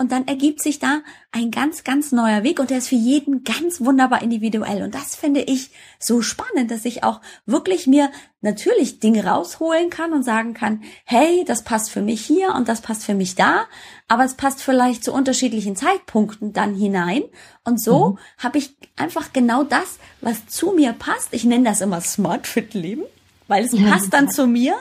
und 0.00 0.12
dann 0.12 0.26
ergibt 0.26 0.62
sich 0.62 0.78
da 0.78 1.02
ein 1.30 1.50
ganz, 1.50 1.84
ganz 1.84 2.10
neuer 2.10 2.42
Weg 2.42 2.58
und 2.58 2.70
der 2.70 2.78
ist 2.78 2.88
für 2.88 2.94
jeden 2.94 3.44
ganz 3.44 3.82
wunderbar 3.82 4.22
individuell. 4.22 4.82
Und 4.82 4.94
das 4.94 5.14
finde 5.14 5.42
ich 5.42 5.72
so 5.98 6.22
spannend, 6.22 6.70
dass 6.70 6.86
ich 6.86 7.04
auch 7.04 7.20
wirklich 7.44 7.86
mir 7.86 8.10
natürlich 8.40 8.98
Dinge 9.00 9.26
rausholen 9.26 9.90
kann 9.90 10.14
und 10.14 10.22
sagen 10.22 10.54
kann, 10.54 10.82
hey, 11.04 11.44
das 11.46 11.64
passt 11.64 11.90
für 11.90 12.00
mich 12.00 12.24
hier 12.24 12.54
und 12.54 12.66
das 12.66 12.80
passt 12.80 13.04
für 13.04 13.12
mich 13.12 13.34
da, 13.34 13.66
aber 14.08 14.24
es 14.24 14.36
passt 14.36 14.62
vielleicht 14.62 15.04
zu 15.04 15.12
unterschiedlichen 15.12 15.76
Zeitpunkten 15.76 16.54
dann 16.54 16.74
hinein. 16.74 17.22
Und 17.64 17.78
so 17.78 18.12
mhm. 18.12 18.18
habe 18.38 18.56
ich 18.56 18.74
einfach 18.96 19.34
genau 19.34 19.64
das, 19.64 19.98
was 20.22 20.46
zu 20.46 20.72
mir 20.72 20.94
passt. 20.94 21.28
Ich 21.32 21.44
nenne 21.44 21.64
das 21.64 21.82
immer 21.82 22.00
Smart 22.00 22.46
Fit 22.46 22.72
Leben, 22.72 23.02
weil 23.48 23.66
es 23.66 23.72
ja, 23.72 23.86
passt 23.90 24.14
dann 24.14 24.30
zu 24.30 24.46
mir 24.46 24.76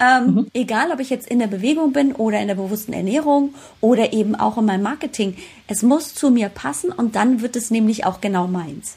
ähm, 0.00 0.34
mhm. 0.34 0.46
Egal, 0.54 0.90
ob 0.92 1.00
ich 1.00 1.10
jetzt 1.10 1.28
in 1.28 1.38
der 1.38 1.46
Bewegung 1.46 1.92
bin 1.92 2.12
oder 2.12 2.40
in 2.40 2.48
der 2.48 2.54
bewussten 2.54 2.92
Ernährung 2.92 3.54
oder 3.80 4.12
eben 4.12 4.34
auch 4.34 4.56
in 4.58 4.64
meinem 4.64 4.82
Marketing. 4.82 5.36
Es 5.66 5.82
muss 5.82 6.14
zu 6.14 6.30
mir 6.30 6.48
passen 6.48 6.90
und 6.90 7.16
dann 7.16 7.42
wird 7.42 7.54
es 7.56 7.70
nämlich 7.70 8.06
auch 8.06 8.20
genau 8.20 8.46
meins. 8.46 8.96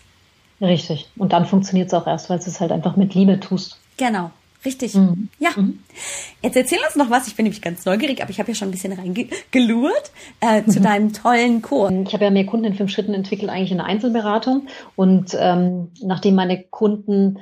Richtig. 0.62 1.10
Und 1.18 1.34
dann 1.34 1.46
funktioniert 1.46 1.88
es 1.88 1.94
auch 1.94 2.08
erst, 2.08 2.30
weil 2.30 2.40
du 2.40 2.46
es 2.46 2.60
halt 2.60 2.72
einfach 2.72 2.96
mit 2.96 3.14
Liebe 3.14 3.40
tust. 3.40 3.78
Genau. 3.98 4.32
Richtig. 4.66 4.94
Mhm. 4.94 5.30
Ja. 5.40 5.50
Mhm. 5.56 5.80
Jetzt 6.42 6.56
erzähl 6.56 6.80
uns 6.86 6.96
noch 6.96 7.10
was. 7.10 7.28
Ich 7.28 7.36
bin 7.36 7.44
nämlich 7.44 7.62
ganz 7.62 7.86
neugierig, 7.86 8.22
aber 8.22 8.32
ich 8.32 8.40
habe 8.40 8.50
ja 8.50 8.56
schon 8.56 8.70
ein 8.70 8.72
bisschen 8.72 8.94
reingelurt 8.94 10.12
äh, 10.40 10.64
zu 10.64 10.80
mhm. 10.80 10.84
deinem 10.84 11.14
tollen 11.14 11.62
Kurs. 11.62 11.92
Ich 12.08 12.14
habe 12.14 12.24
ja 12.24 12.32
mehr 12.32 12.46
Kunden 12.46 12.66
in 12.66 12.76
fünf 12.76 12.92
Schritten 12.92 13.14
entwickelt, 13.14 13.50
eigentlich 13.50 13.72
in 13.72 13.78
der 13.78 13.88
Einzelberatung. 13.88 14.68
Und 14.96 15.36
ähm, 15.38 15.92
nachdem 16.02 16.36
meine 16.36 16.64
Kunden 16.64 17.40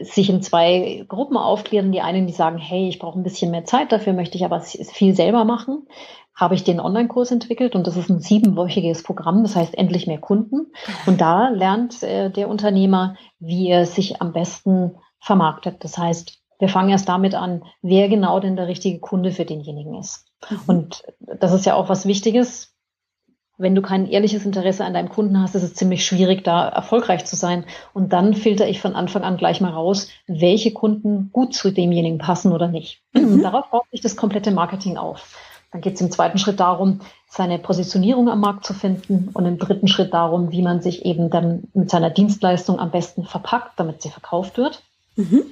sich 0.00 0.30
in 0.30 0.42
zwei 0.42 1.04
Gruppen 1.08 1.36
aufklären. 1.36 1.92
Die 1.92 2.00
einen, 2.00 2.26
die 2.26 2.32
sagen, 2.32 2.58
hey, 2.58 2.88
ich 2.88 2.98
brauche 2.98 3.18
ein 3.18 3.22
bisschen 3.22 3.50
mehr 3.50 3.64
Zeit, 3.64 3.92
dafür 3.92 4.12
möchte 4.12 4.36
ich 4.36 4.44
aber 4.44 4.60
viel 4.60 5.14
selber 5.14 5.44
machen. 5.44 5.86
Habe 6.34 6.54
ich 6.54 6.64
den 6.64 6.80
Online-Kurs 6.80 7.30
entwickelt 7.30 7.74
und 7.74 7.86
das 7.86 7.96
ist 7.96 8.10
ein 8.10 8.20
siebenwöchiges 8.20 9.02
Programm, 9.02 9.42
das 9.42 9.56
heißt 9.56 9.76
endlich 9.76 10.06
mehr 10.06 10.20
Kunden. 10.20 10.72
Und 11.06 11.20
da 11.20 11.48
lernt 11.48 12.02
äh, 12.02 12.30
der 12.30 12.48
Unternehmer, 12.48 13.16
wie 13.38 13.68
er 13.68 13.86
sich 13.86 14.20
am 14.20 14.32
besten 14.32 14.96
vermarktet. 15.18 15.82
Das 15.82 15.96
heißt, 15.96 16.42
wir 16.58 16.68
fangen 16.68 16.90
erst 16.90 17.08
damit 17.08 17.34
an, 17.34 17.64
wer 17.82 18.08
genau 18.08 18.38
denn 18.40 18.56
der 18.56 18.68
richtige 18.68 19.00
Kunde 19.00 19.30
für 19.30 19.44
denjenigen 19.44 19.94
ist. 19.94 20.26
Mhm. 20.50 20.60
Und 20.66 21.02
das 21.18 21.52
ist 21.52 21.66
ja 21.66 21.74
auch 21.74 21.88
was 21.88 22.06
Wichtiges 22.06 22.75
wenn 23.58 23.74
du 23.74 23.82
kein 23.82 24.06
ehrliches 24.06 24.44
Interesse 24.44 24.84
an 24.84 24.94
deinem 24.94 25.08
Kunden 25.08 25.40
hast, 25.40 25.54
ist 25.54 25.62
es 25.62 25.74
ziemlich 25.74 26.04
schwierig, 26.04 26.44
da 26.44 26.68
erfolgreich 26.68 27.24
zu 27.24 27.36
sein. 27.36 27.64
Und 27.94 28.12
dann 28.12 28.34
filter 28.34 28.68
ich 28.68 28.80
von 28.80 28.94
Anfang 28.94 29.22
an 29.22 29.38
gleich 29.38 29.60
mal 29.60 29.72
raus, 29.72 30.08
welche 30.26 30.72
Kunden 30.72 31.30
gut 31.32 31.54
zu 31.54 31.70
demjenigen 31.70 32.18
passen 32.18 32.52
oder 32.52 32.68
nicht. 32.68 33.00
Mhm. 33.14 33.42
Darauf 33.42 33.70
baut 33.70 33.84
sich 33.90 34.02
das 34.02 34.16
komplette 34.16 34.50
Marketing 34.50 34.98
auf. 34.98 35.36
Dann 35.72 35.80
geht 35.80 35.94
es 35.94 36.00
im 36.00 36.10
zweiten 36.10 36.38
Schritt 36.38 36.60
darum, 36.60 37.00
seine 37.28 37.58
Positionierung 37.58 38.28
am 38.28 38.40
Markt 38.40 38.64
zu 38.64 38.74
finden 38.74 39.30
und 39.32 39.46
im 39.46 39.58
dritten 39.58 39.88
Schritt 39.88 40.14
darum, 40.14 40.52
wie 40.52 40.62
man 40.62 40.80
sich 40.80 41.04
eben 41.04 41.30
dann 41.30 41.64
mit 41.74 41.90
seiner 41.90 42.10
Dienstleistung 42.10 42.78
am 42.78 42.90
besten 42.90 43.24
verpackt, 43.24 43.72
damit 43.80 44.02
sie 44.02 44.10
verkauft 44.10 44.58
wird. 44.58 44.82
Mhm. 45.16 45.44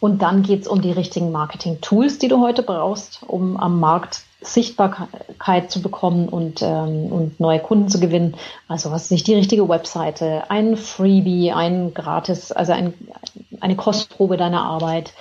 Und 0.00 0.22
dann 0.22 0.42
geht 0.42 0.62
es 0.62 0.68
um 0.68 0.80
die 0.80 0.92
richtigen 0.92 1.30
Marketing-Tools, 1.30 2.18
die 2.18 2.28
du 2.28 2.40
heute 2.40 2.62
brauchst, 2.62 3.22
um 3.26 3.58
am 3.58 3.78
Markt 3.78 4.22
Sichtbarkeit 4.42 5.70
zu 5.70 5.82
bekommen 5.82 6.28
und, 6.28 6.62
ähm, 6.62 7.12
und 7.12 7.40
neue 7.40 7.60
Kunden 7.60 7.88
zu 7.88 8.00
gewinnen. 8.00 8.36
Also 8.68 8.90
was 8.90 9.04
ist 9.04 9.10
nicht 9.10 9.26
die 9.26 9.34
richtige 9.34 9.68
Webseite, 9.68 10.50
ein 10.50 10.76
Freebie, 10.76 11.52
ein 11.52 11.92
gratis, 11.92 12.50
also 12.50 12.72
ein, 12.72 12.94
eine 13.60 13.76
Kostprobe 13.76 14.38
deiner 14.38 14.62
Arbeit, 14.62 15.12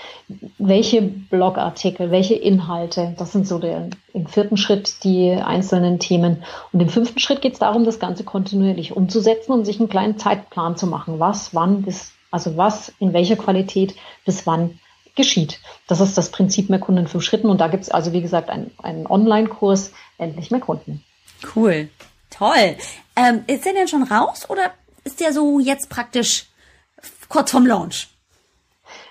welche 0.57 1.01
Blogartikel, 1.01 2.11
welche 2.11 2.35
Inhalte, 2.35 3.13
das 3.17 3.33
sind 3.33 3.45
so 3.45 3.59
der, 3.59 3.89
im 4.13 4.27
vierten 4.27 4.55
Schritt 4.55 5.03
die 5.03 5.31
einzelnen 5.31 5.99
Themen. 5.99 6.43
Und 6.71 6.79
im 6.79 6.89
fünften 6.89 7.19
Schritt 7.19 7.41
geht 7.41 7.53
es 7.53 7.59
darum, 7.59 7.83
das 7.83 7.99
Ganze 7.99 8.23
kontinuierlich 8.23 8.95
umzusetzen 8.95 9.51
und 9.51 9.65
sich 9.65 9.79
einen 9.79 9.89
kleinen 9.89 10.17
Zeitplan 10.17 10.77
zu 10.77 10.87
machen. 10.87 11.19
Was, 11.19 11.53
wann, 11.53 11.81
bis, 11.81 12.13
also 12.31 12.55
was, 12.55 12.93
in 12.99 13.11
welcher 13.11 13.35
Qualität, 13.35 13.95
bis 14.25 14.47
wann 14.47 14.79
geschieht. 15.19 15.59
Das 15.87 15.99
ist 15.99 16.17
das 16.17 16.31
Prinzip 16.31 16.69
mehr 16.69 16.79
Kunden 16.79 17.01
in 17.01 17.07
fünf 17.07 17.25
Schritten. 17.25 17.49
Und 17.49 17.59
da 17.59 17.67
gibt 17.67 17.83
es 17.83 17.91
also, 17.91 18.13
wie 18.13 18.21
gesagt, 18.21 18.49
einen, 18.49 18.71
einen 18.81 19.05
Online-Kurs, 19.05 19.91
endlich 20.17 20.49
mehr 20.49 20.61
Kunden. 20.61 21.03
Cool. 21.55 21.89
Toll. 22.29 22.77
Ähm, 23.17 23.43
ist 23.47 23.65
der 23.65 23.73
denn 23.73 23.87
schon 23.87 24.03
raus 24.03 24.49
oder 24.49 24.71
ist 25.03 25.19
der 25.19 25.33
so 25.33 25.59
jetzt 25.59 25.89
praktisch 25.89 26.47
kurz 27.27 27.51
vom 27.51 27.65
Launch? 27.65 28.07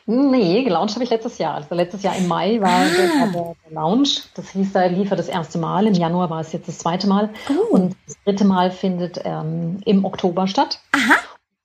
Nee, 0.07 0.65
gelauncht 0.65 0.95
habe 0.95 1.05
ich 1.05 1.11
letztes 1.11 1.37
Jahr. 1.37 1.57
Also 1.57 1.75
letztes 1.75 2.03
Jahr 2.03 2.17
im 2.17 2.27
Mai 2.27 2.59
war 2.63 2.71
ah. 2.71 3.27
der, 3.31 3.33
der, 3.35 3.55
Launch. 3.71 4.23
Das 4.35 4.49
hieß, 4.51 4.73
da 4.73 4.87
lief 4.87 5.11
er 5.11 5.19
das 5.19 5.29
erste 5.29 5.59
Mal. 5.59 5.87
Im 5.87 5.93
Januar 5.93 6.31
war 6.31 6.41
es 6.41 6.53
jetzt 6.53 6.69
das 6.69 6.79
zweite 6.79 7.07
Mal. 7.07 7.29
Oh. 7.51 7.75
Und 7.75 7.95
das 8.07 8.17
dritte 8.25 8.47
Mal 8.47 8.71
findet 8.71 9.21
ähm, 9.25 9.83
im 9.85 10.07
Oktober 10.07 10.47
statt. 10.47 10.81
Aha. 10.93 11.17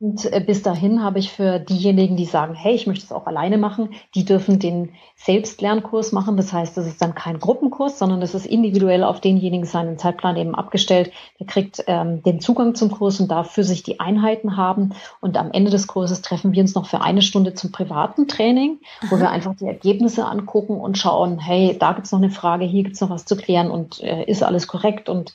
Und 0.03 0.25
äh, 0.33 0.43
bis 0.45 0.63
dahin 0.63 1.01
habe 1.01 1.19
ich 1.19 1.31
für 1.31 1.59
diejenigen, 1.59 2.17
die 2.17 2.25
sagen, 2.25 2.55
hey, 2.55 2.75
ich 2.75 2.87
möchte 2.87 3.05
es 3.05 3.13
auch 3.13 3.25
alleine 3.25 3.57
machen, 3.57 3.91
die 4.15 4.25
dürfen 4.25 4.59
den 4.59 4.89
Selbstlernkurs 5.15 6.11
machen. 6.11 6.35
Das 6.35 6.51
heißt, 6.51 6.75
das 6.75 6.87
ist 6.87 7.01
dann 7.01 7.15
kein 7.15 7.39
Gruppenkurs, 7.39 7.99
sondern 7.99 8.19
das 8.19 8.35
ist 8.35 8.45
individuell 8.45 9.05
auf 9.05 9.21
denjenigen 9.21 9.65
seinen 9.65 9.97
Zeitplan 9.97 10.35
eben 10.35 10.55
abgestellt. 10.55 11.13
Der 11.39 11.47
kriegt 11.47 11.85
ähm, 11.87 12.21
den 12.21 12.41
Zugang 12.41 12.75
zum 12.75 12.91
Kurs 12.91 13.21
und 13.21 13.31
darf 13.31 13.51
für 13.51 13.63
sich 13.63 13.81
die 13.81 14.01
Einheiten 14.01 14.57
haben. 14.57 14.93
Und 15.21 15.37
am 15.37 15.51
Ende 15.53 15.71
des 15.71 15.87
Kurses 15.87 16.21
treffen 16.21 16.51
wir 16.51 16.63
uns 16.63 16.75
noch 16.75 16.87
für 16.87 16.99
eine 16.99 17.21
Stunde 17.21 17.53
zum 17.53 17.71
privaten 17.71 18.27
Training, 18.27 18.79
wo 19.09 19.17
wir 19.19 19.29
einfach 19.29 19.55
die 19.55 19.67
Ergebnisse 19.67 20.25
angucken 20.25 20.81
und 20.81 20.97
schauen, 20.97 21.39
hey, 21.39 21.77
da 21.79 21.93
gibt's 21.93 22.11
noch 22.11 22.19
eine 22.19 22.29
Frage, 22.29 22.65
hier 22.65 22.83
gibt's 22.83 22.99
noch 22.99 23.09
was 23.09 23.23
zu 23.23 23.37
klären 23.37 23.71
und 23.71 24.03
äh, 24.03 24.25
ist 24.25 24.43
alles 24.43 24.67
korrekt 24.67 25.07
und 25.07 25.33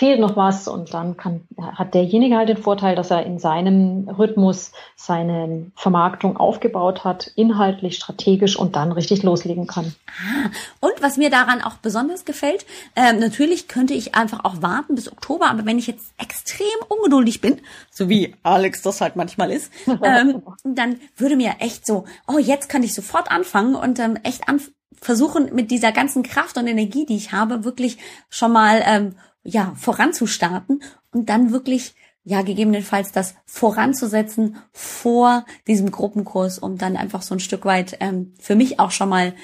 fehlt 0.00 0.18
noch 0.18 0.34
was 0.34 0.66
und 0.66 0.94
dann 0.94 1.18
kann, 1.18 1.42
hat 1.60 1.92
derjenige 1.92 2.34
halt 2.34 2.48
den 2.48 2.56
Vorteil, 2.56 2.96
dass 2.96 3.10
er 3.10 3.26
in 3.26 3.38
seinem 3.38 4.08
Rhythmus 4.08 4.72
seine 4.96 5.70
Vermarktung 5.76 6.38
aufgebaut 6.38 7.04
hat, 7.04 7.30
inhaltlich, 7.36 7.96
strategisch 7.96 8.56
und 8.56 8.76
dann 8.76 8.92
richtig 8.92 9.22
loslegen 9.24 9.66
kann. 9.66 9.94
Ah, 10.08 10.48
und 10.80 11.02
was 11.02 11.18
mir 11.18 11.28
daran 11.28 11.60
auch 11.60 11.74
besonders 11.74 12.24
gefällt, 12.24 12.64
äh, 12.96 13.12
natürlich 13.12 13.68
könnte 13.68 13.92
ich 13.92 14.14
einfach 14.14 14.42
auch 14.46 14.62
warten 14.62 14.94
bis 14.94 15.12
Oktober, 15.12 15.50
aber 15.50 15.66
wenn 15.66 15.78
ich 15.78 15.86
jetzt 15.86 16.14
extrem 16.16 16.66
ungeduldig 16.88 17.42
bin, 17.42 17.60
so 17.90 18.08
wie 18.08 18.34
Alex 18.42 18.80
das 18.80 19.02
halt 19.02 19.16
manchmal 19.16 19.50
ist, 19.50 19.70
ähm, 20.02 20.42
dann 20.64 20.96
würde 21.18 21.36
mir 21.36 21.56
echt 21.58 21.84
so, 21.84 22.04
oh, 22.26 22.38
jetzt 22.38 22.70
kann 22.70 22.82
ich 22.82 22.94
sofort 22.94 23.30
anfangen 23.30 23.74
und 23.74 23.98
ähm, 23.98 24.16
echt 24.22 24.48
an 24.48 24.62
versuchen 25.02 25.54
mit 25.54 25.70
dieser 25.70 25.92
ganzen 25.92 26.22
Kraft 26.22 26.58
und 26.58 26.66
Energie, 26.66 27.06
die 27.06 27.16
ich 27.16 27.32
habe, 27.32 27.64
wirklich 27.64 27.96
schon 28.28 28.52
mal 28.52 28.82
ähm, 28.84 29.14
ja, 29.42 29.74
voranzustarten 29.76 30.82
und 31.12 31.28
dann 31.28 31.52
wirklich 31.52 31.94
ja, 32.22 32.42
gegebenenfalls 32.42 33.12
das 33.12 33.34
voranzusetzen 33.46 34.58
vor 34.72 35.46
diesem 35.66 35.90
Gruppenkurs, 35.90 36.58
um 36.58 36.76
dann 36.76 36.96
einfach 36.96 37.22
so 37.22 37.34
ein 37.34 37.40
Stück 37.40 37.64
weit 37.64 37.96
ähm, 38.00 38.34
für 38.38 38.54
mich 38.54 38.78
auch 38.78 38.90
schon 38.90 39.08
mal 39.08 39.34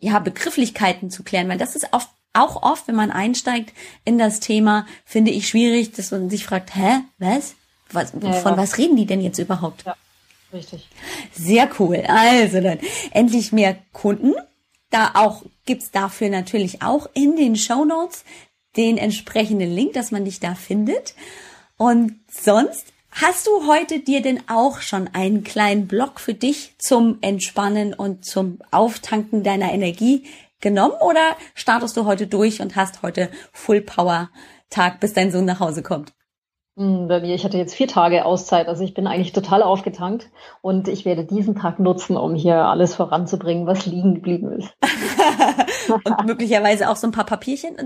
ja 0.00 0.18
Begrifflichkeiten 0.18 1.10
zu 1.10 1.22
klären, 1.22 1.48
weil 1.48 1.58
das 1.58 1.76
ist 1.76 1.88
oft 1.92 2.10
auch 2.34 2.62
oft, 2.62 2.88
wenn 2.88 2.96
man 2.96 3.12
einsteigt 3.12 3.72
in 4.04 4.18
das 4.18 4.40
Thema, 4.40 4.86
finde 5.04 5.30
ich 5.30 5.48
schwierig, 5.48 5.92
dass 5.92 6.10
man 6.10 6.28
sich 6.28 6.44
fragt, 6.44 6.74
hä, 6.74 7.00
was? 7.18 7.54
was 7.92 8.12
ja, 8.20 8.32
von 8.32 8.52
ja. 8.52 8.58
was 8.58 8.76
reden 8.76 8.96
die 8.96 9.06
denn 9.06 9.20
jetzt 9.20 9.38
überhaupt? 9.38 9.84
Ja, 9.84 9.96
richtig. 10.52 10.88
Sehr 11.32 11.70
cool. 11.78 12.02
Also 12.06 12.60
dann 12.60 12.78
endlich 13.12 13.52
mehr 13.52 13.76
Kunden. 13.92 14.34
Da 14.90 15.12
auch 15.14 15.42
gibt's 15.64 15.90
dafür 15.90 16.28
natürlich 16.28 16.82
auch 16.82 17.08
in 17.14 17.36
den 17.36 17.56
Show 17.56 17.84
Notes 17.84 18.24
den 18.76 18.98
entsprechenden 18.98 19.70
Link, 19.70 19.92
dass 19.92 20.10
man 20.10 20.24
dich 20.24 20.40
da 20.40 20.54
findet. 20.54 21.14
Und 21.76 22.20
sonst 22.30 22.92
hast 23.10 23.46
du 23.46 23.66
heute 23.66 24.00
dir 24.00 24.22
denn 24.22 24.40
auch 24.48 24.80
schon 24.80 25.08
einen 25.12 25.44
kleinen 25.44 25.86
Block 25.86 26.20
für 26.20 26.34
dich 26.34 26.74
zum 26.78 27.18
Entspannen 27.20 27.94
und 27.94 28.24
zum 28.24 28.58
Auftanken 28.70 29.42
deiner 29.42 29.72
Energie 29.72 30.24
genommen 30.60 30.94
oder 31.00 31.36
startest 31.54 31.96
du 31.96 32.06
heute 32.06 32.26
durch 32.26 32.60
und 32.60 32.74
hast 32.74 33.02
heute 33.02 33.28
Full 33.52 33.82
Power 33.82 34.30
Tag, 34.70 34.98
bis 34.98 35.12
dein 35.12 35.30
Sohn 35.30 35.44
nach 35.44 35.60
Hause 35.60 35.82
kommt? 35.82 36.12
Hm, 36.76 37.06
bei 37.06 37.20
mir, 37.20 37.36
ich 37.36 37.44
hatte 37.44 37.58
jetzt 37.58 37.74
vier 37.74 37.86
Tage 37.86 38.24
Auszeit, 38.24 38.66
also 38.66 38.82
ich 38.82 38.94
bin 38.94 39.06
eigentlich 39.06 39.32
total 39.32 39.62
aufgetankt 39.62 40.30
und 40.60 40.88
ich 40.88 41.04
werde 41.04 41.24
diesen 41.24 41.54
Tag 41.54 41.78
nutzen, 41.78 42.16
um 42.16 42.34
hier 42.34 42.56
alles 42.56 42.96
voranzubringen, 42.96 43.66
was 43.66 43.86
liegen 43.86 44.16
geblieben 44.16 44.50
ist. 44.50 44.74
und 45.88 46.26
möglicherweise 46.26 46.90
auch 46.90 46.96
so 46.96 47.06
ein 47.06 47.12
paar 47.12 47.26
Papierchen 47.26 47.76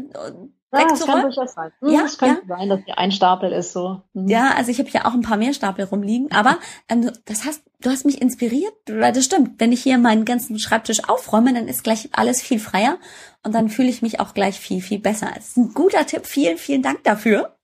ja, 0.72 0.86
das 0.86 1.06
kann 1.06 1.22
durchaus 1.22 1.54
sein. 1.54 1.72
Hm, 1.80 1.92
ja, 1.92 2.02
das 2.02 2.18
könnte 2.18 2.42
ja. 2.46 2.56
sein, 2.56 2.68
dass 2.68 2.80
hier 2.84 2.98
ein 2.98 3.12
Stapel 3.12 3.52
ist 3.52 3.72
so. 3.72 4.02
Hm. 4.14 4.28
Ja, 4.28 4.54
also 4.54 4.70
ich 4.70 4.78
habe 4.78 4.90
ja 4.90 5.06
auch 5.06 5.14
ein 5.14 5.22
paar 5.22 5.38
mehr 5.38 5.54
Stapel 5.54 5.84
rumliegen, 5.84 6.30
aber 6.30 6.58
ähm, 6.88 7.10
das 7.24 7.44
hast, 7.44 7.62
du 7.80 7.90
hast 7.90 8.04
mich 8.04 8.20
inspiriert, 8.20 8.74
weil 8.86 9.12
das 9.12 9.24
stimmt. 9.24 9.58
Wenn 9.58 9.72
ich 9.72 9.82
hier 9.82 9.98
meinen 9.98 10.24
ganzen 10.24 10.58
Schreibtisch 10.58 11.08
aufräume, 11.08 11.54
dann 11.54 11.68
ist 11.68 11.84
gleich 11.84 12.10
alles 12.12 12.42
viel 12.42 12.58
freier 12.58 12.98
und 13.42 13.54
dann 13.54 13.70
fühle 13.70 13.88
ich 13.88 14.02
mich 14.02 14.20
auch 14.20 14.34
gleich 14.34 14.60
viel, 14.60 14.82
viel 14.82 14.98
besser. 14.98 15.30
Das 15.34 15.48
ist 15.48 15.56
ein 15.56 15.72
guter 15.72 16.06
Tipp. 16.06 16.26
Vielen, 16.26 16.58
vielen 16.58 16.82
Dank 16.82 17.02
dafür. 17.04 17.54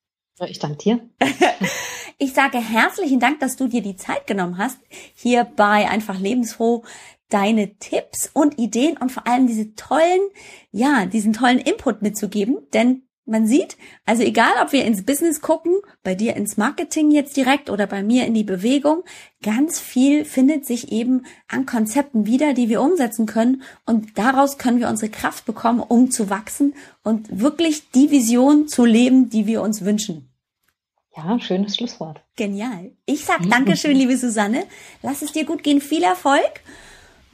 Ich 0.40 0.58
danke 0.58 0.78
dir. 0.78 1.00
ich 2.18 2.32
sage 2.32 2.58
herzlichen 2.58 3.20
Dank, 3.20 3.38
dass 3.40 3.56
du 3.56 3.68
dir 3.68 3.82
die 3.82 3.96
Zeit 3.96 4.26
genommen 4.26 4.58
hast, 4.58 4.78
hier 5.14 5.44
bei 5.44 5.88
Einfach 5.88 6.18
Lebensfroh 6.18 6.82
deine 7.34 7.76
Tipps 7.78 8.30
und 8.32 8.60
Ideen 8.60 8.96
und 8.96 9.10
vor 9.10 9.26
allem 9.26 9.48
diese 9.48 9.74
tollen, 9.74 10.20
ja, 10.70 11.04
diesen 11.04 11.32
tollen 11.32 11.58
Input 11.58 12.00
mitzugeben, 12.00 12.58
denn 12.72 13.02
man 13.26 13.46
sieht, 13.46 13.76
also 14.04 14.22
egal, 14.22 14.52
ob 14.62 14.70
wir 14.72 14.84
ins 14.84 15.04
Business 15.04 15.40
gucken, 15.40 15.72
bei 16.04 16.14
dir 16.14 16.36
ins 16.36 16.58
Marketing 16.58 17.10
jetzt 17.10 17.36
direkt 17.36 17.70
oder 17.70 17.88
bei 17.88 18.04
mir 18.04 18.24
in 18.26 18.34
die 18.34 18.44
Bewegung, 18.44 19.02
ganz 19.42 19.80
viel 19.80 20.24
findet 20.24 20.64
sich 20.64 20.92
eben 20.92 21.24
an 21.48 21.66
Konzepten 21.66 22.24
wieder, 22.26 22.54
die 22.54 22.68
wir 22.68 22.80
umsetzen 22.80 23.26
können 23.26 23.62
und 23.84 24.16
daraus 24.16 24.56
können 24.56 24.78
wir 24.78 24.88
unsere 24.88 25.10
Kraft 25.10 25.44
bekommen, 25.44 25.80
um 25.80 26.12
zu 26.12 26.30
wachsen 26.30 26.74
und 27.02 27.40
wirklich 27.40 27.90
die 27.90 28.12
Vision 28.12 28.68
zu 28.68 28.84
leben, 28.84 29.28
die 29.28 29.48
wir 29.48 29.60
uns 29.60 29.84
wünschen. 29.84 30.28
Ja, 31.16 31.40
schönes 31.40 31.76
Schlusswort. 31.76 32.22
Genial. 32.36 32.92
Ich 33.06 33.24
sag 33.24 33.48
Dankeschön, 33.48 33.96
liebe 33.96 34.16
Susanne. 34.16 34.64
Lass 35.02 35.22
es 35.22 35.32
dir 35.32 35.44
gut 35.44 35.62
gehen. 35.62 35.80
Viel 35.80 36.02
Erfolg 36.02 36.60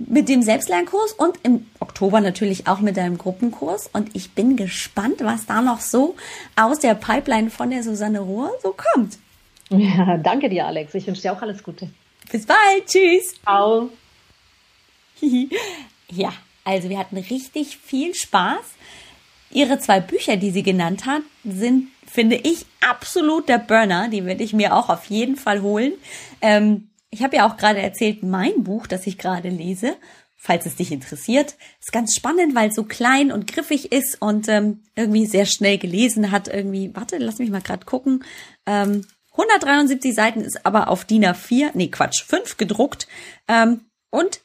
mit 0.06 0.28
dem 0.28 0.42
Selbstlernkurs 0.42 1.12
und 1.12 1.38
im 1.42 1.66
Oktober 1.78 2.20
natürlich 2.20 2.66
auch 2.66 2.80
mit 2.80 2.96
deinem 2.96 3.18
Gruppenkurs. 3.18 3.88
Und 3.92 4.16
ich 4.16 4.32
bin 4.32 4.56
gespannt, 4.56 5.16
was 5.20 5.46
da 5.46 5.60
noch 5.60 5.80
so 5.80 6.16
aus 6.56 6.78
der 6.78 6.94
Pipeline 6.94 7.50
von 7.50 7.70
der 7.70 7.82
Susanne 7.82 8.20
Rohr 8.20 8.50
so 8.62 8.74
kommt. 8.74 9.18
Ja, 9.68 10.16
danke 10.16 10.48
dir, 10.48 10.66
Alex. 10.66 10.94
Ich 10.94 11.06
wünsche 11.06 11.22
dir 11.22 11.32
auch 11.32 11.42
alles 11.42 11.62
Gute. 11.62 11.90
Bis 12.32 12.46
bald. 12.46 12.86
Tschüss. 12.86 13.34
Ciao. 13.42 13.90
ja, 16.10 16.32
also 16.64 16.88
wir 16.88 16.98
hatten 16.98 17.18
richtig 17.18 17.76
viel 17.76 18.14
Spaß. 18.14 18.64
Ihre 19.50 19.78
zwei 19.78 20.00
Bücher, 20.00 20.36
die 20.36 20.50
sie 20.50 20.62
genannt 20.62 21.06
hat, 21.06 21.22
sind, 21.44 21.88
finde 22.06 22.36
ich, 22.36 22.64
absolut 22.80 23.48
der 23.48 23.58
Burner. 23.58 24.08
Die 24.08 24.24
werde 24.24 24.44
ich 24.44 24.52
mir 24.52 24.74
auch 24.74 24.88
auf 24.88 25.06
jeden 25.06 25.36
Fall 25.36 25.60
holen. 25.60 25.92
Ähm, 26.40 26.89
ich 27.10 27.22
habe 27.22 27.36
ja 27.36 27.48
auch 27.48 27.56
gerade 27.56 27.80
erzählt, 27.80 28.22
mein 28.22 28.62
Buch, 28.62 28.86
das 28.86 29.06
ich 29.06 29.18
gerade 29.18 29.48
lese, 29.48 29.96
falls 30.36 30.64
es 30.64 30.76
dich 30.76 30.90
interessiert, 30.90 31.56
ist 31.80 31.92
ganz 31.92 32.14
spannend, 32.14 32.54
weil 32.54 32.70
es 32.70 32.74
so 32.74 32.84
klein 32.84 33.30
und 33.30 33.46
griffig 33.46 33.92
ist 33.92 34.22
und 34.22 34.48
ähm, 34.48 34.82
irgendwie 34.96 35.26
sehr 35.26 35.44
schnell 35.44 35.76
gelesen 35.76 36.30
hat. 36.30 36.48
Irgendwie, 36.48 36.94
warte, 36.94 37.18
lass 37.18 37.38
mich 37.38 37.50
mal 37.50 37.60
gerade 37.60 37.84
gucken. 37.84 38.24
Ähm, 38.66 39.04
173 39.32 40.14
Seiten 40.14 40.40
ist 40.40 40.64
aber 40.64 40.88
auf 40.88 41.04
DIN 41.04 41.24
A4, 41.24 41.70
nee, 41.74 41.88
Quatsch, 41.88 42.22
5 42.24 42.56
gedruckt. 42.56 43.06
Ähm, 43.48 43.82
und 44.10 44.40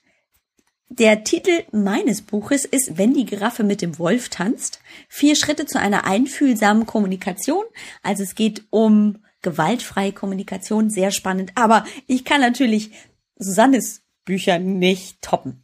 der 0.90 1.24
Titel 1.24 1.64
meines 1.72 2.22
Buches 2.22 2.66
ist 2.66 2.98
Wenn 2.98 3.14
die 3.14 3.26
Giraffe 3.26 3.64
mit 3.64 3.82
dem 3.82 3.98
Wolf 3.98 4.30
tanzt. 4.30 4.82
Vier 5.08 5.36
Schritte 5.36 5.66
zu 5.66 5.80
einer 5.80 6.06
einfühlsamen 6.06 6.86
Kommunikation. 6.86 7.64
Also 8.04 8.24
es 8.24 8.36
geht 8.36 8.66
um 8.70 9.25
gewaltfreie 9.46 10.12
Kommunikation, 10.12 10.90
sehr 10.90 11.12
spannend. 11.12 11.52
Aber 11.56 11.86
ich 12.08 12.26
kann 12.26 12.42
natürlich 12.42 12.92
Susannes 13.38 14.02
Bücher 14.26 14.60
nicht 14.60 15.22
toppen. 15.22 15.64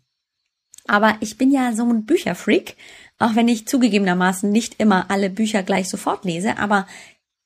Aber 0.88 1.18
ich 1.20 1.38
bin 1.38 1.52
ja 1.52 1.74
so 1.74 1.84
ein 1.84 2.06
Bücherfreak, 2.06 2.78
auch 3.20 3.36
wenn 3.36 3.48
ich 3.48 3.68
zugegebenermaßen 3.68 4.50
nicht 4.50 4.80
immer 4.80 5.12
alle 5.12 5.30
Bücher 5.30 5.64
gleich 5.64 5.90
sofort 5.90 6.26
lese, 6.26 6.58
aber 6.58 6.88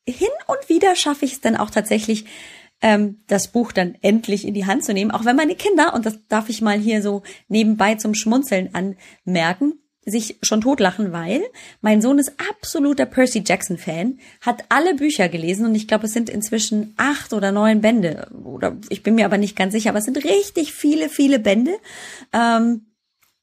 hin 0.08 0.30
und 0.48 0.70
wieder 0.70 0.96
schaffe 0.96 1.26
ich 1.26 1.34
es 1.34 1.42
dann 1.42 1.58
auch 1.58 1.70
tatsächlich, 1.70 2.26
ähm, 2.82 3.24
das 3.28 3.52
Buch 3.52 3.72
dann 3.72 3.96
endlich 4.02 4.46
in 4.46 4.54
die 4.54 4.66
Hand 4.66 4.84
zu 4.84 4.94
nehmen, 4.94 5.12
auch 5.12 5.26
wenn 5.26 5.36
meine 5.36 5.56
Kinder, 5.56 5.94
und 5.94 6.06
das 6.06 6.20
darf 6.28 6.50
ich 6.50 6.62
mal 6.62 6.78
hier 6.78 7.02
so 7.02 7.24
nebenbei 7.48 7.96
zum 7.96 8.14
Schmunzeln 8.14 8.70
anmerken, 8.74 9.80
sich 10.06 10.38
schon 10.44 10.62
totlachen, 10.62 11.12
weil 11.12 11.44
mein 11.82 12.02
Sohn 12.02 12.20
ist 12.20 12.34
absoluter 12.50 13.06
Percy 13.06 13.44
Jackson 13.46 13.78
Fan, 13.78 14.20
hat 14.42 14.64
alle 14.70 14.96
Bücher 14.96 15.30
gelesen 15.30 15.66
und 15.66 15.76
ich 15.76 15.88
glaube, 15.88 16.06
es 16.06 16.14
sind 16.14 16.30
inzwischen 16.30 16.94
acht 16.98 17.34
oder 17.34 17.52
neun 17.52 17.82
Bände 17.82 18.28
oder 18.44 18.78
ich 18.90 19.02
bin 19.02 19.16
mir 19.16 19.26
aber 19.26 19.40
nicht 19.40 19.56
ganz 19.56 19.74
sicher, 19.74 19.90
aber 19.90 20.00
es 20.00 20.06
sind 20.06 20.24
richtig 20.24 20.74
viele, 20.74 21.10
viele 21.10 21.40
Bände. 21.40 21.76
Ähm, 22.34 22.86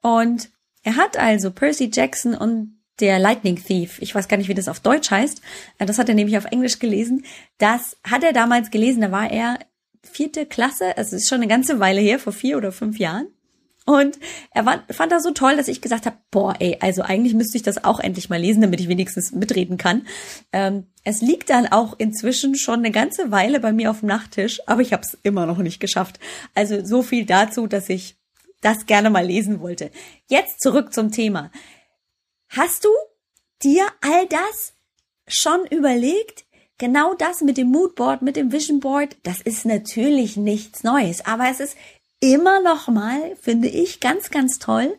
und 0.03 0.51
er 0.85 0.97
hat 0.97 1.19
also 1.19 1.51
Percy 1.51 1.91
Jackson 1.93 2.35
und 2.35 2.79
der 3.01 3.19
Lightning 3.19 3.57
Thief, 3.57 4.01
ich 4.01 4.15
weiß 4.15 4.29
gar 4.29 4.37
nicht, 4.37 4.49
wie 4.49 4.55
das 4.55 4.69
auf 4.69 4.81
Deutsch 4.81 5.11
heißt, 5.11 5.43
äh, 5.79 5.87
das 5.87 5.99
hat 5.99 6.09
er 6.09 6.15
nämlich 6.15 6.39
auf 6.39 6.45
Englisch 6.45 6.79
gelesen. 6.79 7.25
Das 7.59 7.97
hat 8.05 8.23
er 8.23 8.33
damals 8.33 8.71
gelesen, 8.71 9.01
da 9.01 9.11
war 9.11 9.31
er 9.31 9.59
vierte 10.03 10.47
Klasse, 10.47 10.97
also 10.97 11.17
es 11.17 11.23
ist 11.23 11.29
schon 11.29 11.39
eine 11.39 11.49
ganze 11.49 11.81
Weile 11.81 12.01
her, 12.01 12.19
vor 12.19 12.33
vier 12.33 12.57
oder 12.57 12.71
fünf 12.71 12.99
Jahren. 12.99 13.27
Und 13.85 14.18
er 14.53 14.64
fand 14.91 15.11
das 15.11 15.24
so 15.24 15.33
toll, 15.33 15.57
dass 15.57 15.66
ich 15.66 15.80
gesagt 15.80 16.07
habe, 16.07 16.16
boah, 16.30 16.55
ey, 16.61 16.76
also 16.80 17.03
eigentlich 17.03 17.35
müsste 17.35 17.57
ich 17.57 17.64
das 17.64 17.83
auch 17.83 17.99
endlich 17.99 18.30
mal 18.30 18.41
lesen, 18.41 18.61
damit 18.61 18.80
ich 18.80 18.89
wenigstens 18.89 19.33
mitreden 19.33 19.76
kann. 19.76 20.07
Ähm, 20.53 20.87
es 21.03 21.20
liegt 21.20 21.51
dann 21.51 21.66
auch 21.66 21.95
inzwischen 21.99 22.55
schon 22.55 22.78
eine 22.78 22.93
ganze 22.93 23.33
Weile 23.33 23.59
bei 23.59 23.72
mir 23.72 23.91
auf 23.91 24.01
dem 24.01 24.09
Nachttisch, 24.09 24.61
aber 24.68 24.83
ich 24.83 24.93
habe 24.93 25.03
es 25.03 25.18
immer 25.24 25.47
noch 25.47 25.59
nicht 25.59 25.80
geschafft. 25.80 26.20
Also 26.55 26.85
so 26.85 27.03
viel 27.03 27.26
dazu, 27.26 27.66
dass 27.66 27.89
ich 27.89 28.16
das 28.61 28.87
gerne 28.87 29.11
mal 29.11 29.26
lesen 29.26 29.61
wollte. 29.61 29.91
Jetzt 30.28 30.61
zurück 30.61 30.95
zum 30.95 31.11
Thema. 31.11 31.51
Hast 32.49 32.85
du 32.85 32.91
dir 33.64 33.85
all 34.01 34.26
das 34.28 34.74
schon 35.26 35.66
überlegt? 35.70 36.45
Genau 36.78 37.14
das 37.14 37.41
mit 37.43 37.57
dem 37.57 37.68
Moodboard, 37.68 38.22
mit 38.22 38.37
dem 38.37 38.53
Vision 38.53 38.80
Board, 38.80 39.16
das 39.22 39.41
ist 39.41 39.64
natürlich 39.64 40.37
nichts 40.37 40.83
Neues, 40.83 41.24
aber 41.24 41.49
es 41.49 41.61
ist 41.61 41.76
immer 42.23 42.62
noch 42.62 42.89
mal, 42.89 43.37
finde 43.37 43.68
ich, 43.68 44.01
ganz, 44.01 44.31
ganz 44.31 44.59
toll, 44.59 44.97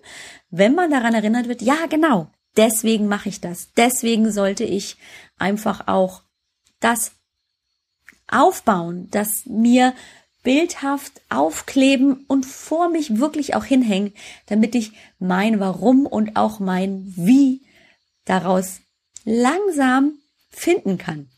wenn 0.51 0.75
man 0.75 0.91
daran 0.91 1.13
erinnert 1.13 1.47
wird, 1.47 1.61
ja, 1.61 1.87
genau, 1.89 2.27
deswegen 2.57 3.07
mache 3.07 3.29
ich 3.29 3.39
das. 3.39 3.71
Deswegen 3.75 4.29
sollte 4.31 4.65
ich 4.65 4.97
einfach 5.37 5.87
auch 5.87 6.21
das 6.81 7.13
aufbauen, 8.27 9.07
das 9.09 9.45
mir 9.45 9.93
bildhaft 10.43 11.21
aufkleben 11.29 12.25
und 12.27 12.45
vor 12.45 12.89
mich 12.89 13.17
wirklich 13.17 13.55
auch 13.55 13.63
hinhängen, 13.63 14.13
damit 14.47 14.75
ich 14.75 14.91
mein 15.17 15.61
Warum 15.61 16.05
und 16.05 16.35
auch 16.35 16.59
mein 16.59 17.13
Wie 17.15 17.61
daraus 18.25 18.81
langsam 19.23 20.15
finden 20.49 20.97
kann. 20.97 21.29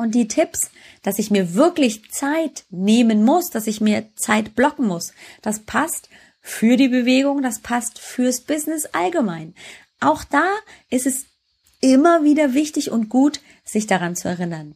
Und 0.00 0.14
die 0.14 0.28
Tipps, 0.28 0.70
dass 1.02 1.18
ich 1.18 1.30
mir 1.30 1.52
wirklich 1.52 2.10
Zeit 2.10 2.64
nehmen 2.70 3.22
muss, 3.22 3.50
dass 3.50 3.66
ich 3.66 3.82
mir 3.82 4.08
Zeit 4.16 4.54
blocken 4.54 4.86
muss, 4.86 5.12
das 5.42 5.58
passt 5.58 6.08
für 6.40 6.78
die 6.78 6.88
Bewegung, 6.88 7.42
das 7.42 7.58
passt 7.58 7.98
fürs 7.98 8.40
Business 8.40 8.86
allgemein. 8.86 9.54
Auch 10.00 10.24
da 10.24 10.46
ist 10.88 11.06
es 11.06 11.26
immer 11.82 12.24
wieder 12.24 12.54
wichtig 12.54 12.90
und 12.90 13.10
gut, 13.10 13.40
sich 13.62 13.86
daran 13.86 14.16
zu 14.16 14.26
erinnern. 14.26 14.74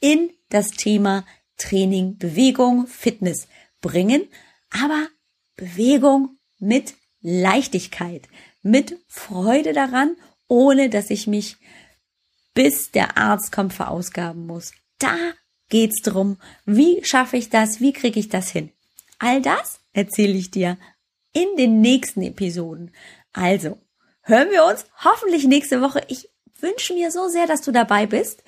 in 0.00 0.30
das 0.48 0.70
Thema 0.70 1.26
Training, 1.58 2.16
Bewegung, 2.16 2.86
Fitness 2.86 3.48
bringen, 3.82 4.26
aber 4.70 5.08
Bewegung 5.56 6.38
mit 6.58 6.94
Leichtigkeit, 7.20 8.28
mit 8.62 8.98
Freude 9.08 9.74
daran, 9.74 10.16
ohne 10.48 10.88
dass 10.88 11.10
ich 11.10 11.26
mich 11.26 11.56
bis 12.54 12.90
der 12.90 13.18
Arzt 13.18 13.52
kommt 13.52 13.74
verausgaben 13.74 14.46
muss. 14.46 14.72
Da 14.98 15.16
geht's 15.68 16.02
drum, 16.02 16.38
wie 16.64 17.04
schaffe 17.04 17.36
ich 17.36 17.50
das, 17.50 17.80
wie 17.80 17.92
kriege 17.92 18.20
ich 18.20 18.28
das 18.28 18.50
hin? 18.50 18.70
All 19.18 19.42
das 19.42 19.80
erzähle 19.92 20.34
ich 20.34 20.50
dir 20.50 20.78
in 21.32 21.56
den 21.56 21.80
nächsten 21.80 22.22
Episoden. 22.22 22.92
Also, 23.32 23.78
hören 24.24 24.50
wir 24.50 24.64
uns 24.64 24.86
hoffentlich 25.04 25.44
nächste 25.44 25.80
Woche. 25.80 26.02
Ich 26.08 26.28
wünsche 26.60 26.94
mir 26.94 27.10
so 27.10 27.28
sehr, 27.28 27.46
dass 27.46 27.62
du 27.62 27.72
dabei 27.72 28.06
bist. 28.06 28.42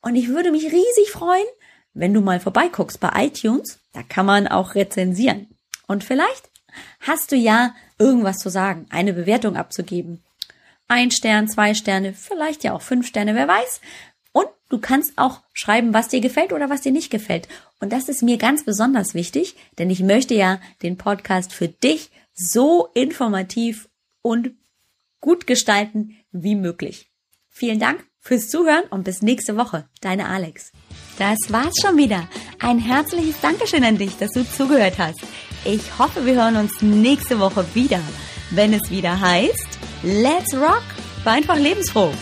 Und 0.00 0.14
ich 0.14 0.28
würde 0.28 0.52
mich 0.52 0.64
riesig 0.64 1.10
freuen, 1.10 1.46
wenn 1.94 2.14
du 2.14 2.20
mal 2.20 2.38
vorbeiguckst 2.40 3.00
bei 3.00 3.10
iTunes. 3.26 3.80
Da 3.92 4.02
kann 4.02 4.26
man 4.26 4.46
auch 4.46 4.74
rezensieren. 4.74 5.48
Und 5.86 6.04
vielleicht 6.04 6.50
hast 7.00 7.32
du 7.32 7.36
ja 7.36 7.74
irgendwas 7.98 8.38
zu 8.38 8.50
sagen, 8.50 8.86
eine 8.90 9.12
Bewertung 9.12 9.56
abzugeben. 9.56 10.22
Ein 10.88 11.10
Stern, 11.10 11.48
zwei 11.48 11.74
Sterne, 11.74 12.12
vielleicht 12.12 12.62
ja 12.62 12.72
auch 12.72 12.82
fünf 12.82 13.06
Sterne, 13.06 13.34
wer 13.34 13.48
weiß. 13.48 13.80
Und 14.32 14.48
du 14.68 14.78
kannst 14.78 15.14
auch 15.16 15.40
schreiben, 15.52 15.94
was 15.94 16.08
dir 16.08 16.20
gefällt 16.20 16.52
oder 16.52 16.70
was 16.70 16.82
dir 16.82 16.92
nicht 16.92 17.10
gefällt. 17.10 17.48
Und 17.80 17.92
das 17.92 18.08
ist 18.08 18.22
mir 18.22 18.36
ganz 18.36 18.64
besonders 18.64 19.14
wichtig, 19.14 19.56
denn 19.78 19.90
ich 19.90 20.00
möchte 20.00 20.34
ja 20.34 20.60
den 20.82 20.98
Podcast 20.98 21.52
für 21.52 21.68
dich 21.68 22.10
so 22.34 22.88
informativ 22.94 23.88
und 24.22 24.50
gut 25.26 25.48
gestalten 25.48 26.16
wie 26.30 26.54
möglich. 26.54 27.10
Vielen 27.48 27.80
Dank 27.80 28.06
fürs 28.20 28.46
Zuhören 28.46 28.84
und 28.90 29.02
bis 29.02 29.22
nächste 29.22 29.56
Woche. 29.56 29.88
Deine 30.00 30.28
Alex. 30.28 30.70
Das 31.18 31.38
war's 31.48 31.74
schon 31.82 31.96
wieder. 31.96 32.28
Ein 32.60 32.78
herzliches 32.78 33.40
Dankeschön 33.40 33.82
an 33.82 33.98
dich, 33.98 34.16
dass 34.18 34.30
du 34.30 34.48
zugehört 34.48 34.98
hast. 34.98 35.18
Ich 35.64 35.98
hoffe, 35.98 36.24
wir 36.24 36.36
hören 36.36 36.54
uns 36.54 36.80
nächste 36.80 37.40
Woche 37.40 37.66
wieder, 37.74 38.00
wenn 38.50 38.72
es 38.72 38.88
wieder 38.88 39.20
heißt 39.20 39.66
Let's 40.04 40.54
Rock, 40.54 40.84
war 41.24 41.32
einfach 41.32 41.58
lebensfroh. 41.58 42.12